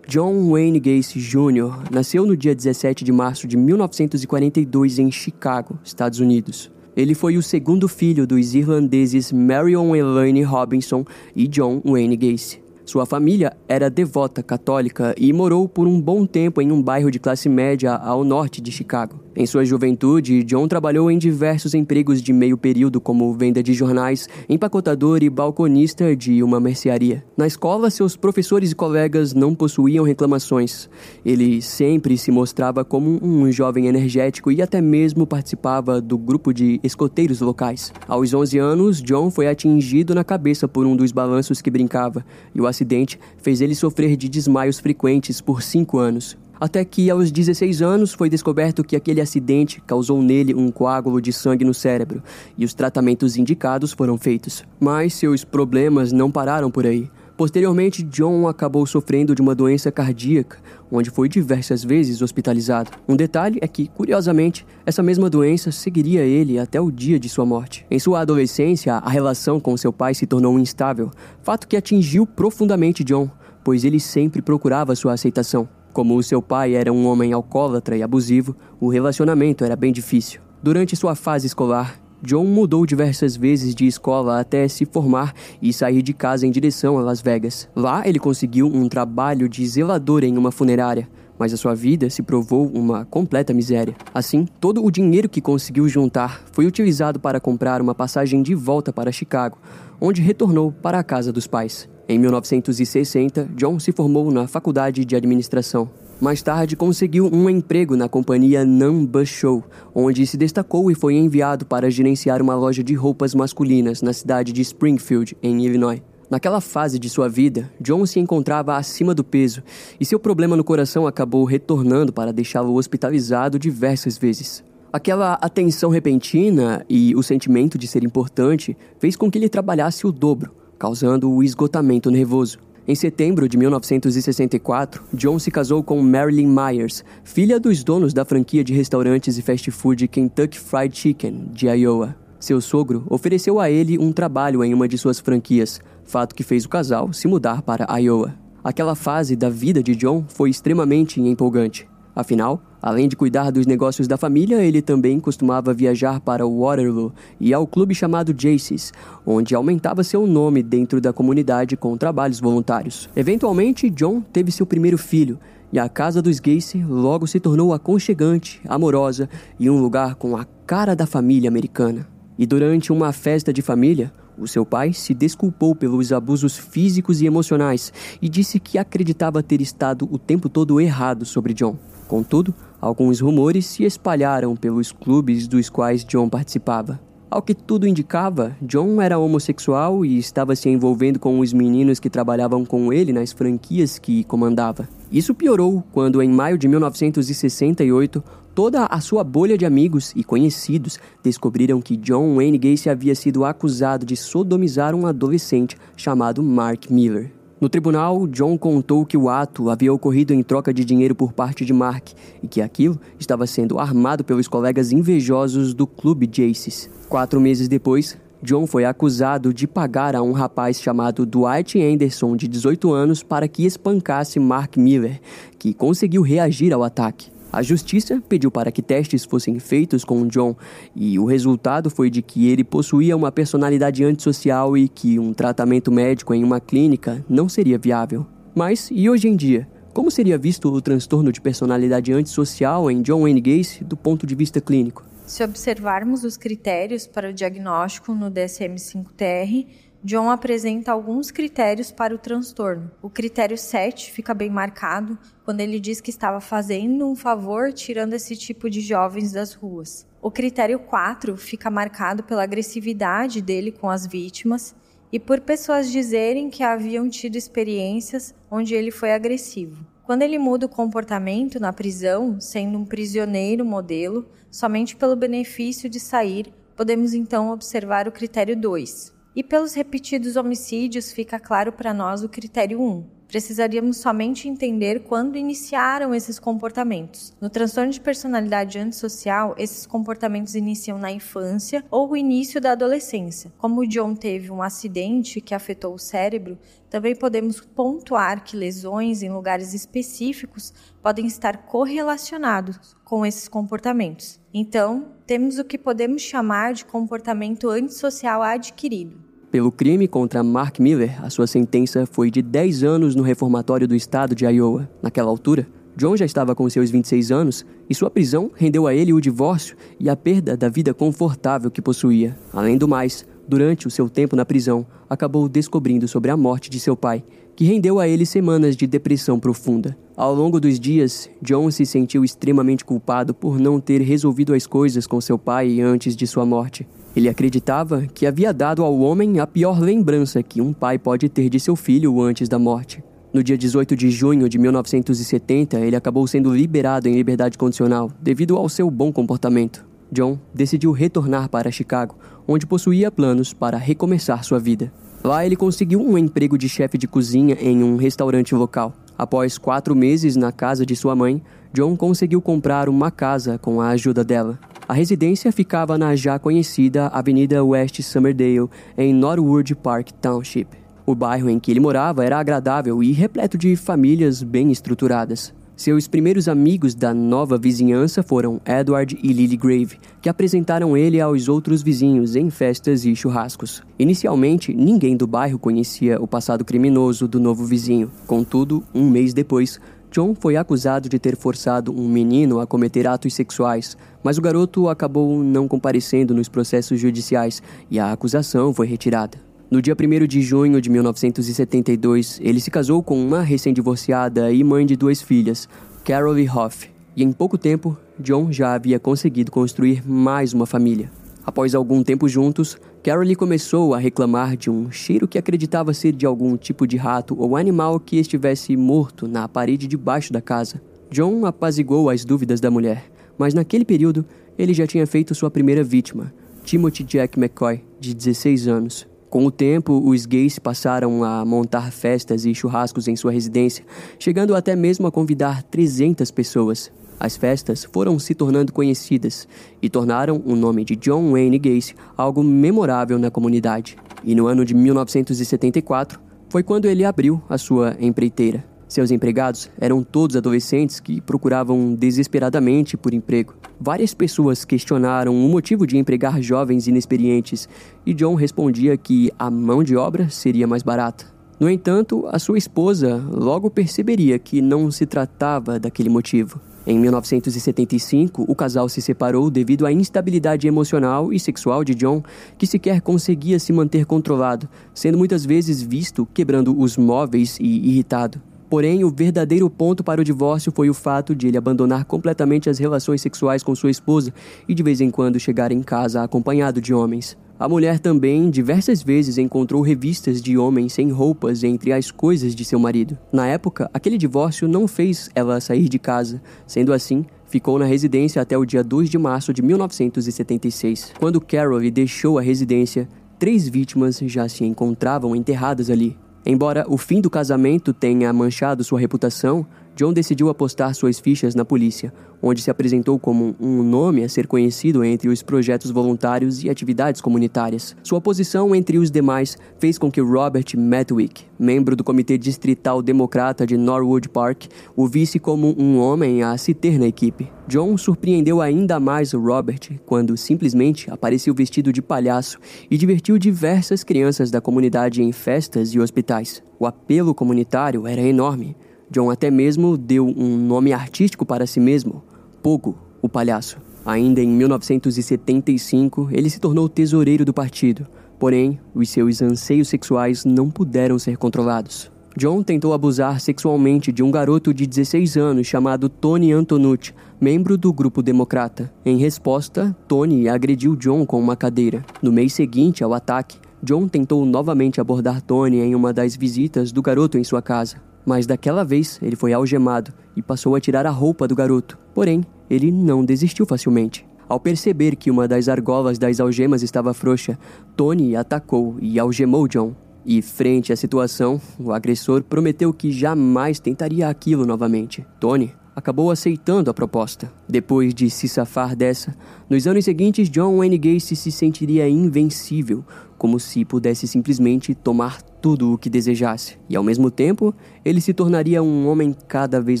John 0.08 0.50
Wayne 0.50 0.78
Gacy 0.78 1.18
Jr. 1.18 1.90
nasceu 1.90 2.24
no 2.24 2.36
dia 2.36 2.54
17 2.54 3.04
de 3.04 3.10
março 3.10 3.48
de 3.48 3.56
1942 3.56 5.00
em 5.00 5.10
Chicago, 5.10 5.80
Estados 5.82 6.20
Unidos. 6.20 6.70
Ele 6.96 7.12
foi 7.12 7.36
o 7.36 7.42
segundo 7.42 7.88
filho 7.88 8.24
dos 8.24 8.54
irlandeses 8.54 9.32
Marion 9.32 9.96
Elaine 9.96 10.44
Robinson 10.44 11.04
e 11.34 11.48
John 11.48 11.82
Wayne 11.84 12.16
Gacy. 12.16 12.65
Sua 12.86 13.04
família 13.04 13.52
era 13.66 13.90
devota 13.90 14.44
católica 14.44 15.12
e 15.18 15.32
morou 15.32 15.68
por 15.68 15.88
um 15.88 16.00
bom 16.00 16.24
tempo 16.24 16.62
em 16.62 16.70
um 16.70 16.80
bairro 16.80 17.10
de 17.10 17.18
classe 17.18 17.48
média 17.48 17.92
ao 17.96 18.22
norte 18.22 18.60
de 18.60 18.70
Chicago. 18.70 19.26
Em 19.34 19.44
sua 19.44 19.66
juventude, 19.66 20.42
John 20.44 20.66
trabalhou 20.66 21.10
em 21.10 21.18
diversos 21.18 21.74
empregos 21.74 22.22
de 22.22 22.32
meio 22.32 22.56
período, 22.56 23.02
como 23.02 23.34
venda 23.34 23.62
de 23.62 23.74
jornais, 23.74 24.26
empacotador 24.48 25.22
e 25.22 25.28
balconista 25.28 26.16
de 26.16 26.42
uma 26.42 26.58
mercearia. 26.58 27.22
Na 27.36 27.46
escola, 27.46 27.90
seus 27.90 28.16
professores 28.16 28.70
e 28.70 28.74
colegas 28.74 29.34
não 29.34 29.54
possuíam 29.54 30.06
reclamações. 30.06 30.88
Ele 31.22 31.60
sempre 31.60 32.16
se 32.16 32.30
mostrava 32.30 32.82
como 32.82 33.18
um 33.22 33.52
jovem 33.52 33.88
energético 33.88 34.50
e 34.50 34.62
até 34.62 34.80
mesmo 34.80 35.26
participava 35.26 36.00
do 36.00 36.16
grupo 36.16 36.54
de 36.54 36.80
escoteiros 36.82 37.42
locais. 37.42 37.92
Aos 38.08 38.32
11 38.32 38.56
anos, 38.56 39.02
John 39.02 39.30
foi 39.30 39.48
atingido 39.48 40.14
na 40.14 40.24
cabeça 40.24 40.66
por 40.66 40.86
um 40.86 40.96
dos 40.96 41.12
balanços 41.12 41.60
que 41.60 41.70
brincava, 41.70 42.24
e 42.54 42.60
o 42.60 42.66
acidente 42.76 43.18
fez 43.38 43.60
ele 43.60 43.74
sofrer 43.74 44.16
de 44.16 44.28
desmaios 44.28 44.78
frequentes 44.78 45.40
por 45.40 45.62
cinco 45.62 45.98
anos. 45.98 46.36
Até 46.58 46.84
que, 46.84 47.10
aos 47.10 47.30
16 47.30 47.82
anos, 47.82 48.14
foi 48.14 48.30
descoberto 48.30 48.82
que 48.82 48.96
aquele 48.96 49.20
acidente 49.20 49.82
causou 49.86 50.22
nele 50.22 50.54
um 50.54 50.70
coágulo 50.70 51.20
de 51.20 51.32
sangue 51.32 51.64
no 51.64 51.74
cérebro 51.74 52.22
e 52.56 52.64
os 52.64 52.72
tratamentos 52.72 53.36
indicados 53.36 53.92
foram 53.92 54.16
feitos. 54.16 54.64
Mas 54.80 55.14
seus 55.14 55.44
problemas 55.44 56.12
não 56.12 56.30
pararam 56.30 56.70
por 56.70 56.86
aí. 56.86 57.10
Posteriormente, 57.36 58.02
John 58.02 58.48
acabou 58.48 58.86
sofrendo 58.86 59.34
de 59.34 59.42
uma 59.42 59.54
doença 59.54 59.92
cardíaca, 59.92 60.56
onde 60.90 61.10
foi 61.10 61.28
diversas 61.28 61.84
vezes 61.84 62.22
hospitalizado. 62.22 62.90
Um 63.08 63.16
detalhe 63.16 63.58
é 63.60 63.68
que, 63.68 63.88
curiosamente, 63.88 64.66
essa 64.84 65.02
mesma 65.02 65.28
doença 65.28 65.72
seguiria 65.72 66.22
ele 66.22 66.58
até 66.58 66.80
o 66.80 66.90
dia 66.90 67.18
de 67.18 67.28
sua 67.28 67.46
morte. 67.46 67.86
Em 67.90 67.98
sua 67.98 68.20
adolescência, 68.20 68.94
a 68.94 69.10
relação 69.10 69.58
com 69.60 69.76
seu 69.76 69.92
pai 69.92 70.14
se 70.14 70.26
tornou 70.26 70.58
instável, 70.58 71.10
fato 71.42 71.66
que 71.66 71.76
atingiu 71.76 72.26
profundamente 72.26 73.04
John, 73.04 73.30
pois 73.64 73.84
ele 73.84 74.00
sempre 74.00 74.40
procurava 74.40 74.94
sua 74.94 75.12
aceitação. 75.12 75.68
Como 75.92 76.22
seu 76.22 76.42
pai 76.42 76.74
era 76.74 76.92
um 76.92 77.06
homem 77.06 77.32
alcoólatra 77.32 77.96
e 77.96 78.02
abusivo, 78.02 78.54
o 78.78 78.88
relacionamento 78.88 79.64
era 79.64 79.74
bem 79.74 79.92
difícil. 79.92 80.40
Durante 80.62 80.94
sua 80.94 81.14
fase 81.14 81.46
escolar, 81.46 81.98
John 82.26 82.44
mudou 82.44 82.84
diversas 82.84 83.36
vezes 83.36 83.72
de 83.72 83.86
escola 83.86 84.40
até 84.40 84.66
se 84.66 84.84
formar 84.84 85.32
e 85.62 85.72
sair 85.72 86.02
de 86.02 86.12
casa 86.12 86.44
em 86.44 86.50
direção 86.50 86.98
a 86.98 87.00
Las 87.00 87.20
Vegas. 87.20 87.68
Lá, 87.72 88.02
ele 88.04 88.18
conseguiu 88.18 88.66
um 88.66 88.88
trabalho 88.88 89.48
de 89.48 89.64
zelador 89.64 90.24
em 90.24 90.36
uma 90.36 90.50
funerária, 90.50 91.08
mas 91.38 91.54
a 91.54 91.56
sua 91.56 91.72
vida 91.72 92.10
se 92.10 92.24
provou 92.24 92.66
uma 92.66 93.04
completa 93.04 93.54
miséria. 93.54 93.94
Assim, 94.12 94.44
todo 94.58 94.84
o 94.84 94.90
dinheiro 94.90 95.28
que 95.28 95.40
conseguiu 95.40 95.88
juntar 95.88 96.42
foi 96.50 96.66
utilizado 96.66 97.20
para 97.20 97.38
comprar 97.38 97.80
uma 97.80 97.94
passagem 97.94 98.42
de 98.42 98.56
volta 98.56 98.92
para 98.92 99.12
Chicago, 99.12 99.56
onde 100.00 100.20
retornou 100.20 100.72
para 100.72 100.98
a 100.98 101.04
casa 101.04 101.32
dos 101.32 101.46
pais. 101.46 101.88
Em 102.08 102.18
1960, 102.18 103.50
John 103.54 103.78
se 103.78 103.92
formou 103.92 104.32
na 104.32 104.48
faculdade 104.48 105.04
de 105.04 105.14
administração. 105.14 105.88
Mais 106.18 106.40
tarde, 106.40 106.76
conseguiu 106.76 107.28
um 107.30 107.48
emprego 107.50 107.94
na 107.94 108.08
companhia 108.08 108.64
Number 108.64 109.26
Show, 109.26 109.62
onde 109.94 110.26
se 110.26 110.38
destacou 110.38 110.90
e 110.90 110.94
foi 110.94 111.14
enviado 111.14 111.66
para 111.66 111.90
gerenciar 111.90 112.40
uma 112.40 112.54
loja 112.54 112.82
de 112.82 112.94
roupas 112.94 113.34
masculinas 113.34 114.00
na 114.00 114.14
cidade 114.14 114.50
de 114.50 114.62
Springfield, 114.62 115.36
em 115.42 115.62
Illinois. 115.66 116.00
Naquela 116.30 116.62
fase 116.62 116.98
de 116.98 117.10
sua 117.10 117.28
vida, 117.28 117.70
John 117.78 118.06
se 118.06 118.18
encontrava 118.18 118.76
acima 118.76 119.14
do 119.14 119.22
peso 119.22 119.62
e 120.00 120.06
seu 120.06 120.18
problema 120.18 120.56
no 120.56 120.64
coração 120.64 121.06
acabou 121.06 121.44
retornando 121.44 122.14
para 122.14 122.32
deixá-lo 122.32 122.74
hospitalizado 122.74 123.58
diversas 123.58 124.16
vezes. 124.16 124.64
Aquela 124.90 125.34
atenção 125.34 125.90
repentina 125.90 126.82
e 126.88 127.14
o 127.14 127.22
sentimento 127.22 127.76
de 127.76 127.86
ser 127.86 128.02
importante 128.02 128.74
fez 128.98 129.16
com 129.16 129.30
que 129.30 129.36
ele 129.36 129.50
trabalhasse 129.50 130.06
o 130.06 130.12
dobro 130.12 130.50
causando 130.78 131.30
o 131.30 131.42
esgotamento 131.42 132.10
nervoso. 132.10 132.58
Em 132.88 132.94
setembro 132.94 133.48
de 133.48 133.56
1964, 133.56 135.02
John 135.12 135.40
se 135.40 135.50
casou 135.50 135.82
com 135.82 136.00
Marilyn 136.00 136.46
Myers, 136.46 137.04
filha 137.24 137.58
dos 137.58 137.82
donos 137.82 138.14
da 138.14 138.24
franquia 138.24 138.62
de 138.62 138.72
restaurantes 138.72 139.36
e 139.36 139.42
fast 139.42 139.68
food 139.72 140.06
Kentucky 140.06 140.56
Fried 140.56 140.96
Chicken, 140.96 141.48
de 141.50 141.66
Iowa. 141.66 142.14
Seu 142.38 142.60
sogro 142.60 143.04
ofereceu 143.10 143.58
a 143.58 143.68
ele 143.68 143.98
um 143.98 144.12
trabalho 144.12 144.62
em 144.62 144.72
uma 144.72 144.86
de 144.86 144.96
suas 144.96 145.18
franquias, 145.18 145.80
fato 146.04 146.32
que 146.32 146.44
fez 146.44 146.64
o 146.64 146.68
casal 146.68 147.12
se 147.12 147.26
mudar 147.26 147.60
para 147.60 147.92
Iowa. 147.98 148.32
Aquela 148.62 148.94
fase 148.94 149.34
da 149.34 149.50
vida 149.50 149.82
de 149.82 149.96
John 149.96 150.24
foi 150.28 150.48
extremamente 150.48 151.20
empolgante. 151.20 151.88
Afinal, 152.16 152.62
além 152.80 153.08
de 153.08 153.14
cuidar 153.14 153.52
dos 153.52 153.66
negócios 153.66 154.08
da 154.08 154.16
família, 154.16 154.64
ele 154.64 154.80
também 154.80 155.20
costumava 155.20 155.74
viajar 155.74 156.18
para 156.18 156.46
Waterloo 156.48 157.12
e 157.38 157.52
ao 157.52 157.66
clube 157.66 157.94
chamado 157.94 158.34
Jaycees, 158.34 158.90
onde 159.26 159.54
aumentava 159.54 160.02
seu 160.02 160.26
nome 160.26 160.62
dentro 160.62 160.98
da 160.98 161.12
comunidade 161.12 161.76
com 161.76 161.94
trabalhos 161.94 162.40
voluntários. 162.40 163.06
Eventualmente, 163.14 163.90
John 163.90 164.22
teve 164.22 164.50
seu 164.50 164.64
primeiro 164.64 164.96
filho, 164.96 165.38
e 165.70 165.78
a 165.78 165.90
casa 165.90 166.22
dos 166.22 166.40
Gacy 166.40 166.82
logo 166.82 167.26
se 167.26 167.38
tornou 167.38 167.74
aconchegante, 167.74 168.62
amorosa 168.66 169.28
e 169.58 169.68
um 169.68 169.78
lugar 169.78 170.14
com 170.14 170.34
a 170.34 170.46
cara 170.66 170.96
da 170.96 171.06
família 171.06 171.50
americana. 171.50 172.06
E 172.38 172.46
durante 172.46 172.92
uma 172.92 173.12
festa 173.12 173.52
de 173.52 173.60
família, 173.60 174.10
o 174.38 174.46
seu 174.46 174.64
pai 174.64 174.92
se 174.92 175.12
desculpou 175.12 175.74
pelos 175.74 176.12
abusos 176.12 176.56
físicos 176.56 177.20
e 177.20 177.26
emocionais 177.26 177.92
e 178.22 178.28
disse 178.28 178.60
que 178.60 178.78
acreditava 178.78 179.42
ter 179.42 179.60
estado 179.60 180.08
o 180.10 180.18
tempo 180.18 180.48
todo 180.48 180.80
errado 180.80 181.26
sobre 181.26 181.52
John. 181.52 181.76
Contudo, 182.06 182.54
alguns 182.80 183.20
rumores 183.20 183.66
se 183.66 183.84
espalharam 183.84 184.54
pelos 184.54 184.92
clubes 184.92 185.46
dos 185.48 185.68
quais 185.68 186.04
John 186.04 186.28
participava. 186.28 187.00
Ao 187.28 187.42
que 187.42 187.54
tudo 187.54 187.88
indicava, 187.88 188.56
John 188.62 189.02
era 189.02 189.18
homossexual 189.18 190.04
e 190.04 190.16
estava 190.16 190.54
se 190.54 190.68
envolvendo 190.68 191.18
com 191.18 191.40
os 191.40 191.52
meninos 191.52 191.98
que 191.98 192.08
trabalhavam 192.08 192.64
com 192.64 192.92
ele 192.92 193.12
nas 193.12 193.32
franquias 193.32 193.98
que 193.98 194.22
comandava. 194.24 194.88
Isso 195.10 195.34
piorou 195.34 195.82
quando, 195.92 196.22
em 196.22 196.28
maio 196.28 196.56
de 196.56 196.68
1968, 196.68 198.22
toda 198.54 198.86
a 198.86 199.00
sua 199.00 199.24
bolha 199.24 199.58
de 199.58 199.66
amigos 199.66 200.12
e 200.14 200.22
conhecidos 200.22 201.00
descobriram 201.22 201.82
que 201.82 201.96
John 201.96 202.36
Wayne 202.36 202.58
Gacy 202.58 202.88
havia 202.88 203.14
sido 203.14 203.44
acusado 203.44 204.06
de 204.06 204.16
sodomizar 204.16 204.94
um 204.94 205.06
adolescente 205.06 205.76
chamado 205.96 206.42
Mark 206.42 206.88
Miller. 206.88 207.35
No 207.58 207.70
tribunal, 207.70 208.26
John 208.26 208.58
contou 208.58 209.06
que 209.06 209.16
o 209.16 209.30
ato 209.30 209.70
havia 209.70 209.90
ocorrido 209.90 210.34
em 210.34 210.42
troca 210.42 210.74
de 210.74 210.84
dinheiro 210.84 211.14
por 211.14 211.32
parte 211.32 211.64
de 211.64 211.72
Mark 211.72 212.08
e 212.42 212.46
que 212.46 212.60
aquilo 212.60 213.00
estava 213.18 213.46
sendo 213.46 213.78
armado 213.78 214.22
pelos 214.22 214.46
colegas 214.46 214.92
invejosos 214.92 215.72
do 215.72 215.86
clube 215.86 216.28
Jaces. 216.30 216.90
Quatro 217.08 217.40
meses 217.40 217.66
depois, 217.66 218.18
John 218.42 218.66
foi 218.66 218.84
acusado 218.84 219.54
de 219.54 219.66
pagar 219.66 220.14
a 220.14 220.20
um 220.20 220.32
rapaz 220.32 220.82
chamado 220.82 221.24
Dwight 221.24 221.80
Anderson, 221.80 222.36
de 222.36 222.46
18 222.46 222.92
anos, 222.92 223.22
para 223.22 223.48
que 223.48 223.64
espancasse 223.64 224.38
Mark 224.38 224.76
Miller, 224.76 225.18
que 225.58 225.72
conseguiu 225.72 226.20
reagir 226.20 226.74
ao 226.74 226.82
ataque. 226.84 227.35
A 227.56 227.62
justiça 227.62 228.22
pediu 228.28 228.50
para 228.50 228.70
que 228.70 228.82
testes 228.82 229.24
fossem 229.24 229.58
feitos 229.58 230.04
com 230.04 230.26
John 230.26 230.54
e 230.94 231.18
o 231.18 231.24
resultado 231.24 231.88
foi 231.88 232.10
de 232.10 232.20
que 232.20 232.50
ele 232.50 232.62
possuía 232.62 233.16
uma 233.16 233.32
personalidade 233.32 234.04
antissocial 234.04 234.76
e 234.76 234.86
que 234.90 235.18
um 235.18 235.32
tratamento 235.32 235.90
médico 235.90 236.34
em 236.34 236.44
uma 236.44 236.60
clínica 236.60 237.24
não 237.26 237.48
seria 237.48 237.78
viável. 237.78 238.26
Mas 238.54 238.90
e 238.92 239.08
hoje 239.08 239.28
em 239.28 239.34
dia? 239.34 239.66
como 239.94 240.10
seria 240.10 240.36
visto 240.36 240.70
o 240.70 240.82
transtorno 240.82 241.32
de 241.32 241.40
personalidade 241.40 242.12
antissocial 242.12 242.90
em 242.90 243.00
John 243.00 243.22
Wayne 243.22 243.40
Gacy 243.40 243.82
do 243.82 243.96
ponto 243.96 244.26
de 244.26 244.34
vista 244.34 244.60
clínico? 244.60 245.02
Se 245.26 245.42
observarmos 245.42 246.22
os 246.22 246.36
critérios 246.36 247.06
para 247.06 247.30
o 247.30 247.32
diagnóstico 247.32 248.14
no 248.14 248.30
DSM-5-TR, 248.30 249.66
John 250.06 250.30
apresenta 250.30 250.92
alguns 250.92 251.32
critérios 251.32 251.90
para 251.90 252.14
o 252.14 252.18
transtorno. 252.18 252.92
O 253.02 253.10
critério 253.10 253.58
7 253.58 254.12
fica 254.12 254.32
bem 254.32 254.48
marcado 254.48 255.18
quando 255.44 255.58
ele 255.58 255.80
diz 255.80 256.00
que 256.00 256.10
estava 256.10 256.40
fazendo 256.40 257.04
um 257.10 257.16
favor 257.16 257.72
tirando 257.72 258.12
esse 258.12 258.36
tipo 258.36 258.70
de 258.70 258.80
jovens 258.80 259.32
das 259.32 259.52
ruas. 259.52 260.06
O 260.22 260.30
critério 260.30 260.78
4 260.78 261.36
fica 261.36 261.68
marcado 261.68 262.22
pela 262.22 262.44
agressividade 262.44 263.42
dele 263.42 263.72
com 263.72 263.90
as 263.90 264.06
vítimas 264.06 264.76
e 265.10 265.18
por 265.18 265.40
pessoas 265.40 265.90
dizerem 265.90 266.50
que 266.50 266.62
haviam 266.62 267.08
tido 267.08 267.34
experiências 267.34 268.32
onde 268.48 268.76
ele 268.76 268.92
foi 268.92 269.12
agressivo. 269.12 269.84
Quando 270.04 270.22
ele 270.22 270.38
muda 270.38 270.66
o 270.66 270.68
comportamento 270.68 271.58
na 271.58 271.72
prisão, 271.72 272.40
sendo 272.40 272.78
um 272.78 272.84
prisioneiro 272.84 273.64
modelo, 273.64 274.24
somente 274.52 274.94
pelo 274.94 275.16
benefício 275.16 275.90
de 275.90 275.98
sair, 275.98 276.54
podemos 276.76 277.12
então 277.12 277.50
observar 277.50 278.06
o 278.06 278.12
critério 278.12 278.56
2. 278.56 279.15
E 279.36 279.42
pelos 279.42 279.74
repetidos 279.74 280.34
homicídios 280.34 281.12
fica 281.12 281.38
claro 281.38 281.70
para 281.70 281.92
nós 281.92 282.24
o 282.24 282.28
critério 282.28 282.80
1. 282.80 283.04
Precisaríamos 283.28 283.98
somente 283.98 284.48
entender 284.48 285.00
quando 285.00 285.36
iniciaram 285.36 286.14
esses 286.14 286.38
comportamentos. 286.38 287.34
No 287.38 287.50
transtorno 287.50 287.92
de 287.92 288.00
personalidade 288.00 288.78
antissocial, 288.78 289.54
esses 289.58 289.84
comportamentos 289.84 290.54
iniciam 290.54 290.96
na 290.96 291.12
infância 291.12 291.84
ou 291.90 292.08
o 292.08 292.16
início 292.16 292.62
da 292.62 292.72
adolescência. 292.72 293.52
Como 293.58 293.82
o 293.82 293.86
John 293.86 294.14
teve 294.14 294.50
um 294.50 294.62
acidente 294.62 295.42
que 295.42 295.54
afetou 295.54 295.92
o 295.92 295.98
cérebro, 295.98 296.56
também 296.88 297.14
podemos 297.14 297.60
pontuar 297.60 298.42
que 298.42 298.56
lesões 298.56 299.22
em 299.22 299.28
lugares 299.28 299.74
específicos 299.74 300.72
podem 301.02 301.26
estar 301.26 301.66
correlacionados 301.66 302.96
com 303.04 303.26
esses 303.26 303.48
comportamentos. 303.48 304.40
Então, 304.54 305.12
temos 305.26 305.58
o 305.58 305.64
que 305.64 305.76
podemos 305.76 306.22
chamar 306.22 306.72
de 306.72 306.86
comportamento 306.86 307.68
antissocial 307.68 308.42
adquirido. 308.42 309.25
Pelo 309.50 309.70
crime 309.70 310.08
contra 310.08 310.42
Mark 310.42 310.80
Miller, 310.80 311.24
a 311.24 311.30
sua 311.30 311.46
sentença 311.46 312.04
foi 312.04 312.30
de 312.30 312.42
10 312.42 312.82
anos 312.82 313.14
no 313.14 313.22
reformatório 313.22 313.86
do 313.86 313.94
estado 313.94 314.34
de 314.34 314.44
Iowa. 314.44 314.90
Naquela 315.00 315.30
altura, 315.30 315.68
John 315.96 316.16
já 316.16 316.24
estava 316.24 316.54
com 316.54 316.68
seus 316.68 316.90
26 316.90 317.30
anos 317.30 317.64
e 317.88 317.94
sua 317.94 318.10
prisão 318.10 318.50
rendeu 318.54 318.88
a 318.88 318.94
ele 318.94 319.12
o 319.12 319.20
divórcio 319.20 319.76
e 320.00 320.10
a 320.10 320.16
perda 320.16 320.56
da 320.56 320.68
vida 320.68 320.92
confortável 320.92 321.70
que 321.70 321.80
possuía. 321.80 322.36
Além 322.52 322.76
do 322.76 322.88
mais, 322.88 323.24
durante 323.46 323.86
o 323.86 323.90
seu 323.90 324.10
tempo 324.10 324.34
na 324.34 324.44
prisão, 324.44 324.84
acabou 325.08 325.48
descobrindo 325.48 326.08
sobre 326.08 326.30
a 326.30 326.36
morte 326.36 326.68
de 326.68 326.80
seu 326.80 326.96
pai, 326.96 327.24
que 327.56 327.64
rendeu 327.64 327.98
a 327.98 328.06
ele 328.06 328.26
semanas 328.26 328.76
de 328.76 328.86
depressão 328.86 329.40
profunda. 329.40 329.96
Ao 330.14 330.34
longo 330.34 330.60
dos 330.60 330.78
dias, 330.78 331.30
John 331.42 331.70
se 331.70 331.86
sentiu 331.86 332.22
extremamente 332.22 332.84
culpado 332.84 333.32
por 333.32 333.58
não 333.58 333.80
ter 333.80 334.02
resolvido 334.02 334.52
as 334.52 334.66
coisas 334.66 335.06
com 335.06 335.20
seu 335.20 335.38
pai 335.38 335.80
antes 335.80 336.14
de 336.14 336.26
sua 336.26 336.44
morte. 336.44 336.86
Ele 337.16 337.30
acreditava 337.30 338.06
que 338.12 338.26
havia 338.26 338.52
dado 338.52 338.84
ao 338.84 338.98
homem 338.98 339.40
a 339.40 339.46
pior 339.46 339.80
lembrança 339.80 340.42
que 340.42 340.60
um 340.60 340.74
pai 340.74 340.98
pode 340.98 341.30
ter 341.30 341.48
de 341.48 341.58
seu 341.58 341.74
filho 341.74 342.20
antes 342.20 342.46
da 342.46 342.58
morte. 342.58 343.02
No 343.32 343.42
dia 343.42 343.56
18 343.56 343.96
de 343.96 344.10
junho 344.10 344.48
de 344.50 344.58
1970, 344.58 345.80
ele 345.80 345.96
acabou 345.96 346.26
sendo 346.26 346.54
liberado 346.54 347.08
em 347.08 347.14
liberdade 347.14 347.56
condicional 347.56 348.10
devido 348.20 348.56
ao 348.56 348.68
seu 348.68 348.90
bom 348.90 349.10
comportamento. 349.10 349.84
John 350.12 350.38
decidiu 350.54 350.92
retornar 350.92 351.48
para 351.48 351.70
Chicago, 351.70 352.16
onde 352.46 352.66
possuía 352.66 353.10
planos 353.10 353.52
para 353.52 353.76
recomeçar 353.78 354.44
sua 354.44 354.58
vida. 354.58 354.92
Lá 355.22 355.44
ele 355.44 355.56
conseguiu 355.56 356.00
um 356.00 356.16
emprego 356.16 356.56
de 356.56 356.68
chefe 356.68 356.96
de 356.96 357.08
cozinha 357.08 357.56
em 357.60 357.82
um 357.82 357.96
restaurante 357.96 358.54
local. 358.54 358.94
Após 359.18 359.58
quatro 359.58 359.94
meses 359.94 360.36
na 360.36 360.52
casa 360.52 360.84
de 360.84 360.94
sua 360.94 361.16
mãe, 361.16 361.42
John 361.72 361.96
conseguiu 361.96 362.40
comprar 362.40 362.88
uma 362.88 363.10
casa 363.10 363.58
com 363.58 363.80
a 363.80 363.88
ajuda 363.88 364.22
dela. 364.22 364.58
A 364.88 364.94
residência 364.94 365.50
ficava 365.50 365.98
na 365.98 366.14
já 366.14 366.38
conhecida 366.38 367.08
Avenida 367.08 367.64
West 367.64 368.00
Summerdale, 368.02 368.68
em 368.96 369.12
Norwood 369.12 369.74
Park 369.74 370.10
Township. 370.20 370.68
O 371.04 371.14
bairro 371.14 371.50
em 371.50 371.58
que 371.58 371.70
ele 371.70 371.80
morava 371.80 372.24
era 372.24 372.38
agradável 372.38 373.02
e 373.02 373.12
repleto 373.12 373.58
de 373.58 373.74
famílias 373.74 374.42
bem 374.42 374.70
estruturadas. 374.70 375.52
Seus 375.76 376.08
primeiros 376.08 376.48
amigos 376.48 376.94
da 376.94 377.12
nova 377.12 377.58
vizinhança 377.58 378.22
foram 378.22 378.58
Edward 378.64 379.18
e 379.22 379.30
Lily 379.30 379.58
Grave, 379.58 379.98
que 380.22 380.28
apresentaram 380.30 380.96
ele 380.96 381.20
aos 381.20 381.50
outros 381.50 381.82
vizinhos 381.82 382.34
em 382.34 382.48
festas 382.48 383.04
e 383.04 383.14
churrascos. 383.14 383.82
Inicialmente, 383.98 384.72
ninguém 384.72 385.14
do 385.14 385.26
bairro 385.26 385.58
conhecia 385.58 386.18
o 386.18 386.26
passado 386.26 386.64
criminoso 386.64 387.28
do 387.28 387.38
novo 387.38 387.66
vizinho. 387.66 388.10
Contudo, 388.26 388.82
um 388.94 389.10
mês 389.10 389.34
depois, 389.34 389.78
John 390.10 390.34
foi 390.34 390.56
acusado 390.56 391.10
de 391.10 391.18
ter 391.18 391.36
forçado 391.36 391.92
um 391.92 392.08
menino 392.08 392.58
a 392.58 392.66
cometer 392.66 393.06
atos 393.06 393.34
sexuais, 393.34 393.98
mas 394.24 394.38
o 394.38 394.42
garoto 394.42 394.88
acabou 394.88 395.44
não 395.44 395.68
comparecendo 395.68 396.32
nos 396.32 396.48
processos 396.48 396.98
judiciais 396.98 397.62
e 397.90 397.98
a 397.98 398.12
acusação 398.12 398.72
foi 398.72 398.86
retirada. 398.86 399.45
No 399.68 399.82
dia 399.82 399.96
1 400.00 400.26
de 400.28 400.42
junho 400.42 400.80
de 400.80 400.88
1972, 400.88 402.38
ele 402.40 402.60
se 402.60 402.70
casou 402.70 403.02
com 403.02 403.20
uma 403.20 403.42
recém-divorciada 403.42 404.52
e 404.52 404.62
mãe 404.62 404.86
de 404.86 404.94
duas 404.94 405.20
filhas, 405.20 405.68
Carol 406.04 406.36
Hoff, 406.54 406.88
e 407.16 407.24
em 407.24 407.32
pouco 407.32 407.58
tempo, 407.58 407.98
John 408.16 408.52
já 408.52 408.74
havia 408.74 409.00
conseguido 409.00 409.50
construir 409.50 410.08
mais 410.08 410.52
uma 410.52 410.66
família. 410.66 411.10
Após 411.44 411.74
algum 411.74 412.04
tempo 412.04 412.28
juntos, 412.28 412.78
Carol 413.02 413.26
começou 413.36 413.92
a 413.92 413.98
reclamar 413.98 414.56
de 414.56 414.70
um 414.70 414.88
cheiro 414.92 415.26
que 415.26 415.36
acreditava 415.36 415.92
ser 415.92 416.12
de 416.12 416.24
algum 416.24 416.56
tipo 416.56 416.86
de 416.86 416.96
rato 416.96 417.36
ou 417.36 417.56
animal 417.56 417.98
que 417.98 418.18
estivesse 418.18 418.76
morto 418.76 419.26
na 419.26 419.48
parede 419.48 419.88
debaixo 419.88 420.32
da 420.32 420.40
casa. 420.40 420.80
John 421.10 421.44
apaziguou 421.44 422.08
as 422.08 422.24
dúvidas 422.24 422.60
da 422.60 422.70
mulher, 422.70 423.10
mas 423.36 423.52
naquele 423.52 423.84
período 423.84 424.24
ele 424.56 424.72
já 424.72 424.86
tinha 424.86 425.06
feito 425.08 425.34
sua 425.34 425.50
primeira 425.50 425.82
vítima, 425.82 426.32
Timothy 426.64 427.02
Jack 427.02 427.36
McCoy, 427.36 427.82
de 427.98 428.14
16 428.14 428.68
anos. 428.68 429.15
Com 429.36 429.44
o 429.44 429.50
tempo, 429.50 430.02
os 430.02 430.24
gays 430.24 430.58
passaram 430.58 431.22
a 431.22 431.44
montar 431.44 431.92
festas 431.92 432.46
e 432.46 432.54
churrascos 432.54 433.06
em 433.06 433.14
sua 433.14 433.30
residência, 433.30 433.84
chegando 434.18 434.54
até 434.54 434.74
mesmo 434.74 435.06
a 435.06 435.12
convidar 435.12 435.62
300 435.64 436.30
pessoas. 436.30 436.90
As 437.20 437.36
festas 437.36 437.84
foram 437.84 438.18
se 438.18 438.34
tornando 438.34 438.72
conhecidas 438.72 439.46
e 439.82 439.90
tornaram 439.90 440.42
o 440.46 440.56
nome 440.56 440.86
de 440.86 440.96
John 440.96 441.32
Wayne 441.32 441.58
Gacy 441.58 441.94
algo 442.16 442.42
memorável 442.42 443.18
na 443.18 443.30
comunidade. 443.30 443.98
E 444.24 444.34
no 444.34 444.46
ano 444.46 444.64
de 444.64 444.72
1974 444.72 446.18
foi 446.48 446.62
quando 446.62 446.86
ele 446.86 447.04
abriu 447.04 447.42
a 447.46 447.58
sua 447.58 447.94
empreiteira. 448.00 448.64
Seus 448.88 449.10
empregados 449.10 449.68
eram 449.80 450.02
todos 450.02 450.36
adolescentes 450.36 451.00
que 451.00 451.20
procuravam 451.20 451.94
desesperadamente 451.94 452.96
por 452.96 453.12
emprego. 453.12 453.54
Várias 453.80 454.14
pessoas 454.14 454.64
questionaram 454.64 455.34
o 455.34 455.48
motivo 455.48 455.86
de 455.86 455.98
empregar 455.98 456.40
jovens 456.40 456.86
inexperientes 456.86 457.68
e 458.04 458.14
John 458.14 458.34
respondia 458.34 458.96
que 458.96 459.30
a 459.38 459.50
mão 459.50 459.82
de 459.82 459.96
obra 459.96 460.28
seria 460.30 460.66
mais 460.66 460.82
barata. 460.82 461.26
No 461.58 461.68
entanto, 461.68 462.26
a 462.28 462.38
sua 462.38 462.58
esposa 462.58 463.16
logo 463.30 463.70
perceberia 463.70 464.38
que 464.38 464.60
não 464.60 464.90
se 464.90 465.04
tratava 465.04 465.80
daquele 465.80 466.08
motivo. 466.08 466.60
Em 466.86 466.98
1975, 467.00 468.44
o 468.46 468.54
casal 468.54 468.88
se 468.88 469.02
separou 469.02 469.50
devido 469.50 469.84
à 469.84 469.90
instabilidade 469.90 470.68
emocional 470.68 471.32
e 471.32 471.40
sexual 471.40 471.82
de 471.82 471.96
John, 471.96 472.22
que 472.56 472.66
sequer 472.66 473.00
conseguia 473.00 473.58
se 473.58 473.72
manter 473.72 474.06
controlado, 474.06 474.68
sendo 474.94 475.18
muitas 475.18 475.44
vezes 475.44 475.82
visto 475.82 476.24
quebrando 476.32 476.78
os 476.78 476.96
móveis 476.96 477.58
e 477.58 477.88
irritado. 477.88 478.40
Porém, 478.68 479.04
o 479.04 479.10
verdadeiro 479.10 479.70
ponto 479.70 480.02
para 480.02 480.20
o 480.20 480.24
divórcio 480.24 480.72
foi 480.74 480.90
o 480.90 480.94
fato 480.94 481.34
de 481.34 481.46
ele 481.46 481.56
abandonar 481.56 482.04
completamente 482.04 482.68
as 482.68 482.78
relações 482.78 483.20
sexuais 483.20 483.62
com 483.62 483.74
sua 483.74 483.90
esposa 483.90 484.32
e 484.68 484.74
de 484.74 484.82
vez 484.82 485.00
em 485.00 485.10
quando 485.10 485.38
chegar 485.38 485.70
em 485.70 485.82
casa 485.82 486.22
acompanhado 486.22 486.80
de 486.80 486.92
homens. 486.92 487.36
A 487.58 487.68
mulher 487.68 487.98
também 487.98 488.50
diversas 488.50 489.02
vezes 489.02 489.38
encontrou 489.38 489.80
revistas 489.80 490.42
de 490.42 490.58
homens 490.58 490.92
sem 490.92 491.10
roupas 491.10 491.64
entre 491.64 491.90
as 491.90 492.10
coisas 492.10 492.54
de 492.54 492.64
seu 492.66 492.78
marido. 492.78 493.16
Na 493.32 493.46
época, 493.46 493.88
aquele 493.94 494.18
divórcio 494.18 494.68
não 494.68 494.86
fez 494.86 495.30
ela 495.34 495.58
sair 495.58 495.88
de 495.88 495.98
casa. 495.98 496.42
Sendo 496.66 496.92
assim, 496.92 497.24
ficou 497.46 497.78
na 497.78 497.86
residência 497.86 498.42
até 498.42 498.58
o 498.58 498.66
dia 498.66 498.84
2 498.84 499.08
de 499.08 499.16
março 499.16 499.54
de 499.54 499.62
1976. 499.62 501.12
Quando 501.18 501.40
Carol 501.40 501.80
deixou 501.90 502.38
a 502.38 502.42
residência, 502.42 503.08
três 503.38 503.66
vítimas 503.66 504.18
já 504.26 504.46
se 504.50 504.62
encontravam 504.64 505.34
enterradas 505.34 505.88
ali. 505.88 506.14
Embora 506.48 506.86
o 506.88 506.96
fim 506.96 507.20
do 507.20 507.28
casamento 507.28 507.92
tenha 507.92 508.32
manchado 508.32 508.84
sua 508.84 509.00
reputação, 509.00 509.66
John 509.96 510.12
decidiu 510.12 510.50
apostar 510.50 510.94
suas 510.94 511.18
fichas 511.18 511.54
na 511.54 511.64
polícia, 511.64 512.12
onde 512.42 512.60
se 512.60 512.70
apresentou 512.70 513.18
como 513.18 513.56
um 513.58 513.82
nome 513.82 514.22
a 514.22 514.28
ser 514.28 514.46
conhecido 514.46 515.02
entre 515.02 515.30
os 515.30 515.42
projetos 515.42 515.90
voluntários 515.90 516.62
e 516.62 516.68
atividades 516.68 517.22
comunitárias. 517.22 517.96
Sua 518.02 518.20
posição 518.20 518.74
entre 518.74 518.98
os 518.98 519.10
demais 519.10 519.56
fez 519.78 519.96
com 519.96 520.10
que 520.10 520.20
Robert 520.20 520.66
Matwick, 520.76 521.44
membro 521.58 521.96
do 521.96 522.04
Comitê 522.04 522.36
Distrital 522.36 523.00
Democrata 523.00 523.66
de 523.66 523.78
Norwood 523.78 524.28
Park, 524.28 524.64
o 524.94 525.08
visse 525.08 525.38
como 525.38 525.74
um 525.78 525.98
homem 525.98 526.42
a 526.42 526.58
se 526.58 526.74
ter 526.74 526.98
na 526.98 527.06
equipe. 527.06 527.50
John 527.66 527.96
surpreendeu 527.96 528.60
ainda 528.60 529.00
mais 529.00 529.32
Robert 529.32 529.98
quando 530.04 530.36
simplesmente 530.36 531.10
apareceu 531.10 531.54
vestido 531.54 531.90
de 531.90 532.02
palhaço 532.02 532.58
e 532.90 532.98
divertiu 532.98 533.38
diversas 533.38 534.04
crianças 534.04 534.50
da 534.50 534.60
comunidade 534.60 535.22
em 535.22 535.32
festas 535.32 535.94
e 535.94 535.98
hospitais. 535.98 536.62
O 536.78 536.86
apelo 536.86 537.34
comunitário 537.34 538.06
era 538.06 538.20
enorme 538.20 538.76
John 539.10 539.30
até 539.30 539.50
mesmo 539.50 539.96
deu 539.96 540.26
um 540.26 540.56
nome 540.56 540.92
artístico 540.92 541.46
para 541.46 541.66
si 541.66 541.80
mesmo: 541.80 542.22
Pogo, 542.62 542.96
o 543.22 543.28
palhaço. 543.28 543.78
Ainda 544.04 544.40
em 544.40 544.48
1975, 544.48 546.28
ele 546.30 546.48
se 546.48 546.60
tornou 546.60 546.88
tesoureiro 546.88 547.44
do 547.44 547.52
partido, 547.52 548.06
porém, 548.38 548.78
os 548.94 549.08
seus 549.08 549.42
anseios 549.42 549.88
sexuais 549.88 550.44
não 550.44 550.70
puderam 550.70 551.18
ser 551.18 551.36
controlados. 551.36 552.10
John 552.36 552.62
tentou 552.62 552.92
abusar 552.92 553.40
sexualmente 553.40 554.12
de 554.12 554.22
um 554.22 554.30
garoto 554.30 554.74
de 554.74 554.86
16 554.86 555.38
anos 555.38 555.66
chamado 555.66 556.08
Tony 556.08 556.52
Antonucci, 556.52 557.14
membro 557.40 557.78
do 557.78 557.90
grupo 557.92 558.22
democrata. 558.22 558.92
Em 559.06 559.16
resposta, 559.16 559.96
Tony 560.06 560.46
agrediu 560.46 560.94
John 560.94 561.24
com 561.24 561.40
uma 561.40 561.56
cadeira. 561.56 562.04
No 562.20 562.30
mês 562.30 562.52
seguinte 562.52 563.02
ao 563.02 563.14
ataque, 563.14 563.58
John 563.82 564.06
tentou 564.06 564.44
novamente 564.44 565.00
abordar 565.00 565.40
Tony 565.40 565.78
em 565.78 565.94
uma 565.94 566.12
das 566.12 566.36
visitas 566.36 566.92
do 566.92 567.00
garoto 567.00 567.38
em 567.38 567.44
sua 567.44 567.62
casa. 567.62 567.96
Mas 568.26 568.44
daquela 568.44 568.84
vez 568.84 569.20
ele 569.22 569.36
foi 569.36 569.52
algemado 569.52 570.12
e 570.34 570.42
passou 570.42 570.74
a 570.74 570.80
tirar 570.80 571.06
a 571.06 571.10
roupa 571.10 571.46
do 571.46 571.54
garoto. 571.54 571.96
Porém, 572.12 572.44
ele 572.68 572.90
não 572.90 573.24
desistiu 573.24 573.64
facilmente. 573.64 574.26
Ao 574.48 574.58
perceber 574.60 575.14
que 575.14 575.30
uma 575.30 575.46
das 575.46 575.68
argolas 575.68 576.18
das 576.18 576.40
algemas 576.40 576.82
estava 576.82 577.14
frouxa, 577.14 577.56
Tony 577.96 578.34
atacou 578.34 578.96
e 579.00 579.18
algemou 579.18 579.68
John. 579.68 579.94
E, 580.24 580.42
frente 580.42 580.92
à 580.92 580.96
situação, 580.96 581.60
o 581.78 581.92
agressor 581.92 582.42
prometeu 582.42 582.92
que 582.92 583.12
jamais 583.12 583.78
tentaria 583.78 584.28
aquilo 584.28 584.66
novamente. 584.66 585.24
Tony 585.38 585.72
acabou 585.94 586.30
aceitando 586.30 586.90
a 586.90 586.94
proposta. 586.94 587.50
Depois 587.68 588.12
de 588.12 588.28
se 588.28 588.48
safar 588.48 588.94
dessa, 588.94 589.34
nos 589.70 589.86
anos 589.86 590.04
seguintes, 590.04 590.50
John 590.50 590.78
Wayne 590.78 590.98
Gacy 590.98 591.34
se 591.34 591.50
sentiria 591.50 592.08
invencível, 592.08 593.04
como 593.38 593.58
se 593.58 593.84
pudesse 593.84 594.28
simplesmente 594.28 594.94
tomar 594.94 595.40
tudo 595.66 595.92
o 595.92 595.98
que 595.98 596.08
desejasse. 596.08 596.78
E 596.88 596.94
ao 596.94 597.02
mesmo 597.02 597.28
tempo, 597.28 597.74
ele 598.04 598.20
se 598.20 598.32
tornaria 598.32 598.80
um 598.80 599.08
homem 599.08 599.34
cada 599.48 599.80
vez 599.80 600.00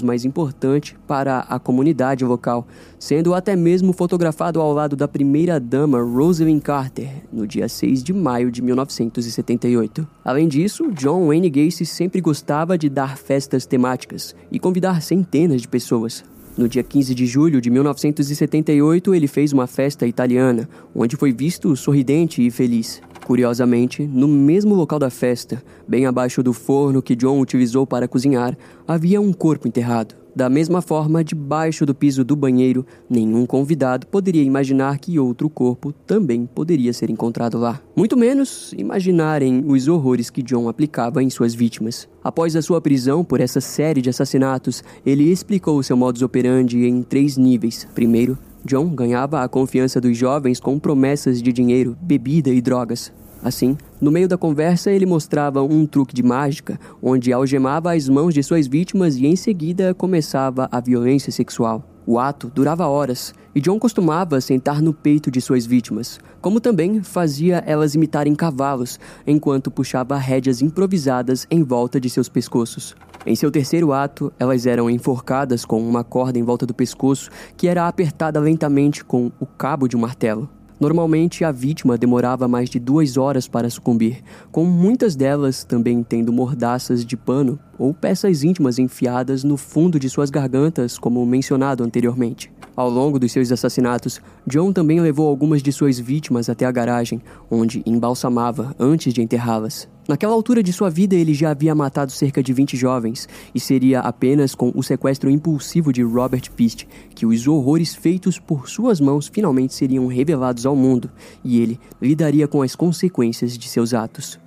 mais 0.00 0.24
importante 0.24 0.96
para 1.08 1.40
a 1.40 1.58
comunidade 1.58 2.24
local, 2.24 2.68
sendo 3.00 3.34
até 3.34 3.56
mesmo 3.56 3.92
fotografado 3.92 4.60
ao 4.60 4.72
lado 4.72 4.94
da 4.94 5.08
primeira-dama 5.08 6.00
Rosalind 6.00 6.62
Carter 6.62 7.10
no 7.32 7.48
dia 7.48 7.68
6 7.68 8.04
de 8.04 8.12
maio 8.12 8.48
de 8.48 8.62
1978. 8.62 10.06
Além 10.24 10.46
disso, 10.46 10.92
John 10.92 11.26
Wayne 11.26 11.50
Gacy 11.50 11.84
sempre 11.84 12.20
gostava 12.20 12.78
de 12.78 12.88
dar 12.88 13.18
festas 13.18 13.66
temáticas 13.66 14.36
e 14.52 14.60
convidar 14.60 15.02
centenas 15.02 15.60
de 15.60 15.66
pessoas. 15.66 16.24
No 16.56 16.68
dia 16.68 16.84
15 16.84 17.12
de 17.12 17.26
julho 17.26 17.60
de 17.60 17.70
1978, 17.70 19.12
ele 19.12 19.26
fez 19.26 19.52
uma 19.52 19.66
festa 19.66 20.06
italiana, 20.06 20.68
onde 20.94 21.16
foi 21.16 21.32
visto 21.32 21.74
sorridente 21.74 22.46
e 22.46 22.52
feliz. 22.52 23.02
Curiosamente, 23.26 24.06
no 24.06 24.28
mesmo 24.28 24.76
local 24.76 25.00
da 25.00 25.10
festa, 25.10 25.60
bem 25.88 26.06
abaixo 26.06 26.44
do 26.44 26.52
forno 26.52 27.02
que 27.02 27.16
John 27.16 27.40
utilizou 27.40 27.84
para 27.84 28.06
cozinhar, 28.06 28.56
havia 28.86 29.20
um 29.20 29.32
corpo 29.32 29.66
enterrado. 29.66 30.14
Da 30.32 30.48
mesma 30.48 30.80
forma, 30.80 31.24
debaixo 31.24 31.84
do 31.84 31.92
piso 31.92 32.22
do 32.22 32.36
banheiro, 32.36 32.86
nenhum 33.10 33.44
convidado 33.44 34.06
poderia 34.06 34.44
imaginar 34.44 35.00
que 35.00 35.18
outro 35.18 35.50
corpo 35.50 35.92
também 36.06 36.46
poderia 36.46 36.92
ser 36.92 37.10
encontrado 37.10 37.58
lá. 37.58 37.80
Muito 37.96 38.16
menos 38.16 38.72
imaginarem 38.78 39.64
os 39.66 39.88
horrores 39.88 40.30
que 40.30 40.40
John 40.40 40.68
aplicava 40.68 41.20
em 41.20 41.28
suas 41.28 41.52
vítimas. 41.52 42.08
Após 42.22 42.54
a 42.54 42.62
sua 42.62 42.80
prisão 42.80 43.24
por 43.24 43.40
essa 43.40 43.60
série 43.60 44.00
de 44.00 44.10
assassinatos, 44.10 44.84
ele 45.04 45.24
explicou 45.32 45.82
seu 45.82 45.96
modus 45.96 46.22
operandi 46.22 46.86
em 46.86 47.02
três 47.02 47.36
níveis. 47.36 47.88
Primeiro, 47.92 48.38
John 48.66 48.88
ganhava 48.88 49.42
a 49.42 49.48
confiança 49.48 50.00
dos 50.00 50.16
jovens 50.16 50.60
com 50.60 50.78
promessas 50.78 51.40
de 51.40 51.52
dinheiro, 51.52 51.96
bebida 52.00 52.50
e 52.50 52.60
drogas. 52.60 53.12
Assim, 53.42 53.78
no 54.00 54.10
meio 54.10 54.28
da 54.28 54.36
conversa, 54.36 54.90
ele 54.90 55.06
mostrava 55.06 55.62
um 55.62 55.86
truque 55.86 56.14
de 56.14 56.22
mágica, 56.22 56.78
onde 57.02 57.32
algemava 57.32 57.94
as 57.94 58.08
mãos 58.08 58.34
de 58.34 58.42
suas 58.42 58.66
vítimas 58.66 59.16
e 59.16 59.26
em 59.26 59.36
seguida 59.36 59.94
começava 59.94 60.68
a 60.70 60.80
violência 60.80 61.30
sexual. 61.30 61.95
O 62.06 62.20
ato 62.20 62.50
durava 62.54 62.86
horas 62.86 63.34
e 63.52 63.60
John 63.60 63.80
costumava 63.80 64.40
sentar 64.40 64.80
no 64.80 64.94
peito 64.94 65.28
de 65.28 65.40
suas 65.40 65.66
vítimas, 65.66 66.20
como 66.40 66.60
também 66.60 67.02
fazia 67.02 67.64
elas 67.66 67.96
imitarem 67.96 68.32
cavalos 68.32 69.00
enquanto 69.26 69.72
puxava 69.72 70.16
rédeas 70.16 70.62
improvisadas 70.62 71.48
em 71.50 71.64
volta 71.64 72.00
de 72.00 72.08
seus 72.08 72.28
pescoços. 72.28 72.94
Em 73.26 73.34
seu 73.34 73.50
terceiro 73.50 73.92
ato, 73.92 74.32
elas 74.38 74.66
eram 74.66 74.88
enforcadas 74.88 75.64
com 75.64 75.80
uma 75.80 76.04
corda 76.04 76.38
em 76.38 76.44
volta 76.44 76.64
do 76.64 76.72
pescoço 76.72 77.28
que 77.56 77.66
era 77.66 77.88
apertada 77.88 78.38
lentamente 78.38 79.04
com 79.04 79.32
o 79.40 79.46
cabo 79.46 79.88
de 79.88 79.96
um 79.96 80.00
martelo. 80.00 80.48
Normalmente, 80.78 81.42
a 81.42 81.50
vítima 81.50 81.96
demorava 81.96 82.46
mais 82.46 82.68
de 82.68 82.78
duas 82.78 83.16
horas 83.16 83.48
para 83.48 83.70
sucumbir, 83.70 84.22
com 84.52 84.64
muitas 84.64 85.16
delas 85.16 85.64
também 85.64 86.02
tendo 86.02 86.32
mordaças 86.32 87.04
de 87.04 87.16
pano 87.16 87.58
ou 87.78 87.94
peças 87.94 88.44
íntimas 88.44 88.78
enfiadas 88.78 89.42
no 89.42 89.56
fundo 89.56 89.98
de 89.98 90.10
suas 90.10 90.28
gargantas, 90.28 90.98
como 90.98 91.24
mencionado 91.24 91.82
anteriormente. 91.82 92.52
Ao 92.76 92.90
longo 92.90 93.18
dos 93.18 93.32
seus 93.32 93.50
assassinatos, 93.50 94.20
John 94.46 94.70
também 94.70 95.00
levou 95.00 95.28
algumas 95.28 95.62
de 95.62 95.72
suas 95.72 95.98
vítimas 95.98 96.50
até 96.50 96.66
a 96.66 96.70
garagem, 96.70 97.22
onde 97.50 97.82
embalsamava 97.86 98.76
antes 98.78 99.14
de 99.14 99.22
enterrá-las. 99.22 99.88
Naquela 100.08 100.34
altura 100.34 100.62
de 100.62 100.72
sua 100.72 100.88
vida, 100.88 101.16
ele 101.16 101.34
já 101.34 101.50
havia 101.50 101.74
matado 101.74 102.12
cerca 102.12 102.40
de 102.40 102.52
20 102.52 102.76
jovens, 102.76 103.28
e 103.52 103.58
seria 103.58 104.00
apenas 104.00 104.54
com 104.54 104.70
o 104.74 104.82
sequestro 104.82 105.28
impulsivo 105.28 105.92
de 105.92 106.02
Robert 106.02 106.48
Pist 106.52 106.86
que 107.14 107.26
os 107.26 107.48
horrores 107.48 107.94
feitos 107.94 108.38
por 108.38 108.68
suas 108.68 109.00
mãos 109.00 109.28
finalmente 109.32 109.74
seriam 109.74 110.06
revelados 110.06 110.64
ao 110.64 110.76
mundo, 110.76 111.10
e 111.42 111.60
ele 111.60 111.80
lidaria 112.00 112.46
com 112.46 112.62
as 112.62 112.76
consequências 112.76 113.58
de 113.58 113.68
seus 113.68 113.92
atos. 113.92 114.38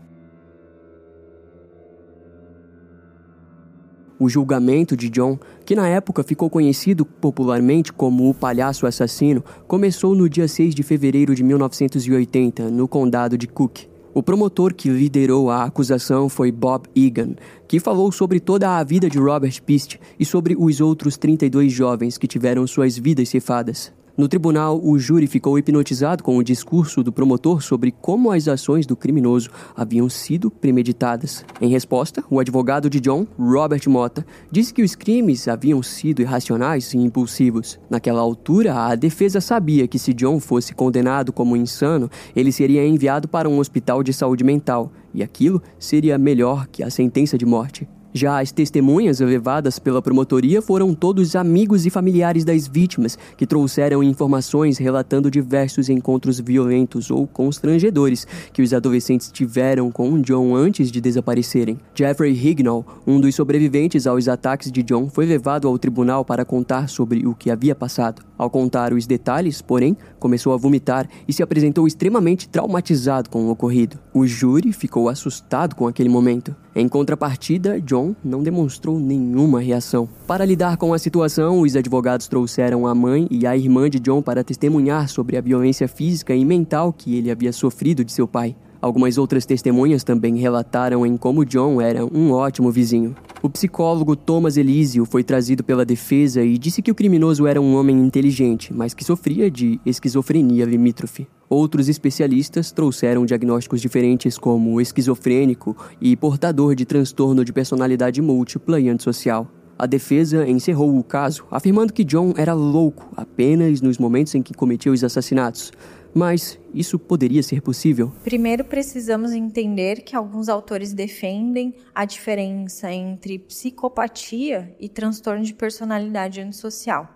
O 4.17 4.29
julgamento 4.29 4.95
de 4.97 5.09
John, 5.09 5.37
que 5.65 5.75
na 5.75 5.87
época 5.87 6.23
ficou 6.23 6.49
conhecido 6.49 7.05
popularmente 7.05 7.91
como 7.91 8.29
o 8.29 8.33
Palhaço 8.33 8.85
Assassino, 8.85 9.43
começou 9.65 10.13
no 10.13 10.29
dia 10.29 10.47
6 10.47 10.75
de 10.75 10.83
fevereiro 10.83 11.33
de 11.33 11.43
1980, 11.43 12.69
no 12.69 12.87
condado 12.87 13.37
de 13.37 13.47
Cook. 13.47 13.98
O 14.13 14.23
promotor 14.23 14.73
que 14.73 14.89
liderou 14.89 15.49
a 15.49 15.65
acusação 15.65 16.27
foi 16.29 16.51
Bob 16.51 16.87
Egan, 16.95 17.35
que 17.67 17.79
falou 17.79 18.11
sobre 18.11 18.39
toda 18.39 18.77
a 18.77 18.83
vida 18.83 19.09
de 19.09 19.19
Robert 19.19 19.61
Pist 19.63 19.99
e 20.19 20.25
sobre 20.25 20.55
os 20.57 20.81
outros 20.81 21.15
32 21.17 21.71
jovens 21.71 22.17
que 22.17 22.27
tiveram 22.27 22.65
suas 22.65 22.97
vidas 22.97 23.29
cefadas. 23.29 23.93
No 24.19 24.27
tribunal, 24.27 24.81
o 24.83 24.99
júri 24.99 25.27
ficou 25.27 25.57
hipnotizado 25.57 26.25
com 26.25 26.35
o 26.35 26.43
discurso 26.43 27.01
do 27.01 27.09
promotor 27.09 27.61
sobre 27.61 27.89
como 27.89 28.33
as 28.33 28.49
ações 28.49 28.85
do 28.85 28.93
criminoso 28.93 29.49
haviam 29.73 30.09
sido 30.09 30.51
premeditadas. 30.51 31.45
Em 31.61 31.69
resposta, 31.69 32.21
o 32.29 32.37
advogado 32.37 32.89
de 32.89 32.99
John, 32.99 33.25
Robert 33.39 33.87
Mota, 33.87 34.25
disse 34.51 34.73
que 34.73 34.83
os 34.83 34.93
crimes 34.93 35.47
haviam 35.47 35.81
sido 35.81 36.21
irracionais 36.21 36.93
e 36.93 36.97
impulsivos. 36.97 37.79
Naquela 37.89 38.19
altura, 38.19 38.87
a 38.87 38.93
defesa 38.93 39.39
sabia 39.39 39.87
que 39.87 39.97
se 39.97 40.13
John 40.13 40.41
fosse 40.41 40.75
condenado 40.75 41.31
como 41.31 41.55
insano, 41.55 42.11
ele 42.35 42.51
seria 42.51 42.85
enviado 42.85 43.25
para 43.25 43.47
um 43.47 43.57
hospital 43.57 44.03
de 44.03 44.11
saúde 44.11 44.43
mental, 44.43 44.91
e 45.13 45.23
aquilo 45.23 45.63
seria 45.79 46.17
melhor 46.17 46.67
que 46.67 46.83
a 46.83 46.89
sentença 46.89 47.37
de 47.37 47.45
morte. 47.45 47.87
Já 48.13 48.41
as 48.41 48.51
testemunhas 48.51 49.19
levadas 49.19 49.77
pela 49.77 50.01
promotoria 50.01 50.61
foram 50.61 50.95
todos 50.95 51.35
amigos 51.35 51.85
e 51.85 51.89
familiares 51.89 52.43
das 52.43 52.67
vítimas, 52.67 53.17
que 53.37 53.45
trouxeram 53.45 54.01
informações 54.01 54.77
relatando 54.77 55.29
diversos 55.29 55.89
encontros 55.89 56.39
violentos 56.39 57.11
ou 57.11 57.27
constrangedores 57.27 58.25
que 58.51 58.63
os 58.63 58.73
adolescentes 58.73 59.31
tiveram 59.31 59.91
com 59.91 60.19
John 60.21 60.55
antes 60.55 60.91
de 60.91 60.99
desaparecerem. 60.99 61.79
Jeffrey 61.93 62.33
Hignall, 62.33 62.85
um 63.05 63.19
dos 63.19 63.35
sobreviventes 63.35 64.07
aos 64.07 64.27
ataques 64.27 64.71
de 64.71 64.81
John, 64.81 65.07
foi 65.09 65.25
levado 65.25 65.67
ao 65.67 65.77
tribunal 65.77 66.25
para 66.25 66.43
contar 66.43 66.89
sobre 66.89 67.27
o 67.27 67.35
que 67.35 67.51
havia 67.51 67.75
passado. 67.75 68.23
Ao 68.37 68.49
contar 68.49 68.93
os 68.93 69.05
detalhes, 69.05 69.61
porém, 69.61 69.95
começou 70.17 70.53
a 70.53 70.57
vomitar 70.57 71.07
e 71.27 71.33
se 71.33 71.43
apresentou 71.43 71.85
extremamente 71.85 72.49
traumatizado 72.49 73.29
com 73.29 73.45
o 73.45 73.49
ocorrido. 73.51 73.99
O 74.13 74.25
júri 74.25 74.73
ficou 74.73 75.09
assustado 75.09 75.75
com 75.75 75.87
aquele 75.87 76.09
momento. 76.09 76.55
Em 76.75 76.87
contrapartida, 76.87 77.81
John 77.81 78.15
não 78.23 78.43
demonstrou 78.43 78.99
nenhuma 78.99 79.59
reação. 79.59 80.07
Para 80.27 80.45
lidar 80.45 80.77
com 80.77 80.93
a 80.93 80.99
situação, 80.99 81.61
os 81.61 81.75
advogados 81.75 82.27
trouxeram 82.27 82.85
a 82.85 82.93
mãe 82.93 83.27
e 83.31 83.47
a 83.47 83.57
irmã 83.57 83.89
de 83.89 83.99
John 83.99 84.21
para 84.21 84.43
testemunhar 84.43 85.09
sobre 85.09 85.35
a 85.35 85.41
violência 85.41 85.87
física 85.87 86.35
e 86.35 86.45
mental 86.45 86.93
que 86.93 87.15
ele 87.15 87.31
havia 87.31 87.51
sofrido 87.51 88.05
de 88.05 88.11
seu 88.11 88.27
pai. 88.27 88.55
Algumas 88.81 89.17
outras 89.17 89.45
testemunhas 89.45 90.05
também 90.05 90.37
relataram 90.37 91.05
em 91.05 91.17
como 91.17 91.43
John 91.43 91.81
era 91.81 92.05
um 92.05 92.31
ótimo 92.31 92.71
vizinho. 92.71 93.13
O 93.41 93.49
psicólogo 93.49 94.15
Thomas 94.15 94.55
Elísio 94.55 95.05
foi 95.05 95.21
trazido 95.21 95.65
pela 95.65 95.83
defesa 95.83 96.41
e 96.41 96.57
disse 96.57 96.81
que 96.81 96.91
o 96.91 96.95
criminoso 96.95 97.45
era 97.45 97.59
um 97.59 97.75
homem 97.75 97.97
inteligente, 97.97 98.73
mas 98.73 98.93
que 98.93 99.03
sofria 99.03 99.51
de 99.51 99.81
esquizofrenia 99.85 100.63
limítrofe. 100.63 101.27
Outros 101.49 101.89
especialistas 101.89 102.71
trouxeram 102.71 103.25
diagnósticos 103.25 103.81
diferentes 103.81 104.37
como 104.37 104.79
esquizofrênico 104.79 105.75
e 105.99 106.15
portador 106.15 106.73
de 106.73 106.85
transtorno 106.85 107.43
de 107.43 107.51
personalidade 107.51 108.21
múltipla 108.21 108.79
e 108.79 108.87
antissocial. 108.87 109.45
A 109.77 109.85
defesa 109.85 110.45
encerrou 110.45 110.97
o 110.97 111.03
caso, 111.03 111.45
afirmando 111.49 111.93
que 111.93 112.03
John 112.03 112.33
era 112.35 112.53
louco 112.53 113.09
apenas 113.15 113.81
nos 113.81 113.97
momentos 113.97 114.35
em 114.35 114.41
que 114.41 114.53
cometia 114.53 114.91
os 114.91 115.05
assassinatos, 115.05 115.71
Mas 116.13 116.59
isso 116.73 116.97
poderia 116.97 117.43
ser 117.43 117.61
possível? 117.61 118.11
Primeiro, 118.23 118.63
precisamos 118.65 119.31
entender 119.31 120.01
que 120.01 120.15
alguns 120.15 120.49
autores 120.49 120.93
defendem 120.93 121.75
a 121.93 122.05
diferença 122.05 122.91
entre 122.91 123.39
psicopatia 123.39 124.75
e 124.79 124.89
transtorno 124.89 125.43
de 125.43 125.53
personalidade 125.53 126.41
antissocial. 126.41 127.07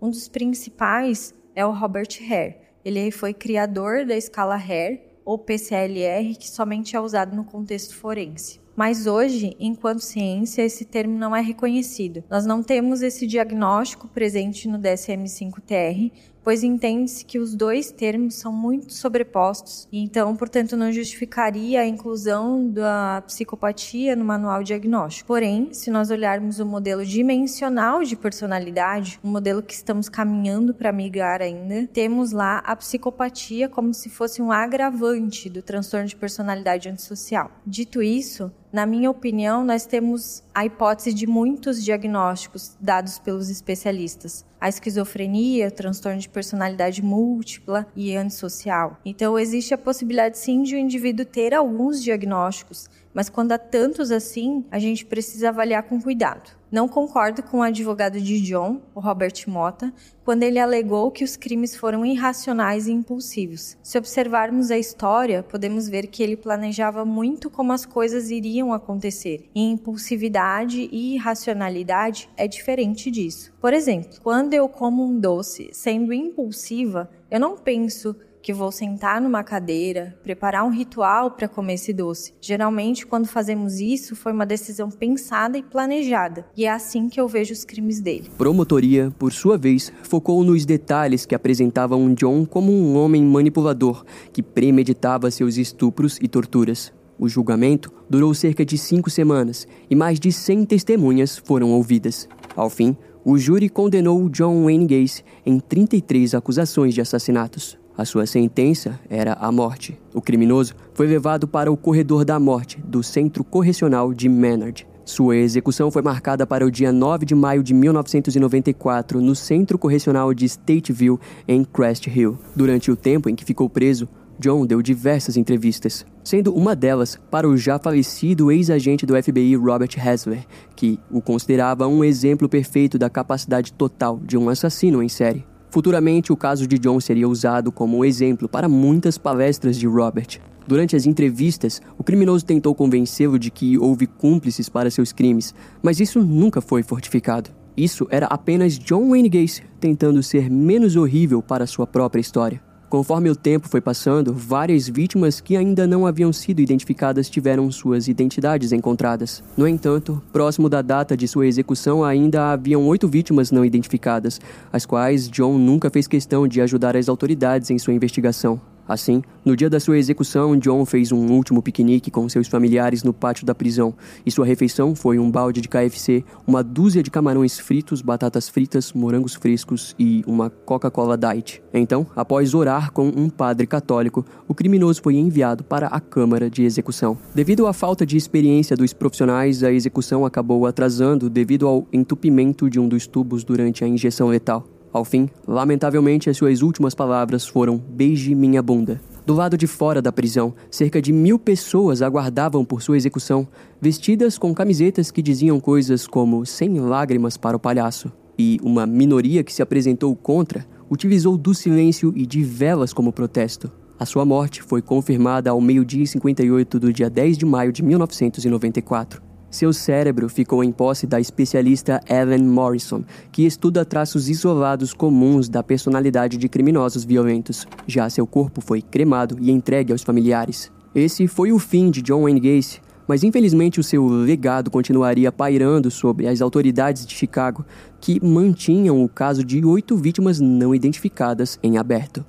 Um 0.00 0.10
dos 0.10 0.28
principais 0.28 1.34
é 1.54 1.64
o 1.64 1.72
Robert 1.72 2.08
Hare. 2.20 2.56
Ele 2.84 3.10
foi 3.10 3.34
criador 3.34 4.06
da 4.06 4.16
escala 4.16 4.54
Hare, 4.54 5.10
ou 5.24 5.38
PCLR, 5.38 6.34
que 6.34 6.48
somente 6.48 6.96
é 6.96 7.00
usado 7.00 7.36
no 7.36 7.44
contexto 7.44 7.94
forense. 7.94 8.58
Mas 8.74 9.06
hoje, 9.06 9.54
enquanto 9.60 10.00
ciência, 10.00 10.62
esse 10.62 10.84
termo 10.84 11.18
não 11.18 11.36
é 11.36 11.40
reconhecido. 11.42 12.24
Nós 12.30 12.46
não 12.46 12.62
temos 12.62 13.02
esse 13.02 13.26
diagnóstico 13.26 14.08
presente 14.08 14.66
no 14.66 14.78
DSM-5-TR, 14.78 16.10
pois 16.42 16.62
entende-se 16.62 17.24
que 17.24 17.38
os 17.38 17.54
dois 17.54 17.90
termos 17.90 18.34
são 18.34 18.52
muito 18.52 18.92
sobrepostos 18.92 19.88
e 19.92 20.02
então, 20.02 20.34
portanto, 20.36 20.76
não 20.76 20.92
justificaria 20.92 21.80
a 21.80 21.86
inclusão 21.86 22.68
da 22.68 23.22
psicopatia 23.26 24.16
no 24.16 24.24
manual 24.24 24.62
diagnóstico. 24.62 25.28
Porém, 25.28 25.72
se 25.72 25.90
nós 25.90 26.10
olharmos 26.10 26.58
o 26.58 26.66
modelo 26.66 27.04
dimensional 27.04 28.02
de 28.02 28.16
personalidade, 28.16 29.20
um 29.22 29.30
modelo 29.30 29.62
que 29.62 29.74
estamos 29.74 30.08
caminhando 30.08 30.74
para 30.74 30.92
migrar 30.92 31.40
ainda, 31.42 31.88
temos 31.92 32.32
lá 32.32 32.58
a 32.58 32.74
psicopatia 32.76 33.68
como 33.68 33.92
se 33.94 34.08
fosse 34.08 34.42
um 34.42 34.50
agravante 34.50 35.48
do 35.48 35.62
transtorno 35.62 36.06
de 36.06 36.16
personalidade 36.16 36.88
antissocial. 36.88 37.50
Dito 37.66 38.02
isso, 38.02 38.50
na 38.72 38.86
minha 38.86 39.10
opinião, 39.10 39.64
nós 39.64 39.84
temos 39.84 40.44
a 40.54 40.64
hipótese 40.64 41.12
de 41.12 41.26
muitos 41.26 41.82
diagnósticos 41.82 42.76
dados 42.80 43.18
pelos 43.18 43.50
especialistas. 43.50 44.44
A 44.60 44.68
esquizofrenia, 44.68 45.68
o 45.68 45.72
transtorno 45.72 46.20
de 46.20 46.28
personalidade 46.28 47.02
múltipla 47.02 47.86
e 47.96 48.14
antissocial. 48.14 48.96
Então, 49.04 49.36
existe 49.36 49.74
a 49.74 49.78
possibilidade 49.78 50.38
sim 50.38 50.62
de 50.62 50.76
o 50.76 50.78
um 50.78 50.82
indivíduo 50.82 51.24
ter 51.24 51.52
alguns 51.52 52.00
diagnósticos, 52.00 52.88
mas 53.12 53.28
quando 53.28 53.52
há 53.52 53.58
tantos 53.58 54.10
assim, 54.10 54.64
a 54.70 54.78
gente 54.78 55.04
precisa 55.04 55.48
avaliar 55.48 55.82
com 55.82 56.00
cuidado. 56.00 56.58
Não 56.70 56.86
concordo 56.86 57.42
com 57.42 57.58
o 57.58 57.62
advogado 57.62 58.20
de 58.20 58.40
John, 58.42 58.80
o 58.94 59.00
Robert 59.00 59.34
Mota, 59.48 59.92
quando 60.24 60.44
ele 60.44 60.60
alegou 60.60 61.10
que 61.10 61.24
os 61.24 61.34
crimes 61.34 61.74
foram 61.74 62.06
irracionais 62.06 62.86
e 62.86 62.92
impulsivos. 62.92 63.76
Se 63.82 63.98
observarmos 63.98 64.70
a 64.70 64.78
história, 64.78 65.42
podemos 65.42 65.88
ver 65.88 66.06
que 66.06 66.22
ele 66.22 66.36
planejava 66.36 67.04
muito 67.04 67.50
como 67.50 67.72
as 67.72 67.84
coisas 67.84 68.30
iriam 68.30 68.72
acontecer. 68.72 69.50
E 69.52 69.60
impulsividade 69.60 70.88
e 70.92 71.14
irracionalidade 71.16 72.30
é 72.36 72.46
diferente 72.46 73.10
disso. 73.10 73.52
Por 73.60 73.74
exemplo, 73.74 74.20
quando 74.22 74.54
eu 74.54 74.68
como 74.68 75.04
um 75.04 75.18
doce 75.18 75.70
sendo 75.72 76.12
impulsiva, 76.12 77.10
eu 77.28 77.40
não 77.40 77.56
penso 77.56 78.14
que 78.42 78.52
vou 78.52 78.72
sentar 78.72 79.20
numa 79.20 79.42
cadeira, 79.42 80.18
preparar 80.22 80.64
um 80.64 80.70
ritual 80.70 81.30
para 81.32 81.48
comer 81.48 81.74
esse 81.74 81.92
doce. 81.92 82.34
Geralmente, 82.40 83.06
quando 83.06 83.26
fazemos 83.26 83.80
isso, 83.80 84.16
foi 84.16 84.32
uma 84.32 84.46
decisão 84.46 84.90
pensada 84.90 85.58
e 85.58 85.62
planejada, 85.62 86.46
e 86.56 86.64
é 86.64 86.70
assim 86.70 87.08
que 87.08 87.20
eu 87.20 87.28
vejo 87.28 87.52
os 87.52 87.64
crimes 87.64 88.00
dele. 88.00 88.30
Promotoria, 88.36 89.12
por 89.18 89.32
sua 89.32 89.58
vez, 89.58 89.92
focou 90.02 90.42
nos 90.42 90.64
detalhes 90.64 91.26
que 91.26 91.34
apresentavam 91.34 92.14
John 92.14 92.44
como 92.44 92.72
um 92.72 92.96
homem 92.96 93.22
manipulador 93.22 94.04
que 94.32 94.42
premeditava 94.42 95.30
seus 95.30 95.56
estupros 95.56 96.18
e 96.20 96.28
torturas. 96.28 96.92
O 97.18 97.28
julgamento 97.28 97.92
durou 98.08 98.32
cerca 98.32 98.64
de 98.64 98.78
cinco 98.78 99.10
semanas 99.10 99.68
e 99.90 99.94
mais 99.94 100.18
de 100.18 100.32
100 100.32 100.64
testemunhas 100.64 101.36
foram 101.36 101.70
ouvidas. 101.72 102.26
Ao 102.56 102.70
fim, 102.70 102.96
o 103.24 103.36
júri 103.36 103.68
condenou 103.68 104.28
John 104.30 104.64
Wayne 104.64 104.86
Gacy 104.86 105.22
em 105.44 105.60
33 105.60 106.34
acusações 106.34 106.94
de 106.94 107.02
assassinatos. 107.02 107.79
A 108.00 108.04
sua 108.06 108.24
sentença 108.24 108.98
era 109.10 109.34
a 109.34 109.52
morte. 109.52 110.00
O 110.14 110.22
criminoso 110.22 110.74
foi 110.94 111.06
levado 111.06 111.46
para 111.46 111.70
o 111.70 111.76
corredor 111.76 112.24
da 112.24 112.40
morte 112.40 112.80
do 112.80 113.02
Centro 113.02 113.44
Correcional 113.44 114.14
de 114.14 114.26
Maynard. 114.26 114.88
Sua 115.04 115.36
execução 115.36 115.90
foi 115.90 116.00
marcada 116.00 116.46
para 116.46 116.64
o 116.64 116.70
dia 116.70 116.92
9 116.92 117.26
de 117.26 117.34
maio 117.34 117.62
de 117.62 117.74
1994 117.74 119.20
no 119.20 119.36
Centro 119.36 119.76
Correcional 119.76 120.32
de 120.32 120.46
Stateville, 120.46 121.18
em 121.46 121.62
Crest 121.62 122.06
Hill. 122.06 122.38
Durante 122.56 122.90
o 122.90 122.96
tempo 122.96 123.28
em 123.28 123.34
que 123.34 123.44
ficou 123.44 123.68
preso, 123.68 124.08
John 124.38 124.64
deu 124.64 124.80
diversas 124.80 125.36
entrevistas, 125.36 126.06
sendo 126.24 126.54
uma 126.54 126.74
delas 126.74 127.20
para 127.30 127.46
o 127.46 127.54
já 127.54 127.78
falecido 127.78 128.50
ex-agente 128.50 129.04
do 129.04 129.22
FBI 129.22 129.56
Robert 129.56 129.90
Hasler, 129.98 130.46
que 130.74 130.98
o 131.10 131.20
considerava 131.20 131.86
um 131.86 132.02
exemplo 132.02 132.48
perfeito 132.48 132.98
da 132.98 133.10
capacidade 133.10 133.74
total 133.74 134.18
de 134.24 134.38
um 134.38 134.48
assassino 134.48 135.02
em 135.02 135.08
série. 135.10 135.49
Futuramente, 135.70 136.32
o 136.32 136.36
caso 136.36 136.66
de 136.66 136.78
John 136.78 136.98
seria 137.00 137.28
usado 137.28 137.70
como 137.70 138.04
exemplo 138.04 138.48
para 138.48 138.68
muitas 138.68 139.16
palestras 139.16 139.76
de 139.78 139.86
Robert. 139.86 140.40
Durante 140.66 140.96
as 140.96 141.06
entrevistas, 141.06 141.80
o 141.96 142.02
criminoso 142.02 142.44
tentou 142.44 142.74
convencê-lo 142.74 143.38
de 143.38 143.50
que 143.50 143.78
houve 143.78 144.06
cúmplices 144.06 144.68
para 144.68 144.90
seus 144.90 145.12
crimes, 145.12 145.54
mas 145.82 146.00
isso 146.00 146.20
nunca 146.20 146.60
foi 146.60 146.82
fortificado. 146.82 147.50
Isso 147.76 148.06
era 148.10 148.26
apenas 148.26 148.78
John 148.78 149.10
Wayne 149.10 149.28
Gacy 149.28 149.62
tentando 149.78 150.22
ser 150.22 150.50
menos 150.50 150.96
horrível 150.96 151.40
para 151.40 151.66
sua 151.66 151.86
própria 151.86 152.20
história. 152.20 152.69
Conforme 152.90 153.30
o 153.30 153.36
tempo 153.36 153.68
foi 153.68 153.80
passando, 153.80 154.34
várias 154.34 154.88
vítimas 154.88 155.40
que 155.40 155.56
ainda 155.56 155.86
não 155.86 156.04
haviam 156.04 156.32
sido 156.32 156.58
identificadas 156.58 157.30
tiveram 157.30 157.70
suas 157.70 158.08
identidades 158.08 158.72
encontradas. 158.72 159.44
No 159.56 159.68
entanto, 159.68 160.20
próximo 160.32 160.68
da 160.68 160.82
data 160.82 161.16
de 161.16 161.28
sua 161.28 161.46
execução, 161.46 162.02
ainda 162.02 162.50
haviam 162.50 162.84
oito 162.88 163.06
vítimas 163.06 163.52
não 163.52 163.64
identificadas, 163.64 164.40
as 164.72 164.84
quais 164.84 165.30
John 165.30 165.56
nunca 165.56 165.88
fez 165.88 166.08
questão 166.08 166.48
de 166.48 166.60
ajudar 166.60 166.96
as 166.96 167.08
autoridades 167.08 167.70
em 167.70 167.78
sua 167.78 167.94
investigação. 167.94 168.60
Assim, 168.90 169.22
no 169.44 169.54
dia 169.54 169.70
da 169.70 169.78
sua 169.78 169.98
execução, 169.98 170.56
John 170.56 170.84
fez 170.84 171.12
um 171.12 171.30
último 171.30 171.62
piquenique 171.62 172.10
com 172.10 172.28
seus 172.28 172.48
familiares 172.48 173.04
no 173.04 173.12
pátio 173.12 173.46
da 173.46 173.54
prisão, 173.54 173.94
e 174.26 174.32
sua 174.32 174.44
refeição 174.44 174.96
foi 174.96 175.16
um 175.16 175.30
balde 175.30 175.60
de 175.60 175.68
KFC, 175.68 176.24
uma 176.44 176.60
dúzia 176.60 177.00
de 177.00 177.08
camarões 177.08 177.56
fritos, 177.56 178.02
batatas 178.02 178.48
fritas, 178.48 178.92
morangos 178.92 179.36
frescos 179.36 179.94
e 179.96 180.24
uma 180.26 180.50
Coca-Cola 180.50 181.16
Diet. 181.16 181.62
Então, 181.72 182.04
após 182.16 182.52
orar 182.52 182.90
com 182.90 183.06
um 183.06 183.30
padre 183.30 183.64
católico, 183.64 184.26
o 184.48 184.54
criminoso 184.54 185.00
foi 185.00 185.14
enviado 185.14 185.62
para 185.62 185.86
a 185.86 186.00
câmara 186.00 186.50
de 186.50 186.64
execução. 186.64 187.16
Devido 187.32 187.68
à 187.68 187.72
falta 187.72 188.04
de 188.04 188.16
experiência 188.16 188.76
dos 188.76 188.92
profissionais, 188.92 189.62
a 189.62 189.70
execução 189.70 190.26
acabou 190.26 190.66
atrasando 190.66 191.30
devido 191.30 191.68
ao 191.68 191.86
entupimento 191.92 192.68
de 192.68 192.80
um 192.80 192.88
dos 192.88 193.06
tubos 193.06 193.44
durante 193.44 193.84
a 193.84 193.86
injeção 193.86 194.26
letal. 194.26 194.66
Ao 194.92 195.04
fim, 195.04 195.28
lamentavelmente, 195.46 196.28
as 196.28 196.36
suas 196.36 196.62
últimas 196.62 196.94
palavras 196.94 197.46
foram: 197.46 197.78
Beije 197.78 198.34
minha 198.34 198.62
bunda. 198.62 199.00
Do 199.24 199.34
lado 199.34 199.56
de 199.56 199.66
fora 199.66 200.02
da 200.02 200.10
prisão, 200.10 200.52
cerca 200.70 201.00
de 201.00 201.12
mil 201.12 201.38
pessoas 201.38 202.02
aguardavam 202.02 202.64
por 202.64 202.82
sua 202.82 202.96
execução, 202.96 203.46
vestidas 203.80 204.36
com 204.36 204.52
camisetas 204.52 205.10
que 205.10 205.22
diziam 205.22 205.60
coisas 205.60 206.06
como 206.06 206.44
sem 206.44 206.80
lágrimas 206.80 207.36
para 207.36 207.56
o 207.56 207.60
palhaço. 207.60 208.10
E 208.36 208.58
uma 208.62 208.86
minoria 208.86 209.44
que 209.44 209.52
se 209.52 209.62
apresentou 209.62 210.16
contra 210.16 210.66
utilizou 210.90 211.36
do 211.38 211.54
silêncio 211.54 212.12
e 212.16 212.26
de 212.26 212.42
velas 212.42 212.92
como 212.92 213.12
protesto. 213.12 213.70
A 213.98 214.06
sua 214.06 214.24
morte 214.24 214.62
foi 214.62 214.82
confirmada 214.82 215.50
ao 215.50 215.60
meio-dia 215.60 216.02
e 216.02 216.06
58 216.06 216.80
do 216.80 216.92
dia 216.92 217.08
10 217.08 217.38
de 217.38 217.46
maio 217.46 217.70
de 217.70 217.82
1994. 217.84 219.29
Seu 219.50 219.72
cérebro 219.72 220.28
ficou 220.28 220.62
em 220.62 220.70
posse 220.70 221.08
da 221.08 221.18
especialista 221.18 222.00
Ellen 222.08 222.44
Morrison, 222.44 223.02
que 223.32 223.44
estuda 223.44 223.84
traços 223.84 224.28
isolados 224.28 224.94
comuns 224.94 225.48
da 225.48 225.60
personalidade 225.60 226.36
de 226.36 226.48
criminosos 226.48 227.02
violentos. 227.02 227.66
Já 227.84 228.08
seu 228.08 228.28
corpo 228.28 228.60
foi 228.60 228.80
cremado 228.80 229.36
e 229.40 229.50
entregue 229.50 229.90
aos 229.90 230.02
familiares. 230.02 230.70
Esse 230.94 231.26
foi 231.26 231.50
o 231.50 231.58
fim 231.58 231.90
de 231.90 232.00
John 232.00 232.22
Wayne 232.22 232.38
Gacy, 232.38 232.80
mas 233.08 233.24
infelizmente 233.24 233.80
o 233.80 233.82
seu 233.82 234.06
legado 234.06 234.70
continuaria 234.70 235.32
pairando 235.32 235.90
sobre 235.90 236.28
as 236.28 236.40
autoridades 236.40 237.04
de 237.04 237.12
Chicago, 237.12 237.66
que 238.00 238.24
mantinham 238.24 239.02
o 239.02 239.08
caso 239.08 239.42
de 239.42 239.64
oito 239.64 239.96
vítimas 239.96 240.38
não 240.38 240.72
identificadas 240.72 241.58
em 241.60 241.76
aberto. 241.76 242.24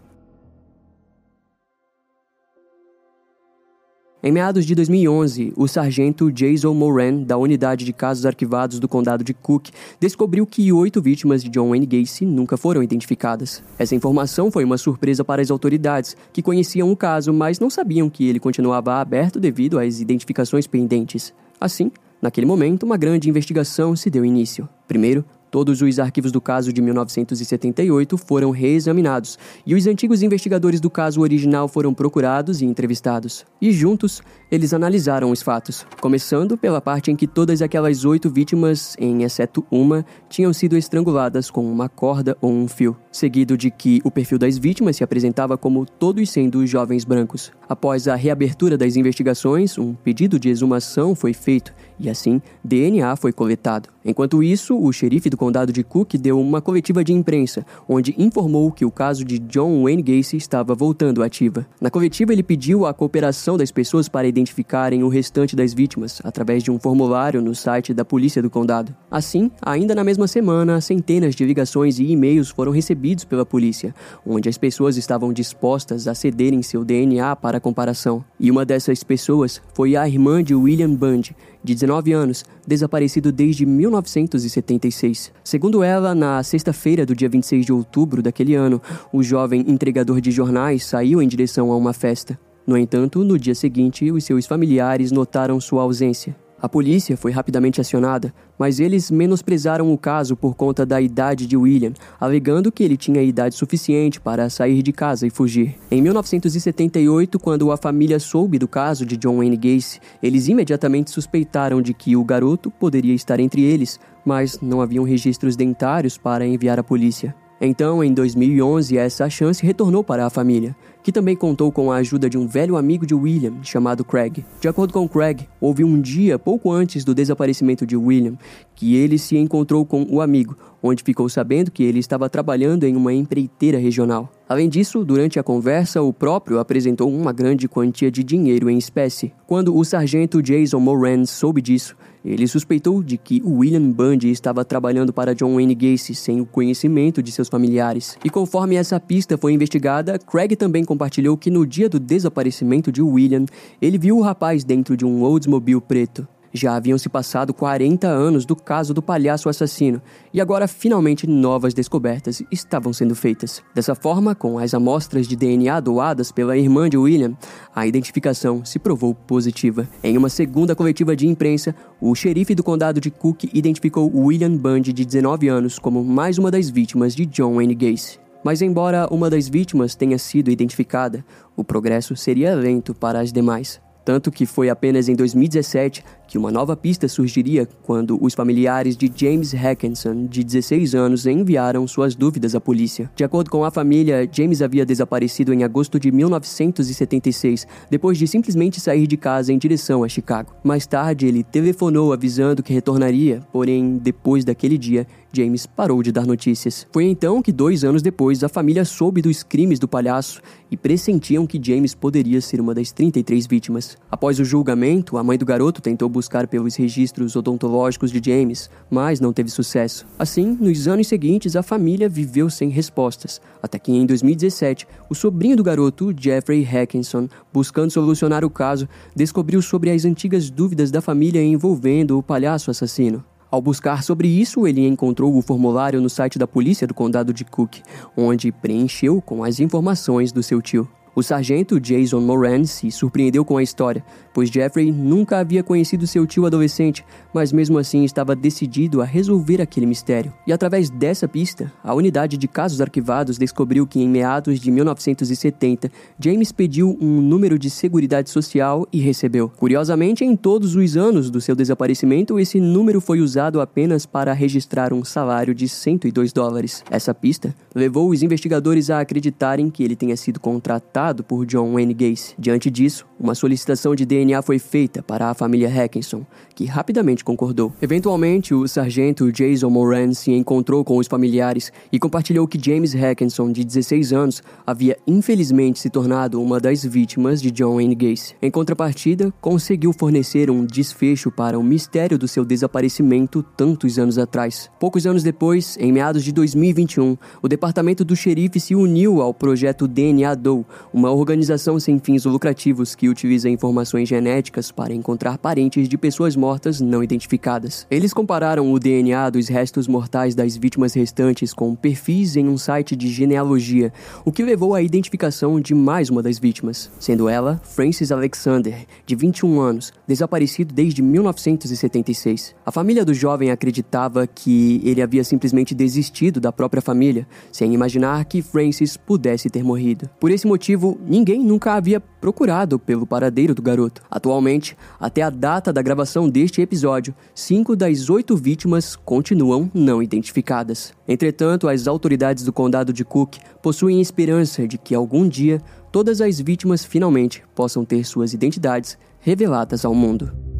Em 4.23 4.31
meados 4.31 4.67
de 4.67 4.75
2011, 4.75 5.51
o 5.57 5.67
sargento 5.67 6.31
Jason 6.31 6.75
Moran, 6.75 7.23
da 7.23 7.37
unidade 7.37 7.83
de 7.83 7.91
casos 7.91 8.23
arquivados 8.23 8.79
do 8.79 8.87
condado 8.87 9.23
de 9.23 9.33
Cook, 9.33 9.69
descobriu 9.99 10.45
que 10.45 10.71
oito 10.71 11.01
vítimas 11.01 11.43
de 11.43 11.49
John 11.49 11.69
Wayne 11.69 11.87
Gacy 11.87 12.23
nunca 12.23 12.55
foram 12.55 12.83
identificadas. 12.83 13.63
Essa 13.79 13.95
informação 13.95 14.51
foi 14.51 14.63
uma 14.63 14.77
surpresa 14.77 15.25
para 15.25 15.41
as 15.41 15.49
autoridades, 15.49 16.15
que 16.31 16.43
conheciam 16.43 16.91
o 16.91 16.95
caso, 16.95 17.33
mas 17.33 17.59
não 17.59 17.71
sabiam 17.71 18.11
que 18.11 18.27
ele 18.27 18.39
continuava 18.39 19.01
aberto 19.01 19.39
devido 19.39 19.79
às 19.79 19.99
identificações 19.99 20.67
pendentes. 20.67 21.33
Assim, 21.59 21.91
naquele 22.21 22.45
momento, 22.45 22.83
uma 22.83 22.97
grande 22.97 23.27
investigação 23.27 23.95
se 23.95 24.07
deu 24.11 24.23
início. 24.23 24.69
Primeiro, 24.87 25.25
Todos 25.51 25.81
os 25.81 25.99
arquivos 25.99 26.31
do 26.31 26.39
caso 26.39 26.71
de 26.71 26.81
1978 26.81 28.17
foram 28.17 28.51
reexaminados 28.51 29.37
e 29.65 29.75
os 29.75 29.85
antigos 29.85 30.23
investigadores 30.23 30.79
do 30.79 30.89
caso 30.89 31.19
original 31.19 31.67
foram 31.67 31.93
procurados 31.93 32.61
e 32.61 32.65
entrevistados. 32.65 33.45
E 33.59 33.69
juntos, 33.73 34.23
eles 34.51 34.73
analisaram 34.73 35.31
os 35.31 35.41
fatos, 35.41 35.85
começando 36.01 36.57
pela 36.57 36.81
parte 36.81 37.09
em 37.09 37.15
que 37.15 37.25
todas 37.25 37.61
aquelas 37.61 38.03
oito 38.03 38.29
vítimas, 38.29 38.97
em 38.99 39.23
exceto 39.23 39.65
uma, 39.71 40.05
tinham 40.27 40.51
sido 40.51 40.75
estranguladas 40.75 41.49
com 41.49 41.63
uma 41.63 41.87
corda 41.87 42.35
ou 42.41 42.51
um 42.51 42.67
fio, 42.67 42.97
seguido 43.09 43.57
de 43.57 43.71
que 43.71 44.01
o 44.03 44.11
perfil 44.11 44.37
das 44.37 44.57
vítimas 44.57 44.97
se 44.97 45.05
apresentava 45.05 45.57
como 45.57 45.85
todos 45.85 46.29
sendo 46.29 46.67
jovens 46.67 47.05
brancos. 47.05 47.49
Após 47.69 48.09
a 48.09 48.15
reabertura 48.15 48.77
das 48.77 48.97
investigações, 48.97 49.77
um 49.77 49.93
pedido 49.93 50.37
de 50.37 50.49
exumação 50.49 51.15
foi 51.15 51.33
feito 51.33 51.73
e 51.97 52.09
assim 52.09 52.41
DNA 52.61 53.15
foi 53.15 53.31
coletado. 53.31 53.87
Enquanto 54.03 54.41
isso, 54.41 54.77
o 54.77 54.91
xerife 54.91 55.29
do 55.29 55.37
condado 55.37 55.71
de 55.71 55.83
Cook 55.83 56.15
deu 56.15 56.39
uma 56.39 56.59
coletiva 56.59 57.03
de 57.03 57.13
imprensa, 57.13 57.65
onde 57.87 58.15
informou 58.17 58.71
que 58.71 58.83
o 58.83 58.91
caso 58.91 59.23
de 59.23 59.37
John 59.37 59.83
Wayne 59.83 60.01
Gacy 60.01 60.37
estava 60.37 60.73
voltando 60.73 61.21
ativa. 61.21 61.65
Na 61.79 61.91
coletiva, 61.91 62.33
ele 62.33 62.41
pediu 62.41 62.85
a 62.85 62.93
cooperação 62.93 63.55
das 63.55 63.71
pessoas 63.71 64.09
para 64.09 64.27
identificarem 64.41 65.03
o 65.03 65.07
restante 65.07 65.55
das 65.55 65.73
vítimas 65.73 66.21
através 66.23 66.63
de 66.63 66.71
um 66.71 66.79
formulário 66.79 67.41
no 67.41 67.55
site 67.55 67.93
da 67.93 68.03
polícia 68.03 68.41
do 68.41 68.49
condado. 68.49 68.93
Assim, 69.09 69.49
ainda 69.61 69.95
na 69.95 70.03
mesma 70.03 70.27
semana, 70.27 70.81
centenas 70.81 71.35
de 71.35 71.45
ligações 71.45 71.99
e 71.99 72.05
e-mails 72.05 72.49
foram 72.49 72.71
recebidos 72.71 73.23
pela 73.23 73.45
polícia, 73.45 73.95
onde 74.25 74.49
as 74.49 74.57
pessoas 74.57 74.97
estavam 74.97 75.31
dispostas 75.31 76.07
a 76.07 76.15
cederem 76.15 76.61
seu 76.61 76.83
DNA 76.83 77.35
para 77.35 77.59
comparação. 77.59 78.23
E 78.39 78.51
uma 78.51 78.65
dessas 78.65 79.03
pessoas 79.03 79.61
foi 79.73 79.95
a 79.95 80.07
irmã 80.07 80.43
de 80.43 80.53
William 80.53 80.93
Bundy, 80.93 81.35
de 81.63 81.75
19 81.75 82.11
anos, 82.11 82.43
desaparecido 82.65 83.31
desde 83.31 83.65
1976. 83.65 85.31
Segundo 85.43 85.83
ela, 85.83 86.15
na 86.15 86.41
sexta-feira 86.41 87.05
do 87.05 87.15
dia 87.15 87.29
26 87.29 87.65
de 87.65 87.73
outubro 87.73 88.21
daquele 88.21 88.55
ano, 88.55 88.81
o 89.13 89.21
jovem 89.21 89.63
entregador 89.67 90.19
de 90.19 90.31
jornais 90.31 90.85
saiu 90.85 91.21
em 91.21 91.27
direção 91.27 91.71
a 91.71 91.77
uma 91.77 91.93
festa. 91.93 92.37
No 92.65 92.77
entanto, 92.77 93.23
no 93.23 93.37
dia 93.37 93.55
seguinte, 93.55 94.11
os 94.11 94.23
seus 94.23 94.45
familiares 94.45 95.11
notaram 95.11 95.59
sua 95.59 95.81
ausência. 95.81 96.35
A 96.61 96.69
polícia 96.69 97.17
foi 97.17 97.31
rapidamente 97.31 97.81
acionada, 97.81 98.31
mas 98.57 98.79
eles 98.79 99.09
menosprezaram 99.09 99.91
o 99.91 99.97
caso 99.97 100.35
por 100.35 100.55
conta 100.55 100.85
da 100.85 101.01
idade 101.01 101.47
de 101.47 101.57
William, 101.57 101.91
alegando 102.19 102.71
que 102.71 102.83
ele 102.83 102.95
tinha 102.95 103.23
idade 103.23 103.55
suficiente 103.55 104.21
para 104.21 104.47
sair 104.47 104.83
de 104.83 104.93
casa 104.93 105.25
e 105.25 105.31
fugir. 105.31 105.75
Em 105.89 105.99
1978, 106.03 107.39
quando 107.39 107.71
a 107.71 107.77
família 107.77 108.19
soube 108.19 108.59
do 108.59 108.67
caso 108.67 109.07
de 109.07 109.17
John 109.17 109.37
Wayne 109.37 109.57
Gacy, 109.57 109.99
eles 110.21 110.47
imediatamente 110.47 111.09
suspeitaram 111.09 111.81
de 111.81 111.95
que 111.95 112.15
o 112.15 112.23
garoto 112.23 112.69
poderia 112.69 113.15
estar 113.15 113.39
entre 113.39 113.63
eles, 113.63 113.99
mas 114.23 114.59
não 114.61 114.81
haviam 114.81 115.03
registros 115.03 115.55
dentários 115.55 116.15
para 116.15 116.45
enviar 116.45 116.77
à 116.77 116.83
polícia. 116.83 117.33
Então, 117.63 118.03
em 118.03 118.11
2011, 118.11 118.97
essa 118.97 119.29
chance 119.29 119.63
retornou 119.63 120.03
para 120.03 120.25
a 120.25 120.31
família, 120.31 120.75
que 121.03 121.11
também 121.11 121.35
contou 121.35 121.71
com 121.71 121.91
a 121.91 121.97
ajuda 121.97 122.27
de 122.27 122.35
um 122.35 122.47
velho 122.47 122.75
amigo 122.75 123.05
de 123.05 123.13
William, 123.13 123.53
chamado 123.61 124.03
Craig. 124.03 124.43
De 124.59 124.67
acordo 124.67 124.91
com 124.91 125.07
Craig, 125.07 125.47
houve 125.59 125.83
um 125.83 126.01
dia 126.01 126.39
pouco 126.39 126.71
antes 126.71 127.05
do 127.05 127.13
desaparecimento 127.13 127.85
de 127.85 127.95
William 127.95 128.35
que 128.73 128.95
ele 128.95 129.19
se 129.19 129.37
encontrou 129.37 129.85
com 129.85 130.07
o 130.09 130.21
amigo, 130.21 130.57
onde 130.81 131.03
ficou 131.03 131.29
sabendo 131.29 131.69
que 131.69 131.83
ele 131.83 131.99
estava 131.99 132.27
trabalhando 132.27 132.83
em 132.83 132.95
uma 132.95 133.13
empreiteira 133.13 133.77
regional. 133.77 134.27
Além 134.49 134.67
disso, 134.67 135.05
durante 135.05 135.39
a 135.39 135.43
conversa, 135.43 136.01
o 136.01 136.11
próprio 136.11 136.57
apresentou 136.57 137.13
uma 137.13 137.31
grande 137.31 137.67
quantia 137.67 138.09
de 138.09 138.23
dinheiro 138.23 138.71
em 138.71 138.77
espécie. 138.79 139.33
Quando 139.45 139.77
o 139.77 139.85
sargento 139.85 140.41
Jason 140.41 140.79
Moran 140.79 141.25
soube 141.25 141.61
disso, 141.61 141.95
ele 142.23 142.47
suspeitou 142.47 143.01
de 143.01 143.17
que 143.17 143.41
William 143.43 143.91
Bundy 143.91 144.29
estava 144.29 144.63
trabalhando 144.63 145.11
para 145.11 145.33
John 145.33 145.55
Wayne 145.55 145.75
Gacy 145.75 146.13
sem 146.13 146.39
o 146.39 146.45
conhecimento 146.45 147.21
de 147.21 147.31
seus 147.31 147.49
familiares. 147.49 148.17
E 148.23 148.29
conforme 148.29 148.75
essa 148.75 148.99
pista 148.99 149.37
foi 149.37 149.53
investigada, 149.53 150.19
Craig 150.19 150.55
também 150.55 150.85
compartilhou 150.85 151.37
que 151.37 151.49
no 151.49 151.65
dia 151.65 151.89
do 151.89 151.99
desaparecimento 151.99 152.91
de 152.91 153.01
William, 153.01 153.45
ele 153.81 153.97
viu 153.97 154.17
o 154.17 154.21
rapaz 154.21 154.63
dentro 154.63 154.95
de 154.95 155.05
um 155.05 155.23
Oldsmobile 155.23 155.81
preto. 155.81 156.27
Já 156.53 156.75
haviam 156.75 156.97
se 156.97 157.07
passado 157.07 157.53
40 157.53 158.07
anos 158.07 158.45
do 158.45 158.55
caso 158.55 158.93
do 158.93 159.01
palhaço 159.01 159.47
assassino 159.47 160.01
e 160.33 160.41
agora 160.41 160.67
finalmente 160.67 161.25
novas 161.25 161.73
descobertas 161.73 162.43
estavam 162.51 162.91
sendo 162.91 163.15
feitas. 163.15 163.63
Dessa 163.73 163.95
forma, 163.95 164.35
com 164.35 164.57
as 164.57 164.73
amostras 164.73 165.27
de 165.27 165.35
DNA 165.35 165.79
doadas 165.79 166.31
pela 166.31 166.57
irmã 166.57 166.89
de 166.89 166.97
William, 166.97 167.37
a 167.73 167.87
identificação 167.87 168.65
se 168.65 168.79
provou 168.79 169.15
positiva. 169.15 169.87
Em 170.03 170.17
uma 170.17 170.29
segunda 170.29 170.75
coletiva 170.75 171.15
de 171.15 171.27
imprensa, 171.27 171.73
o 171.99 172.13
xerife 172.13 172.53
do 172.53 172.63
condado 172.63 172.99
de 172.99 173.09
Cook 173.09 173.45
identificou 173.53 174.11
William 174.13 174.55
Bundy, 174.55 174.91
de 174.91 175.05
19 175.05 175.47
anos, 175.47 175.79
como 175.79 176.03
mais 176.03 176.37
uma 176.37 176.51
das 176.51 176.69
vítimas 176.69 177.15
de 177.15 177.25
John 177.25 177.55
Wayne 177.55 177.75
Gacy. 177.75 178.19
Mas, 178.43 178.61
embora 178.61 179.07
uma 179.11 179.29
das 179.29 179.47
vítimas 179.47 179.93
tenha 179.95 180.17
sido 180.17 180.49
identificada, 180.49 181.23
o 181.55 181.63
progresso 181.63 182.15
seria 182.15 182.55
lento 182.55 182.93
para 182.93 183.19
as 183.19 183.31
demais. 183.31 183.79
Tanto 184.03 184.31
que 184.31 184.45
foi 184.45 184.69
apenas 184.69 185.07
em 185.07 185.15
2017 185.15 186.03
que 186.27 186.37
uma 186.37 186.49
nova 186.49 186.77
pista 186.77 187.09
surgiria 187.09 187.67
quando 187.83 188.17
os 188.23 188.33
familiares 188.33 188.95
de 188.95 189.11
James 189.13 189.53
Hackinson, 189.53 190.27
de 190.27 190.45
16 190.45 190.95
anos, 190.95 191.25
enviaram 191.25 191.85
suas 191.85 192.15
dúvidas 192.15 192.55
à 192.55 192.61
polícia. 192.61 193.11
De 193.13 193.23
acordo 193.23 193.49
com 193.49 193.65
a 193.65 193.69
família, 193.69 194.27
James 194.31 194.61
havia 194.61 194.85
desaparecido 194.85 195.53
em 195.53 195.65
agosto 195.65 195.99
de 195.99 196.09
1976, 196.09 197.67
depois 197.89 198.17
de 198.17 198.27
simplesmente 198.27 198.79
sair 198.79 199.07
de 199.07 199.17
casa 199.17 199.51
em 199.51 199.57
direção 199.57 200.05
a 200.05 200.07
Chicago. 200.07 200.53
Mais 200.63 200.87
tarde, 200.87 201.27
ele 201.27 201.43
telefonou 201.43 202.13
avisando 202.13 202.63
que 202.63 202.73
retornaria, 202.73 203.41
porém, 203.51 203.97
depois 203.97 204.45
daquele 204.45 204.77
dia, 204.77 205.05
James 205.33 205.65
parou 205.65 206.03
de 206.03 206.11
dar 206.11 206.25
notícias. 206.25 206.85
Foi 206.91 207.05
então 207.05 207.41
que, 207.41 207.51
dois 207.51 207.83
anos 207.83 208.01
depois, 208.01 208.43
a 208.43 208.49
família 208.49 208.85
soube 208.85 209.21
dos 209.21 209.43
crimes 209.43 209.79
do 209.79 209.87
palhaço 209.87 210.41
e 210.69 210.77
pressentiam 210.77 211.47
que 211.47 211.59
James 211.61 211.93
poderia 211.93 212.41
ser 212.41 212.59
uma 212.59 212.73
das 212.73 212.91
33 212.91 213.47
vítimas. 213.47 213.97
Após 214.09 214.39
o 214.39 214.45
julgamento, 214.45 215.17
a 215.17 215.23
mãe 215.23 215.37
do 215.37 215.45
garoto 215.45 215.81
tentou 215.81 216.07
buscar 216.07 216.47
pelos 216.47 216.75
registros 216.75 217.35
odontológicos 217.35 218.11
de 218.11 218.21
James, 218.23 218.69
mas 218.89 219.19
não 219.19 219.33
teve 219.33 219.49
sucesso. 219.49 220.05
Assim, 220.17 220.57
nos 220.59 220.87
anos 220.87 221.07
seguintes, 221.07 221.55
a 221.55 221.63
família 221.63 222.09
viveu 222.09 222.49
sem 222.49 222.69
respostas, 222.69 223.41
até 223.61 223.79
que 223.79 223.91
em 223.91 224.05
2017, 224.05 224.87
o 225.09 225.15
sobrinho 225.15 225.55
do 225.55 225.63
garoto, 225.63 226.13
Jeffrey 226.17 226.63
Hackinson, 226.63 227.27
buscando 227.53 227.91
solucionar 227.91 228.45
o 228.45 228.49
caso, 228.49 228.87
descobriu 229.15 229.61
sobre 229.61 229.89
as 229.91 230.05
antigas 230.05 230.49
dúvidas 230.49 230.91
da 230.91 231.01
família 231.01 231.43
envolvendo 231.43 232.17
o 232.17 232.23
palhaço 232.23 232.71
assassino. 232.71 233.23
Ao 233.51 233.61
buscar 233.61 234.01
sobre 234.01 234.29
isso, 234.29 234.65
ele 234.65 234.87
encontrou 234.87 235.37
o 235.37 235.41
formulário 235.41 235.99
no 235.99 236.09
site 236.09 236.39
da 236.39 236.47
polícia 236.47 236.87
do 236.87 236.93
condado 236.93 237.33
de 237.33 237.43
Cook, 237.43 237.81
onde 238.15 238.49
preencheu 238.49 239.21
com 239.21 239.43
as 239.43 239.59
informações 239.59 240.31
do 240.31 240.41
seu 240.41 240.61
tio. 240.61 240.87
O 241.13 241.21
sargento 241.21 241.77
Jason 241.77 242.21
Moran 242.21 242.63
se 242.63 242.89
surpreendeu 242.89 243.43
com 243.43 243.57
a 243.57 243.63
história, 243.63 244.01
pois 244.33 244.49
Jeffrey 244.49 244.93
nunca 244.93 245.39
havia 245.39 245.61
conhecido 245.61 246.07
seu 246.07 246.25
tio 246.25 246.45
adolescente, 246.45 247.03
mas 247.33 247.51
mesmo 247.51 247.77
assim 247.77 248.05
estava 248.05 248.33
decidido 248.33 249.01
a 249.01 249.05
resolver 249.05 249.61
aquele 249.61 249.85
mistério. 249.85 250.33
E 250.47 250.53
através 250.53 250.89
dessa 250.89 251.27
pista, 251.27 251.69
a 251.83 251.93
unidade 251.93 252.37
de 252.37 252.47
casos 252.47 252.79
arquivados 252.79 253.37
descobriu 253.37 253.85
que 253.85 253.99
em 253.99 254.07
meados 254.07 254.57
de 254.57 254.71
1970, 254.71 255.91
James 256.17 256.53
pediu 256.53 256.97
um 257.01 257.19
número 257.19 257.59
de 257.59 257.69
seguridade 257.69 258.29
social 258.29 258.87
e 258.89 259.01
recebeu. 259.01 259.49
Curiosamente, 259.49 260.23
em 260.23 260.37
todos 260.37 260.75
os 260.75 260.95
anos 260.95 261.29
do 261.29 261.41
seu 261.41 261.57
desaparecimento, 261.57 262.39
esse 262.39 262.61
número 262.61 263.01
foi 263.01 263.19
usado 263.19 263.59
apenas 263.59 264.05
para 264.05 264.31
registrar 264.31 264.93
um 264.93 265.03
salário 265.03 265.53
de 265.53 265.67
102 265.67 266.31
dólares. 266.31 266.85
Essa 266.89 267.13
pista 267.13 267.53
levou 267.75 268.09
os 268.09 268.23
investigadores 268.23 268.89
a 268.89 269.01
acreditarem 269.01 269.69
que 269.69 269.83
ele 269.83 269.97
tenha 269.97 270.15
sido 270.15 270.39
contratado 270.39 271.00
por 271.23 271.45
John 271.47 271.73
Wayne 271.73 271.95
Gacy. 271.95 272.35
Diante 272.37 272.69
disso, 272.69 273.05
uma 273.19 273.33
solicitação 273.33 273.95
de 273.95 274.05
DNA 274.05 274.41
foi 274.43 274.59
feita 274.59 275.01
para 275.01 275.29
a 275.29 275.33
família 275.33 275.67
Hackinson, 275.67 276.23
que 276.55 276.65
rapidamente 276.65 277.23
concordou. 277.23 277.73
Eventualmente, 277.81 278.53
o 278.53 278.67
sargento 278.67 279.31
Jason 279.31 279.69
Moran 279.69 280.13
se 280.13 280.31
encontrou 280.31 280.83
com 280.83 280.97
os 280.97 281.07
familiares 281.07 281.71
e 281.91 281.97
compartilhou 281.97 282.47
que 282.47 282.63
James 282.63 282.93
Hackinson, 282.93 283.51
de 283.51 283.63
16 283.63 284.13
anos, 284.13 284.43
havia 284.65 284.95
infelizmente 285.07 285.79
se 285.79 285.89
tornado 285.89 286.41
uma 286.41 286.59
das 286.59 286.83
vítimas 286.83 287.41
de 287.41 287.49
John 287.49 287.75
Wayne 287.75 287.95
Gacy. 287.95 288.35
Em 288.41 288.51
contrapartida, 288.51 289.33
conseguiu 289.41 289.91
fornecer 289.93 290.51
um 290.51 290.63
desfecho 290.65 291.31
para 291.31 291.57
o 291.57 291.63
mistério 291.63 292.17
do 292.17 292.27
seu 292.27 292.45
desaparecimento 292.45 293.43
tantos 293.57 293.97
anos 293.97 294.17
atrás. 294.17 294.69
Poucos 294.79 295.07
anos 295.07 295.23
depois, 295.23 295.77
em 295.79 295.91
meados 295.91 296.23
de 296.23 296.31
2021, 296.31 297.17
o 297.41 297.47
departamento 297.47 298.05
do 298.05 298.15
xerife 298.15 298.59
se 298.59 298.75
uniu 298.75 299.21
ao 299.21 299.33
projeto 299.33 299.87
DNA 299.87 300.35
Doe, 300.35 300.65
uma 300.93 301.11
organização 301.11 301.79
sem 301.79 301.99
fins 301.99 302.25
lucrativos 302.25 302.95
que 302.95 303.07
utiliza 303.07 303.49
informações 303.49 304.09
genéticas 304.09 304.71
para 304.71 304.93
encontrar 304.93 305.37
parentes 305.37 305.87
de 305.87 305.97
pessoas 305.97 306.35
mortas 306.35 306.81
não 306.81 307.03
identificadas. 307.03 307.87
Eles 307.89 308.13
compararam 308.13 308.71
o 308.71 308.79
DNA 308.79 309.29
dos 309.29 309.47
restos 309.47 309.87
mortais 309.87 310.35
das 310.35 310.57
vítimas 310.57 310.93
restantes 310.93 311.53
com 311.53 311.73
perfis 311.75 312.35
em 312.35 312.47
um 312.47 312.57
site 312.57 312.95
de 312.95 313.07
genealogia, 313.07 313.93
o 314.25 314.31
que 314.31 314.43
levou 314.43 314.75
à 314.75 314.81
identificação 314.81 315.59
de 315.59 315.73
mais 315.73 316.09
uma 316.09 316.21
das 316.21 316.37
vítimas, 316.37 316.91
sendo 316.99 317.29
ela 317.29 317.61
Francis 317.63 318.11
Alexander, 318.11 318.85
de 319.05 319.15
21 319.15 319.59
anos, 319.59 319.93
desaparecido 320.07 320.73
desde 320.73 321.01
1976. 321.01 322.53
A 322.65 322.71
família 322.71 323.05
do 323.05 323.13
jovem 323.13 323.51
acreditava 323.51 324.27
que 324.27 324.81
ele 324.83 325.01
havia 325.01 325.23
simplesmente 325.23 325.73
desistido 325.73 326.41
da 326.41 326.51
própria 326.51 326.81
família, 326.81 327.25
sem 327.51 327.73
imaginar 327.73 328.25
que 328.25 328.41
Francis 328.41 328.97
pudesse 328.97 329.49
ter 329.49 329.63
morrido. 329.63 330.09
Por 330.19 330.31
esse 330.31 330.45
motivo, 330.45 330.80
ninguém 331.05 331.43
nunca 331.43 331.73
havia 331.73 331.99
procurado 331.99 332.77
pelo 332.77 333.05
paradeiro 333.05 333.55
do 333.55 333.61
garoto. 333.61 334.01
Atualmente, 334.09 334.77
até 334.99 335.21
a 335.21 335.29
data 335.29 335.71
da 335.73 335.81
gravação 335.81 336.29
deste 336.29 336.61
episódio, 336.61 337.13
cinco 337.33 337.75
das 337.75 338.09
oito 338.09 338.35
vítimas 338.35 338.95
continuam 338.95 339.69
não 339.73 340.01
identificadas. 340.01 340.93
Entretanto, 341.07 341.67
as 341.67 341.87
autoridades 341.87 342.43
do 342.43 342.53
condado 342.53 342.93
de 342.93 343.05
Cook 343.05 343.37
possuem 343.61 344.01
esperança 344.01 344.67
de 344.67 344.77
que 344.77 344.95
algum 344.95 345.27
dia 345.27 345.61
todas 345.91 346.21
as 346.21 346.39
vítimas 346.39 346.85
finalmente 346.85 347.43
possam 347.53 347.83
ter 347.83 348.03
suas 348.05 348.33
identidades 348.33 348.97
reveladas 349.19 349.85
ao 349.85 349.93
mundo. 349.93 350.50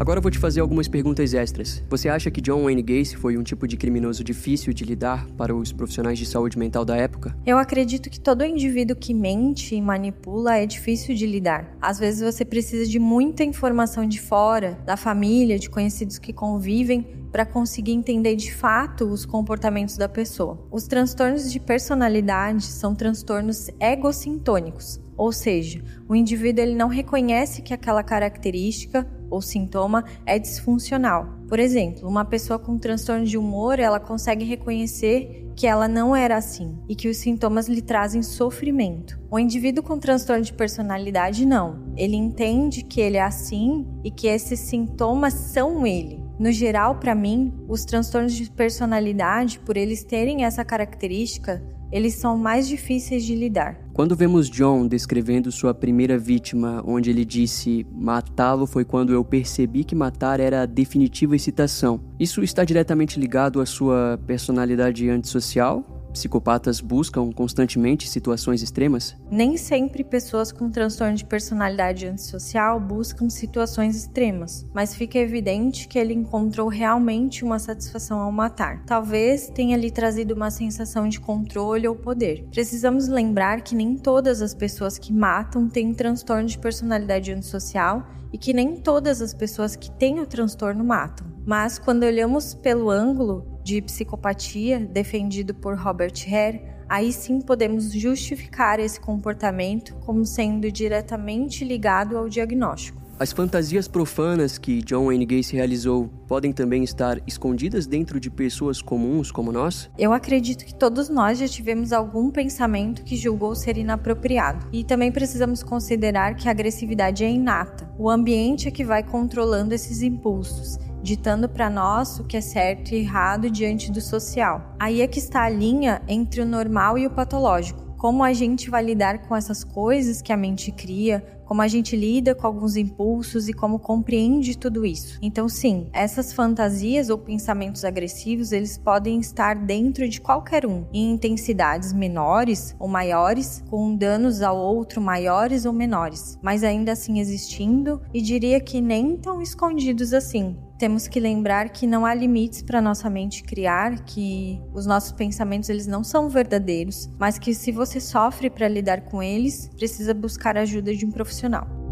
Agora 0.00 0.18
eu 0.18 0.22
vou 0.22 0.30
te 0.30 0.38
fazer 0.38 0.60
algumas 0.60 0.86
perguntas 0.86 1.34
extras. 1.34 1.82
Você 1.90 2.08
acha 2.08 2.30
que 2.30 2.40
John 2.40 2.62
Wayne 2.62 2.82
Gacy 2.82 3.16
foi 3.16 3.36
um 3.36 3.42
tipo 3.42 3.66
de 3.66 3.76
criminoso 3.76 4.22
difícil 4.22 4.72
de 4.72 4.84
lidar 4.84 5.26
para 5.30 5.52
os 5.52 5.72
profissionais 5.72 6.16
de 6.16 6.24
saúde 6.24 6.56
mental 6.56 6.84
da 6.84 6.96
época? 6.96 7.36
Eu 7.44 7.58
acredito 7.58 8.08
que 8.08 8.20
todo 8.20 8.44
indivíduo 8.44 8.94
que 8.94 9.12
mente 9.12 9.74
e 9.74 9.82
manipula 9.82 10.56
é 10.56 10.66
difícil 10.66 11.16
de 11.16 11.26
lidar. 11.26 11.76
Às 11.80 11.98
vezes 11.98 12.20
você 12.20 12.44
precisa 12.44 12.88
de 12.88 13.00
muita 13.00 13.42
informação 13.42 14.06
de 14.06 14.20
fora, 14.20 14.78
da 14.86 14.96
família, 14.96 15.58
de 15.58 15.68
conhecidos 15.68 16.16
que 16.16 16.32
convivem, 16.32 17.04
para 17.32 17.44
conseguir 17.44 17.92
entender 17.92 18.36
de 18.36 18.54
fato 18.54 19.04
os 19.04 19.26
comportamentos 19.26 19.96
da 19.96 20.08
pessoa. 20.08 20.64
Os 20.70 20.86
transtornos 20.86 21.50
de 21.50 21.58
personalidade 21.58 22.64
são 22.64 22.94
transtornos 22.94 23.68
egocintônicos, 23.80 25.00
ou 25.16 25.32
seja, 25.32 25.82
o 26.08 26.14
indivíduo 26.14 26.62
ele 26.62 26.76
não 26.76 26.86
reconhece 26.86 27.62
que 27.62 27.74
aquela 27.74 28.04
característica 28.04 29.04
ou 29.30 29.40
sintoma 29.40 30.04
é 30.24 30.38
disfuncional. 30.38 31.38
Por 31.48 31.58
exemplo, 31.58 32.08
uma 32.08 32.24
pessoa 32.24 32.58
com 32.58 32.78
transtorno 32.78 33.24
de 33.24 33.38
humor, 33.38 33.78
ela 33.78 33.98
consegue 33.98 34.44
reconhecer 34.44 35.46
que 35.56 35.66
ela 35.66 35.88
não 35.88 36.14
era 36.14 36.36
assim 36.36 36.78
e 36.88 36.94
que 36.94 37.08
os 37.08 37.16
sintomas 37.16 37.68
lhe 37.68 37.82
trazem 37.82 38.22
sofrimento. 38.22 39.18
O 39.30 39.38
indivíduo 39.38 39.82
com 39.82 39.98
transtorno 39.98 40.44
de 40.44 40.52
personalidade 40.52 41.44
não. 41.44 41.92
Ele 41.96 42.16
entende 42.16 42.82
que 42.82 43.00
ele 43.00 43.16
é 43.16 43.22
assim 43.22 43.86
e 44.04 44.10
que 44.10 44.28
esses 44.28 44.60
sintomas 44.60 45.34
são 45.34 45.86
ele. 45.86 46.22
No 46.38 46.52
geral, 46.52 46.94
para 46.96 47.14
mim, 47.16 47.52
os 47.66 47.84
transtornos 47.84 48.32
de 48.32 48.48
personalidade, 48.48 49.58
por 49.58 49.76
eles 49.76 50.04
terem 50.04 50.44
essa 50.44 50.64
característica, 50.64 51.60
eles 51.90 52.14
são 52.14 52.36
mais 52.36 52.68
difíceis 52.68 53.24
de 53.24 53.34
lidar. 53.34 53.78
Quando 53.92 54.14
vemos 54.14 54.48
John 54.48 54.86
descrevendo 54.86 55.50
sua 55.50 55.74
primeira 55.74 56.18
vítima, 56.18 56.82
onde 56.86 57.10
ele 57.10 57.24
disse: 57.24 57.86
Matá-lo 57.92 58.66
foi 58.66 58.84
quando 58.84 59.12
eu 59.12 59.24
percebi 59.24 59.84
que 59.84 59.94
matar 59.94 60.40
era 60.40 60.62
a 60.62 60.66
definitiva 60.66 61.34
excitação, 61.34 62.00
isso 62.18 62.42
está 62.42 62.64
diretamente 62.64 63.18
ligado 63.18 63.60
à 63.60 63.66
sua 63.66 64.18
personalidade 64.26 65.08
antissocial? 65.08 65.97
Psicopatas 66.12 66.80
buscam 66.80 67.30
constantemente 67.32 68.08
situações 68.08 68.62
extremas? 68.62 69.16
Nem 69.30 69.56
sempre 69.56 70.02
pessoas 70.02 70.50
com 70.50 70.70
transtorno 70.70 71.14
de 71.14 71.24
personalidade 71.24 72.06
antissocial 72.06 72.80
buscam 72.80 73.28
situações 73.28 73.96
extremas, 73.96 74.66
mas 74.74 74.94
fica 74.94 75.18
evidente 75.18 75.86
que 75.86 75.98
ele 75.98 76.14
encontrou 76.14 76.68
realmente 76.68 77.44
uma 77.44 77.58
satisfação 77.58 78.20
ao 78.20 78.32
matar. 78.32 78.84
Talvez 78.84 79.48
tenha 79.48 79.76
lhe 79.76 79.90
trazido 79.90 80.34
uma 80.34 80.50
sensação 80.50 81.08
de 81.08 81.20
controle 81.20 81.86
ou 81.86 81.94
poder. 81.94 82.46
Precisamos 82.50 83.08
lembrar 83.08 83.62
que 83.62 83.74
nem 83.74 83.96
todas 83.96 84.42
as 84.42 84.54
pessoas 84.54 84.98
que 84.98 85.12
matam 85.12 85.68
têm 85.68 85.94
transtorno 85.94 86.46
de 86.46 86.58
personalidade 86.58 87.32
antissocial 87.32 88.06
e 88.32 88.38
que 88.38 88.52
nem 88.52 88.76
todas 88.76 89.20
as 89.22 89.32
pessoas 89.32 89.76
que 89.76 89.90
têm 89.90 90.20
o 90.20 90.26
transtorno 90.26 90.84
matam. 90.84 91.26
Mas 91.46 91.78
quando 91.78 92.02
olhamos 92.02 92.54
pelo 92.54 92.90
ângulo 92.90 93.57
de 93.68 93.82
psicopatia 93.82 94.80
defendido 94.80 95.52
por 95.52 95.76
Robert 95.76 96.14
Hare, 96.26 96.62
aí 96.88 97.12
sim 97.12 97.38
podemos 97.38 97.92
justificar 97.92 98.80
esse 98.80 98.98
comportamento 98.98 99.94
como 99.96 100.24
sendo 100.24 100.72
diretamente 100.72 101.66
ligado 101.66 102.16
ao 102.16 102.30
diagnóstico. 102.30 102.98
As 103.20 103.30
fantasias 103.32 103.86
profanas 103.86 104.56
que 104.56 104.80
John 104.80 105.06
Wayne 105.06 105.26
Gacy 105.26 105.56
realizou 105.56 106.08
podem 106.26 106.50
também 106.52 106.82
estar 106.82 107.20
escondidas 107.26 107.84
dentro 107.84 108.18
de 108.18 108.30
pessoas 108.30 108.80
comuns 108.80 109.30
como 109.30 109.52
nós? 109.52 109.90
Eu 109.98 110.12
acredito 110.12 110.64
que 110.64 110.74
todos 110.74 111.10
nós 111.10 111.38
já 111.38 111.48
tivemos 111.48 111.92
algum 111.92 112.30
pensamento 112.30 113.02
que 113.02 113.16
julgou 113.16 113.56
ser 113.56 113.76
inapropriado. 113.76 114.68
E 114.72 114.84
também 114.84 115.10
precisamos 115.10 115.64
considerar 115.64 116.36
que 116.36 116.48
a 116.48 116.52
agressividade 116.52 117.24
é 117.24 117.30
inata. 117.30 117.92
O 117.98 118.08
ambiente 118.08 118.68
é 118.68 118.70
que 118.70 118.84
vai 118.84 119.02
controlando 119.02 119.74
esses 119.74 120.00
impulsos 120.00 120.78
ditando 121.08 121.48
para 121.48 121.70
nós 121.70 122.20
o 122.20 122.24
que 122.24 122.36
é 122.36 122.40
certo 122.42 122.92
e 122.92 122.96
errado 122.96 123.50
diante 123.50 123.90
do 123.90 123.98
social. 123.98 124.74
Aí 124.78 125.00
é 125.00 125.06
que 125.06 125.18
está 125.18 125.42
a 125.44 125.48
linha 125.48 126.02
entre 126.06 126.42
o 126.42 126.44
normal 126.44 126.98
e 126.98 127.06
o 127.06 127.10
patológico. 127.10 127.94
Como 127.96 128.22
a 128.22 128.34
gente 128.34 128.68
vai 128.68 128.84
lidar 128.84 129.26
com 129.26 129.34
essas 129.34 129.64
coisas 129.64 130.20
que 130.20 130.34
a 130.34 130.36
mente 130.36 130.70
cria, 130.70 131.24
como 131.48 131.62
a 131.62 131.66
gente 131.66 131.96
lida 131.96 132.34
com 132.34 132.46
alguns 132.46 132.76
impulsos 132.76 133.48
e 133.48 133.54
como 133.54 133.78
compreende 133.78 134.56
tudo 134.56 134.84
isso. 134.84 135.18
Então, 135.22 135.48
sim, 135.48 135.88
essas 135.94 136.30
fantasias 136.30 137.08
ou 137.08 137.16
pensamentos 137.16 137.86
agressivos, 137.86 138.52
eles 138.52 138.76
podem 138.76 139.18
estar 139.18 139.56
dentro 139.56 140.06
de 140.06 140.20
qualquer 140.20 140.66
um, 140.66 140.84
em 140.92 141.10
intensidades 141.10 141.90
menores 141.94 142.76
ou 142.78 142.86
maiores, 142.86 143.64
com 143.70 143.96
danos 143.96 144.42
ao 144.42 144.58
outro 144.58 145.00
maiores 145.00 145.64
ou 145.64 145.72
menores, 145.72 146.38
mas 146.42 146.62
ainda 146.62 146.92
assim 146.92 147.18
existindo 147.18 148.02
e 148.12 148.20
diria 148.20 148.60
que 148.60 148.82
nem 148.82 149.16
tão 149.16 149.40
escondidos 149.40 150.12
assim, 150.12 150.54
temos 150.78 151.08
que 151.08 151.18
lembrar 151.18 151.70
que 151.70 151.88
não 151.88 152.06
há 152.06 152.14
limites 152.14 152.62
para 152.62 152.80
nossa 152.80 153.10
mente 153.10 153.42
criar, 153.42 154.04
que 154.04 154.62
os 154.72 154.86
nossos 154.86 155.10
pensamentos 155.10 155.68
eles 155.68 155.88
não 155.88 156.04
são 156.04 156.28
verdadeiros, 156.28 157.10
mas 157.18 157.36
que 157.36 157.52
se 157.52 157.72
você 157.72 158.00
sofre 158.00 158.48
para 158.48 158.68
lidar 158.68 159.00
com 159.00 159.20
eles, 159.20 159.68
precisa 159.76 160.14
buscar 160.14 160.56
a 160.56 160.60
ajuda 160.60 160.94
de 160.94 161.04
um 161.04 161.10
profissional. 161.38 161.87